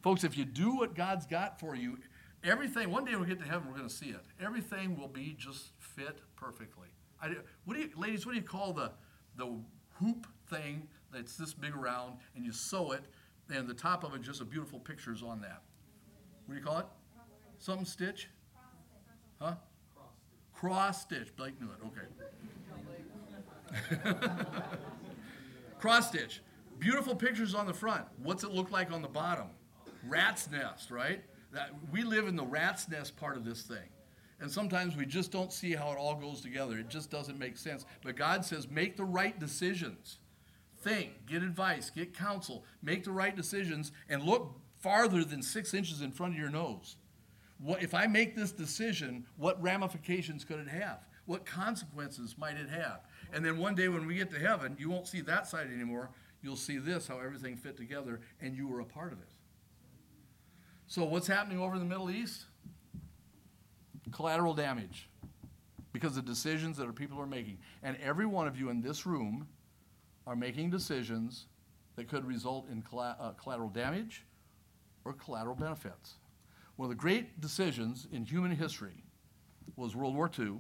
Folks, 0.02 0.24
if 0.24 0.38
you 0.38 0.46
do 0.46 0.76
what 0.76 0.96
God's 0.96 1.26
got 1.26 1.60
for 1.60 1.76
you, 1.76 1.98
everything, 2.44 2.92
one 2.92 3.06
day 3.06 3.16
we'll 3.16 3.26
get 3.26 3.40
to 3.40 3.46
heaven, 3.46 3.68
we're 3.70 3.78
going 3.78 3.90
to 3.90 3.94
see 3.96 4.08
it. 4.10 4.24
Everything 4.44 5.00
will 5.00 5.08
be 5.08 5.36
just 5.38 5.72
fit 5.80 6.20
perfectly. 6.36 6.90
I, 7.22 7.30
what 7.66 7.76
do 7.76 7.82
you, 7.82 7.90
ladies, 7.98 8.26
what 8.26 8.34
do 8.34 8.38
you 8.38 8.46
call 8.46 8.74
the, 8.74 8.92
the 9.38 9.58
hoop 10.00 10.28
thing 10.50 10.88
that's 11.12 11.38
this 11.38 11.54
big 11.54 11.76
around 11.76 12.18
and 12.36 12.46
you 12.46 12.52
sew 12.52 12.92
it 12.92 13.04
and 13.50 13.68
the 13.68 13.74
top 13.74 14.04
of 14.04 14.14
it 14.16 14.22
just 14.22 14.42
a 14.42 14.46
beautiful 14.46 14.80
pictures 14.80 15.24
on 15.24 15.42
that? 15.42 15.62
What 16.46 16.56
do 16.56 16.60
you 16.60 16.66
call 16.66 16.80
it? 16.80 16.86
Something 17.60 17.86
stitch? 17.86 18.28
Huh? 19.42 19.56
Cross 20.54 21.02
stitch. 21.04 21.36
Blake 21.36 21.60
knew 21.60 21.70
it. 21.70 21.80
Okay. 21.88 22.08
Cross 25.80 26.10
stitch. 26.10 26.42
Beautiful 26.80 27.16
pictures 27.16 27.56
on 27.56 27.66
the 27.66 27.74
front. 27.74 28.06
What's 28.22 28.44
it 28.44 28.52
look 28.52 28.72
like 28.72 28.92
on 28.92 29.02
the 29.02 29.08
bottom? 29.08 29.48
Rat's 30.08 30.50
nest, 30.50 30.92
right? 30.92 31.22
That, 31.54 31.72
we 31.92 32.04
live 32.04 32.28
in 32.28 32.36
the 32.36 32.46
rat's 32.46 32.90
nest 32.90 33.16
part 33.16 33.38
of 33.38 33.46
this 33.46 33.64
thing. 33.64 33.88
And 34.40 34.52
sometimes 34.52 34.98
we 34.98 35.06
just 35.06 35.32
don't 35.32 35.54
see 35.54 35.74
how 35.74 35.92
it 35.92 35.98
all 35.98 36.16
goes 36.16 36.42
together. 36.42 36.78
It 36.78 36.90
just 36.90 37.10
doesn't 37.10 37.40
make 37.40 37.58
sense. 37.58 37.86
But 38.04 38.16
God 38.18 38.44
says, 38.44 38.70
make 38.70 38.98
the 38.98 39.06
right 39.06 39.40
decisions. 39.40 40.20
Think, 40.82 41.26
get 41.26 41.42
advice, 41.42 41.90
get 41.90 42.16
counsel, 42.16 42.66
make 42.84 43.04
the 43.06 43.12
right 43.12 43.36
decisions, 43.36 43.92
and 44.10 44.24
look 44.24 44.60
farther 44.82 45.24
than 45.24 45.42
six 45.42 45.74
inches 45.74 46.02
in 46.02 46.12
front 46.12 46.34
of 46.34 46.40
your 46.40 46.50
nose. 46.50 46.98
What, 47.60 47.82
if 47.82 47.94
I 47.94 48.08
make 48.08 48.36
this 48.36 48.52
decision, 48.52 49.26
what 49.38 49.62
ramifications 49.64 50.44
could 50.44 50.60
it 50.60 50.68
have? 50.68 51.00
What 51.26 51.46
consequences 51.46 52.36
might 52.38 52.58
it 52.58 52.70
have? 52.70 53.00
And 53.34 53.44
then 53.44 53.58
one 53.58 53.74
day 53.74 53.88
when 53.88 54.06
we 54.06 54.16
get 54.16 54.30
to 54.32 54.40
heaven, 54.40 54.76
you 54.78 54.90
won't 54.90 55.08
see 55.08 55.22
that 55.22 55.48
side 55.48 55.68
anymore. 55.74 56.12
You'll 56.42 56.56
see 56.56 56.78
this, 56.78 57.08
how 57.08 57.20
everything 57.20 57.56
fit 57.56 57.78
together, 57.78 58.20
and 58.40 58.56
you 58.56 58.68
were 58.68 58.82
a 58.82 58.86
part 58.86 59.12
of 59.12 59.20
it. 59.20 59.30
So, 60.88 61.04
what's 61.04 61.26
happening 61.26 61.60
over 61.60 61.74
in 61.74 61.80
the 61.80 61.86
Middle 61.86 62.12
East? 62.12 62.46
Collateral 64.12 64.54
damage 64.54 65.10
because 65.94 66.18
of 66.18 66.26
decisions 66.26 66.78
that 66.78 66.86
our 66.86 66.94
people 66.94 67.20
are 67.20 67.26
making. 67.26 67.58
And 67.82 67.98
every 68.04 68.26
one 68.26 68.48
of 68.48 68.60
you 68.60 68.70
in 68.70 68.82
this 68.82 69.06
room 69.06 69.48
are 70.28 70.36
making 70.36 70.70
decisions 70.70 71.46
that 71.96 72.10
could 72.10 72.26
result 72.26 72.68
in 72.70 72.84
uh, 72.98 73.32
collateral 73.42 73.70
damage 73.70 74.26
or 75.06 75.14
collateral 75.14 75.56
benefits. 75.56 76.16
One 76.76 76.88
of 76.88 76.90
the 76.90 77.02
great 77.02 77.40
decisions 77.40 78.08
in 78.12 78.26
human 78.26 78.52
history 78.52 79.04
was 79.78 79.96
World 79.96 80.16
War 80.16 80.30
II. 80.38 80.56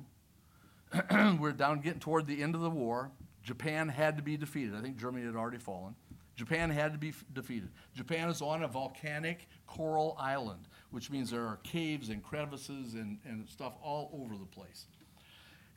We're 1.39 1.51
down 1.51 1.81
getting 1.81 1.99
toward 1.99 2.27
the 2.27 2.41
end 2.41 2.55
of 2.55 2.61
the 2.61 2.69
war. 2.69 3.11
Japan 3.43 3.89
had 3.89 4.17
to 4.17 4.23
be 4.23 4.37
defeated. 4.37 4.75
I 4.75 4.81
think 4.81 4.97
Germany 4.97 5.25
had 5.25 5.35
already 5.35 5.57
fallen. 5.57 5.95
Japan 6.35 6.69
had 6.69 6.91
to 6.93 6.99
be 6.99 7.09
f- 7.09 7.23
defeated. 7.33 7.69
Japan 7.93 8.29
is 8.29 8.41
on 8.41 8.63
a 8.63 8.67
volcanic 8.67 9.47
coral 9.67 10.15
island, 10.19 10.67
which 10.91 11.09
means 11.09 11.31
there 11.31 11.45
are 11.45 11.59
caves 11.63 12.09
and 12.09 12.21
crevices 12.21 12.95
and, 12.95 13.19
and 13.25 13.47
stuff 13.47 13.73
all 13.81 14.11
over 14.13 14.37
the 14.37 14.45
place. 14.45 14.85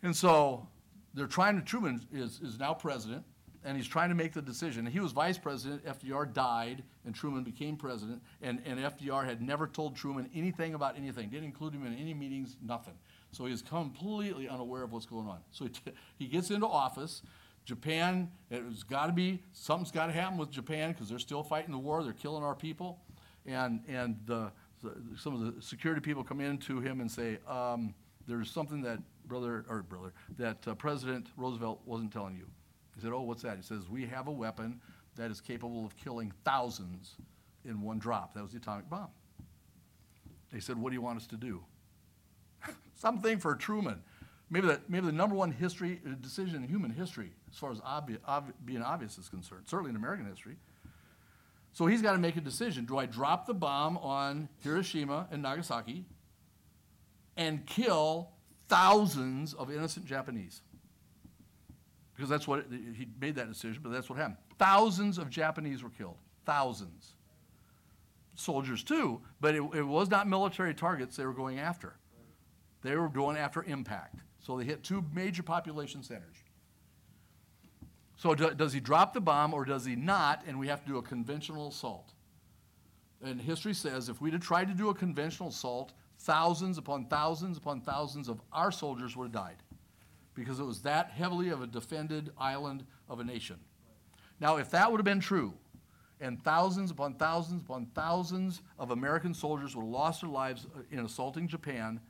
And 0.02 0.14
so 0.14 0.66
they're 1.14 1.26
trying 1.26 1.56
to, 1.56 1.64
Truman 1.64 2.06
is, 2.12 2.40
is 2.40 2.58
now 2.58 2.74
president, 2.74 3.24
and 3.64 3.76
he's 3.76 3.86
trying 3.86 4.08
to 4.08 4.14
make 4.14 4.32
the 4.32 4.42
decision. 4.42 4.86
He 4.86 5.00
was 5.00 5.12
vice 5.12 5.38
president, 5.38 5.84
FDR 5.84 6.32
died, 6.32 6.84
and 7.04 7.14
Truman 7.14 7.42
became 7.42 7.76
president, 7.76 8.22
and, 8.40 8.60
and 8.64 8.78
FDR 8.78 9.24
had 9.24 9.42
never 9.42 9.66
told 9.66 9.96
Truman 9.96 10.30
anything 10.34 10.74
about 10.74 10.96
anything, 10.96 11.28
didn't 11.28 11.46
include 11.46 11.74
him 11.74 11.86
in 11.86 11.94
any 11.94 12.14
meetings, 12.14 12.56
nothing. 12.64 12.94
So 13.32 13.46
he's 13.46 13.62
completely 13.62 14.48
unaware 14.48 14.82
of 14.82 14.92
what's 14.92 15.06
going 15.06 15.28
on. 15.28 15.38
So 15.50 15.64
he, 15.64 15.70
t- 15.70 15.92
he 16.18 16.26
gets 16.26 16.50
into 16.50 16.66
office. 16.66 17.22
Japan, 17.68 18.30
it's 18.50 18.82
got 18.82 19.08
to 19.08 19.12
be, 19.12 19.42
something's 19.52 19.90
got 19.90 20.06
to 20.06 20.12
happen 20.12 20.38
with 20.38 20.50
Japan 20.50 20.92
because 20.92 21.10
they're 21.10 21.18
still 21.18 21.42
fighting 21.42 21.70
the 21.70 21.78
war, 21.78 22.02
they're 22.02 22.14
killing 22.14 22.42
our 22.42 22.54
people. 22.54 22.98
And, 23.44 23.82
and 23.86 24.16
the, 24.24 24.50
the, 24.82 24.94
some 25.18 25.34
of 25.34 25.54
the 25.54 25.60
security 25.60 26.00
people 26.00 26.24
come 26.24 26.40
in 26.40 26.56
to 26.60 26.80
him 26.80 27.02
and 27.02 27.10
say, 27.10 27.36
um, 27.46 27.94
there's 28.26 28.50
something 28.50 28.80
that 28.82 29.00
brother, 29.26 29.66
or 29.68 29.82
brother, 29.82 30.14
that 30.38 30.66
uh, 30.66 30.74
President 30.76 31.26
Roosevelt 31.36 31.82
wasn't 31.84 32.10
telling 32.10 32.36
you. 32.36 32.46
He 32.94 33.02
said, 33.02 33.12
Oh, 33.12 33.20
what's 33.20 33.42
that? 33.42 33.58
He 33.58 33.62
says, 33.62 33.86
We 33.90 34.06
have 34.06 34.28
a 34.28 34.32
weapon 34.32 34.80
that 35.16 35.30
is 35.30 35.42
capable 35.42 35.84
of 35.84 35.94
killing 35.94 36.32
thousands 36.46 37.16
in 37.66 37.82
one 37.82 37.98
drop. 37.98 38.32
That 38.32 38.42
was 38.42 38.52
the 38.52 38.58
atomic 38.58 38.88
bomb. 38.88 39.08
They 40.50 40.60
said, 40.60 40.78
What 40.78 40.88
do 40.88 40.94
you 40.94 41.02
want 41.02 41.18
us 41.18 41.26
to 41.26 41.36
do? 41.36 41.62
Something 42.94 43.38
for 43.38 43.54
Truman. 43.54 44.02
Maybe 44.50 44.66
the, 44.66 44.80
maybe 44.88 45.06
the 45.06 45.12
number 45.12 45.36
one 45.36 45.50
history 45.50 46.00
uh, 46.06 46.14
decision 46.20 46.56
in 46.56 46.68
human 46.68 46.90
history, 46.90 47.32
as 47.50 47.58
far 47.58 47.70
as 47.70 47.80
obvi- 47.80 48.52
being 48.64 48.82
obvious 48.82 49.18
is 49.18 49.28
concerned, 49.28 49.64
certainly 49.66 49.90
in 49.90 49.96
American 49.96 50.26
history. 50.26 50.56
So 51.72 51.86
he's 51.86 52.00
got 52.00 52.12
to 52.12 52.18
make 52.18 52.36
a 52.36 52.40
decision. 52.40 52.86
Do 52.86 52.98
I 52.98 53.06
drop 53.06 53.46
the 53.46 53.54
bomb 53.54 53.98
on 53.98 54.48
Hiroshima 54.62 55.28
and 55.30 55.42
Nagasaki 55.42 56.06
and 57.36 57.64
kill 57.66 58.30
thousands 58.68 59.52
of 59.54 59.70
innocent 59.70 60.06
Japanese? 60.06 60.62
because 62.18 62.28
that's 62.28 62.48
what 62.48 62.58
it, 62.58 62.66
he 62.96 63.06
made 63.20 63.36
that 63.36 63.48
decision, 63.48 63.78
but 63.80 63.92
that's 63.92 64.10
what 64.10 64.18
happened. 64.18 64.38
Thousands 64.58 65.18
of 65.18 65.30
Japanese 65.30 65.84
were 65.84 65.90
killed. 65.90 66.16
Thousands. 66.44 67.14
Soldiers 68.34 68.82
too, 68.82 69.20
but 69.40 69.54
it, 69.54 69.62
it 69.72 69.84
was 69.84 70.10
not 70.10 70.26
military 70.26 70.74
targets 70.74 71.16
they 71.16 71.24
were 71.24 71.32
going 71.32 71.60
after. 71.60 71.94
They 72.82 72.96
were 72.96 73.08
going 73.08 73.36
after 73.36 73.62
impact. 73.62 74.16
So 74.48 74.56
they 74.56 74.64
hit 74.64 74.82
two 74.82 75.04
major 75.12 75.42
population 75.42 76.02
centers. 76.02 76.36
So 78.16 78.34
do, 78.34 78.54
does 78.54 78.72
he 78.72 78.80
drop 78.80 79.12
the 79.12 79.20
bomb 79.20 79.52
or 79.52 79.66
does 79.66 79.84
he 79.84 79.94
not? 79.94 80.42
And 80.46 80.58
we 80.58 80.68
have 80.68 80.80
to 80.84 80.88
do 80.88 80.96
a 80.96 81.02
conventional 81.02 81.68
assault. 81.68 82.14
And 83.22 83.38
history 83.38 83.74
says 83.74 84.08
if 84.08 84.22
we'd 84.22 84.32
have 84.32 84.40
tried 84.40 84.68
to 84.68 84.72
do 84.72 84.88
a 84.88 84.94
conventional 84.94 85.50
assault, 85.50 85.92
thousands 86.20 86.78
upon 86.78 87.04
thousands 87.08 87.58
upon 87.58 87.82
thousands 87.82 88.26
of 88.26 88.40
our 88.50 88.72
soldiers 88.72 89.18
would 89.18 89.24
have 89.24 89.32
died 89.32 89.56
because 90.32 90.60
it 90.60 90.64
was 90.64 90.80
that 90.80 91.10
heavily 91.10 91.50
of 91.50 91.60
a 91.60 91.66
defended 91.66 92.30
island 92.38 92.86
of 93.06 93.20
a 93.20 93.24
nation. 93.24 93.56
Now, 94.40 94.56
if 94.56 94.70
that 94.70 94.90
would 94.90 94.96
have 94.96 95.04
been 95.04 95.20
true, 95.20 95.52
and 96.22 96.42
thousands 96.42 96.90
upon 96.90 97.16
thousands 97.16 97.60
upon 97.64 97.84
thousands 97.94 98.62
of 98.78 98.92
American 98.92 99.34
soldiers 99.34 99.76
would 99.76 99.82
have 99.82 99.90
lost 99.90 100.22
their 100.22 100.30
lives 100.30 100.66
uh, 100.74 100.80
in 100.90 101.04
assaulting 101.04 101.48
Japan, 101.48 102.00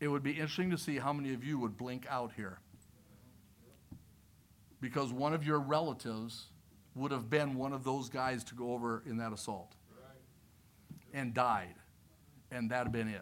it 0.00 0.08
would 0.08 0.22
be 0.22 0.32
interesting 0.32 0.70
to 0.70 0.78
see 0.78 0.98
how 0.98 1.12
many 1.12 1.34
of 1.34 1.44
you 1.44 1.58
would 1.58 1.76
blink 1.76 2.06
out 2.08 2.32
here. 2.34 2.58
Because 4.80 5.12
one 5.12 5.34
of 5.34 5.44
your 5.44 5.60
relatives 5.60 6.46
would 6.94 7.12
have 7.12 7.28
been 7.28 7.54
one 7.54 7.72
of 7.72 7.84
those 7.84 8.08
guys 8.08 8.42
to 8.44 8.54
go 8.54 8.72
over 8.72 9.02
in 9.06 9.18
that 9.18 9.32
assault 9.32 9.74
and 11.12 11.34
died, 11.34 11.74
and 12.50 12.70
that'd 12.70 12.86
have 12.86 12.92
been 12.92 13.08
it. 13.08 13.20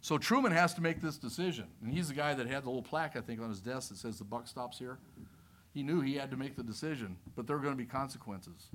So 0.00 0.18
Truman 0.18 0.52
has 0.52 0.72
to 0.74 0.80
make 0.80 1.02
this 1.02 1.18
decision. 1.18 1.66
And 1.82 1.92
he's 1.92 2.06
the 2.06 2.14
guy 2.14 2.32
that 2.34 2.46
had 2.46 2.62
the 2.62 2.68
little 2.68 2.82
plaque, 2.82 3.16
I 3.16 3.20
think, 3.20 3.40
on 3.40 3.48
his 3.48 3.60
desk 3.60 3.88
that 3.88 3.98
says 3.98 4.18
the 4.18 4.24
buck 4.24 4.46
stops 4.46 4.78
here. 4.78 4.98
He 5.74 5.82
knew 5.82 6.00
he 6.00 6.14
had 6.14 6.30
to 6.30 6.36
make 6.36 6.54
the 6.54 6.62
decision, 6.62 7.16
but 7.34 7.46
there 7.46 7.56
were 7.56 7.62
going 7.62 7.74
to 7.74 7.82
be 7.82 7.86
consequences. 7.86 8.68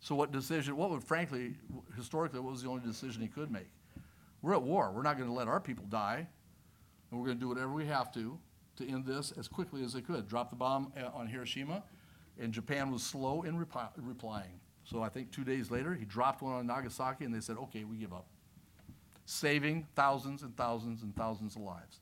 So 0.00 0.14
what 0.14 0.32
decision, 0.32 0.76
what 0.76 0.90
would, 0.90 1.04
frankly, 1.04 1.56
historically, 1.94 2.40
what 2.40 2.52
was 2.52 2.62
the 2.62 2.70
only 2.70 2.86
decision 2.86 3.20
he 3.20 3.28
could 3.28 3.50
make? 3.50 3.68
We're 4.42 4.54
at 4.54 4.62
war. 4.62 4.92
We're 4.92 5.02
not 5.02 5.16
going 5.16 5.28
to 5.28 5.34
let 5.34 5.48
our 5.48 5.60
people 5.60 5.86
die. 5.88 6.26
And 7.10 7.20
we're 7.20 7.26
going 7.26 7.38
to 7.38 7.40
do 7.40 7.48
whatever 7.48 7.72
we 7.72 7.86
have 7.86 8.12
to 8.14 8.38
to 8.76 8.88
end 8.88 9.04
this 9.04 9.32
as 9.38 9.48
quickly 9.48 9.84
as 9.84 9.92
they 9.92 10.00
could. 10.00 10.28
Drop 10.28 10.50
the 10.50 10.56
bomb 10.56 10.92
uh, 10.96 11.16
on 11.16 11.26
Hiroshima, 11.26 11.82
and 12.38 12.52
Japan 12.52 12.90
was 12.90 13.02
slow 13.02 13.42
in 13.42 13.56
replying. 13.56 14.60
So 14.84 15.02
I 15.02 15.08
think 15.08 15.30
two 15.30 15.44
days 15.44 15.70
later, 15.70 15.94
he 15.94 16.04
dropped 16.04 16.42
one 16.42 16.54
on 16.54 16.66
Nagasaki, 16.66 17.24
and 17.24 17.34
they 17.34 17.40
said, 17.40 17.56
okay, 17.56 17.84
we 17.84 17.96
give 17.96 18.12
up 18.12 18.26
saving 19.24 19.86
thousands 19.94 20.42
and 20.42 20.56
thousands 20.56 21.02
and 21.02 21.14
thousands 21.14 21.56
of 21.56 21.62
lives. 21.62 22.00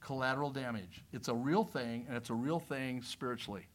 Collateral 0.00 0.50
damage. 0.50 1.02
It's 1.12 1.28
a 1.28 1.34
real 1.34 1.64
thing, 1.64 2.04
and 2.06 2.16
it's 2.16 2.30
a 2.30 2.34
real 2.34 2.60
thing 2.60 3.02
spiritually. 3.02 3.66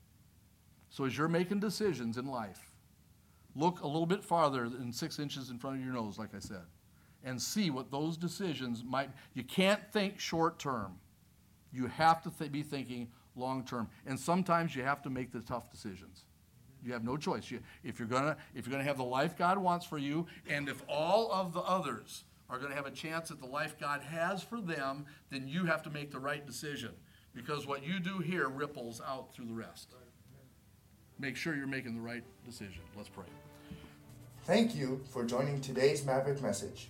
So 0.89 1.05
as 1.05 1.17
you're 1.17 1.27
making 1.27 1.59
decisions 1.59 2.17
in 2.17 2.27
life, 2.27 2.71
look 3.55 3.81
a 3.81 3.87
little 3.87 4.05
bit 4.05 4.23
farther 4.23 4.69
than 4.69 4.93
six 4.93 5.19
inches 5.19 5.49
in 5.49 5.57
front 5.57 5.77
of 5.77 5.83
your 5.83 5.93
nose, 5.93 6.17
like 6.17 6.33
I 6.35 6.39
said, 6.39 6.63
and 7.23 7.41
see 7.41 7.69
what 7.69 7.91
those 7.91 8.17
decisions 8.17 8.83
might. 8.83 9.09
You 9.33 9.43
can't 9.43 9.81
think 9.91 10.19
short 10.19 10.59
term. 10.59 10.97
You 11.71 11.87
have 11.87 12.21
to 12.23 12.31
th- 12.31 12.51
be 12.51 12.63
thinking 12.63 13.09
long 13.35 13.63
term, 13.63 13.89
and 14.05 14.19
sometimes 14.19 14.75
you 14.75 14.83
have 14.83 15.01
to 15.03 15.09
make 15.09 15.31
the 15.31 15.41
tough 15.41 15.69
decisions. 15.71 16.25
You 16.83 16.93
have 16.93 17.03
no 17.03 17.17
choice. 17.17 17.51
You, 17.51 17.59
if 17.83 17.99
you're 17.99 18.07
gonna 18.07 18.37
if 18.55 18.65
you're 18.65 18.71
gonna 18.71 18.83
have 18.83 18.97
the 18.97 19.03
life 19.03 19.37
God 19.37 19.57
wants 19.57 19.85
for 19.85 19.97
you, 19.97 20.25
and 20.49 20.69
if 20.69 20.81
all 20.87 21.31
of 21.31 21.53
the 21.53 21.61
others 21.61 22.23
are 22.49 22.57
to 22.57 22.67
have 22.73 22.85
a 22.85 22.91
chance 22.91 23.29
at 23.29 23.39
the 23.39 23.45
life 23.45 23.77
God 23.79 24.01
has 24.01 24.41
for 24.41 24.59
them, 24.59 25.05
then 25.29 25.47
you 25.47 25.65
have 25.65 25.83
to 25.83 25.89
make 25.89 26.11
the 26.11 26.19
right 26.19 26.45
decision. 26.45 26.91
Because 27.35 27.67
what 27.67 27.85
you 27.85 27.99
do 27.99 28.19
here 28.19 28.47
ripples 28.47 29.01
out 29.05 29.33
through 29.33 29.45
the 29.45 29.53
rest. 29.53 29.93
Make 31.19 31.35
sure 31.35 31.55
you're 31.55 31.67
making 31.67 31.95
the 31.95 32.01
right 32.01 32.23
decision. 32.45 32.81
Let's 32.95 33.09
pray. 33.09 33.25
Thank 34.45 34.73
you 34.73 35.01
for 35.11 35.23
joining 35.23 35.61
today's 35.61 36.03
Maverick 36.05 36.41
message. 36.41 36.89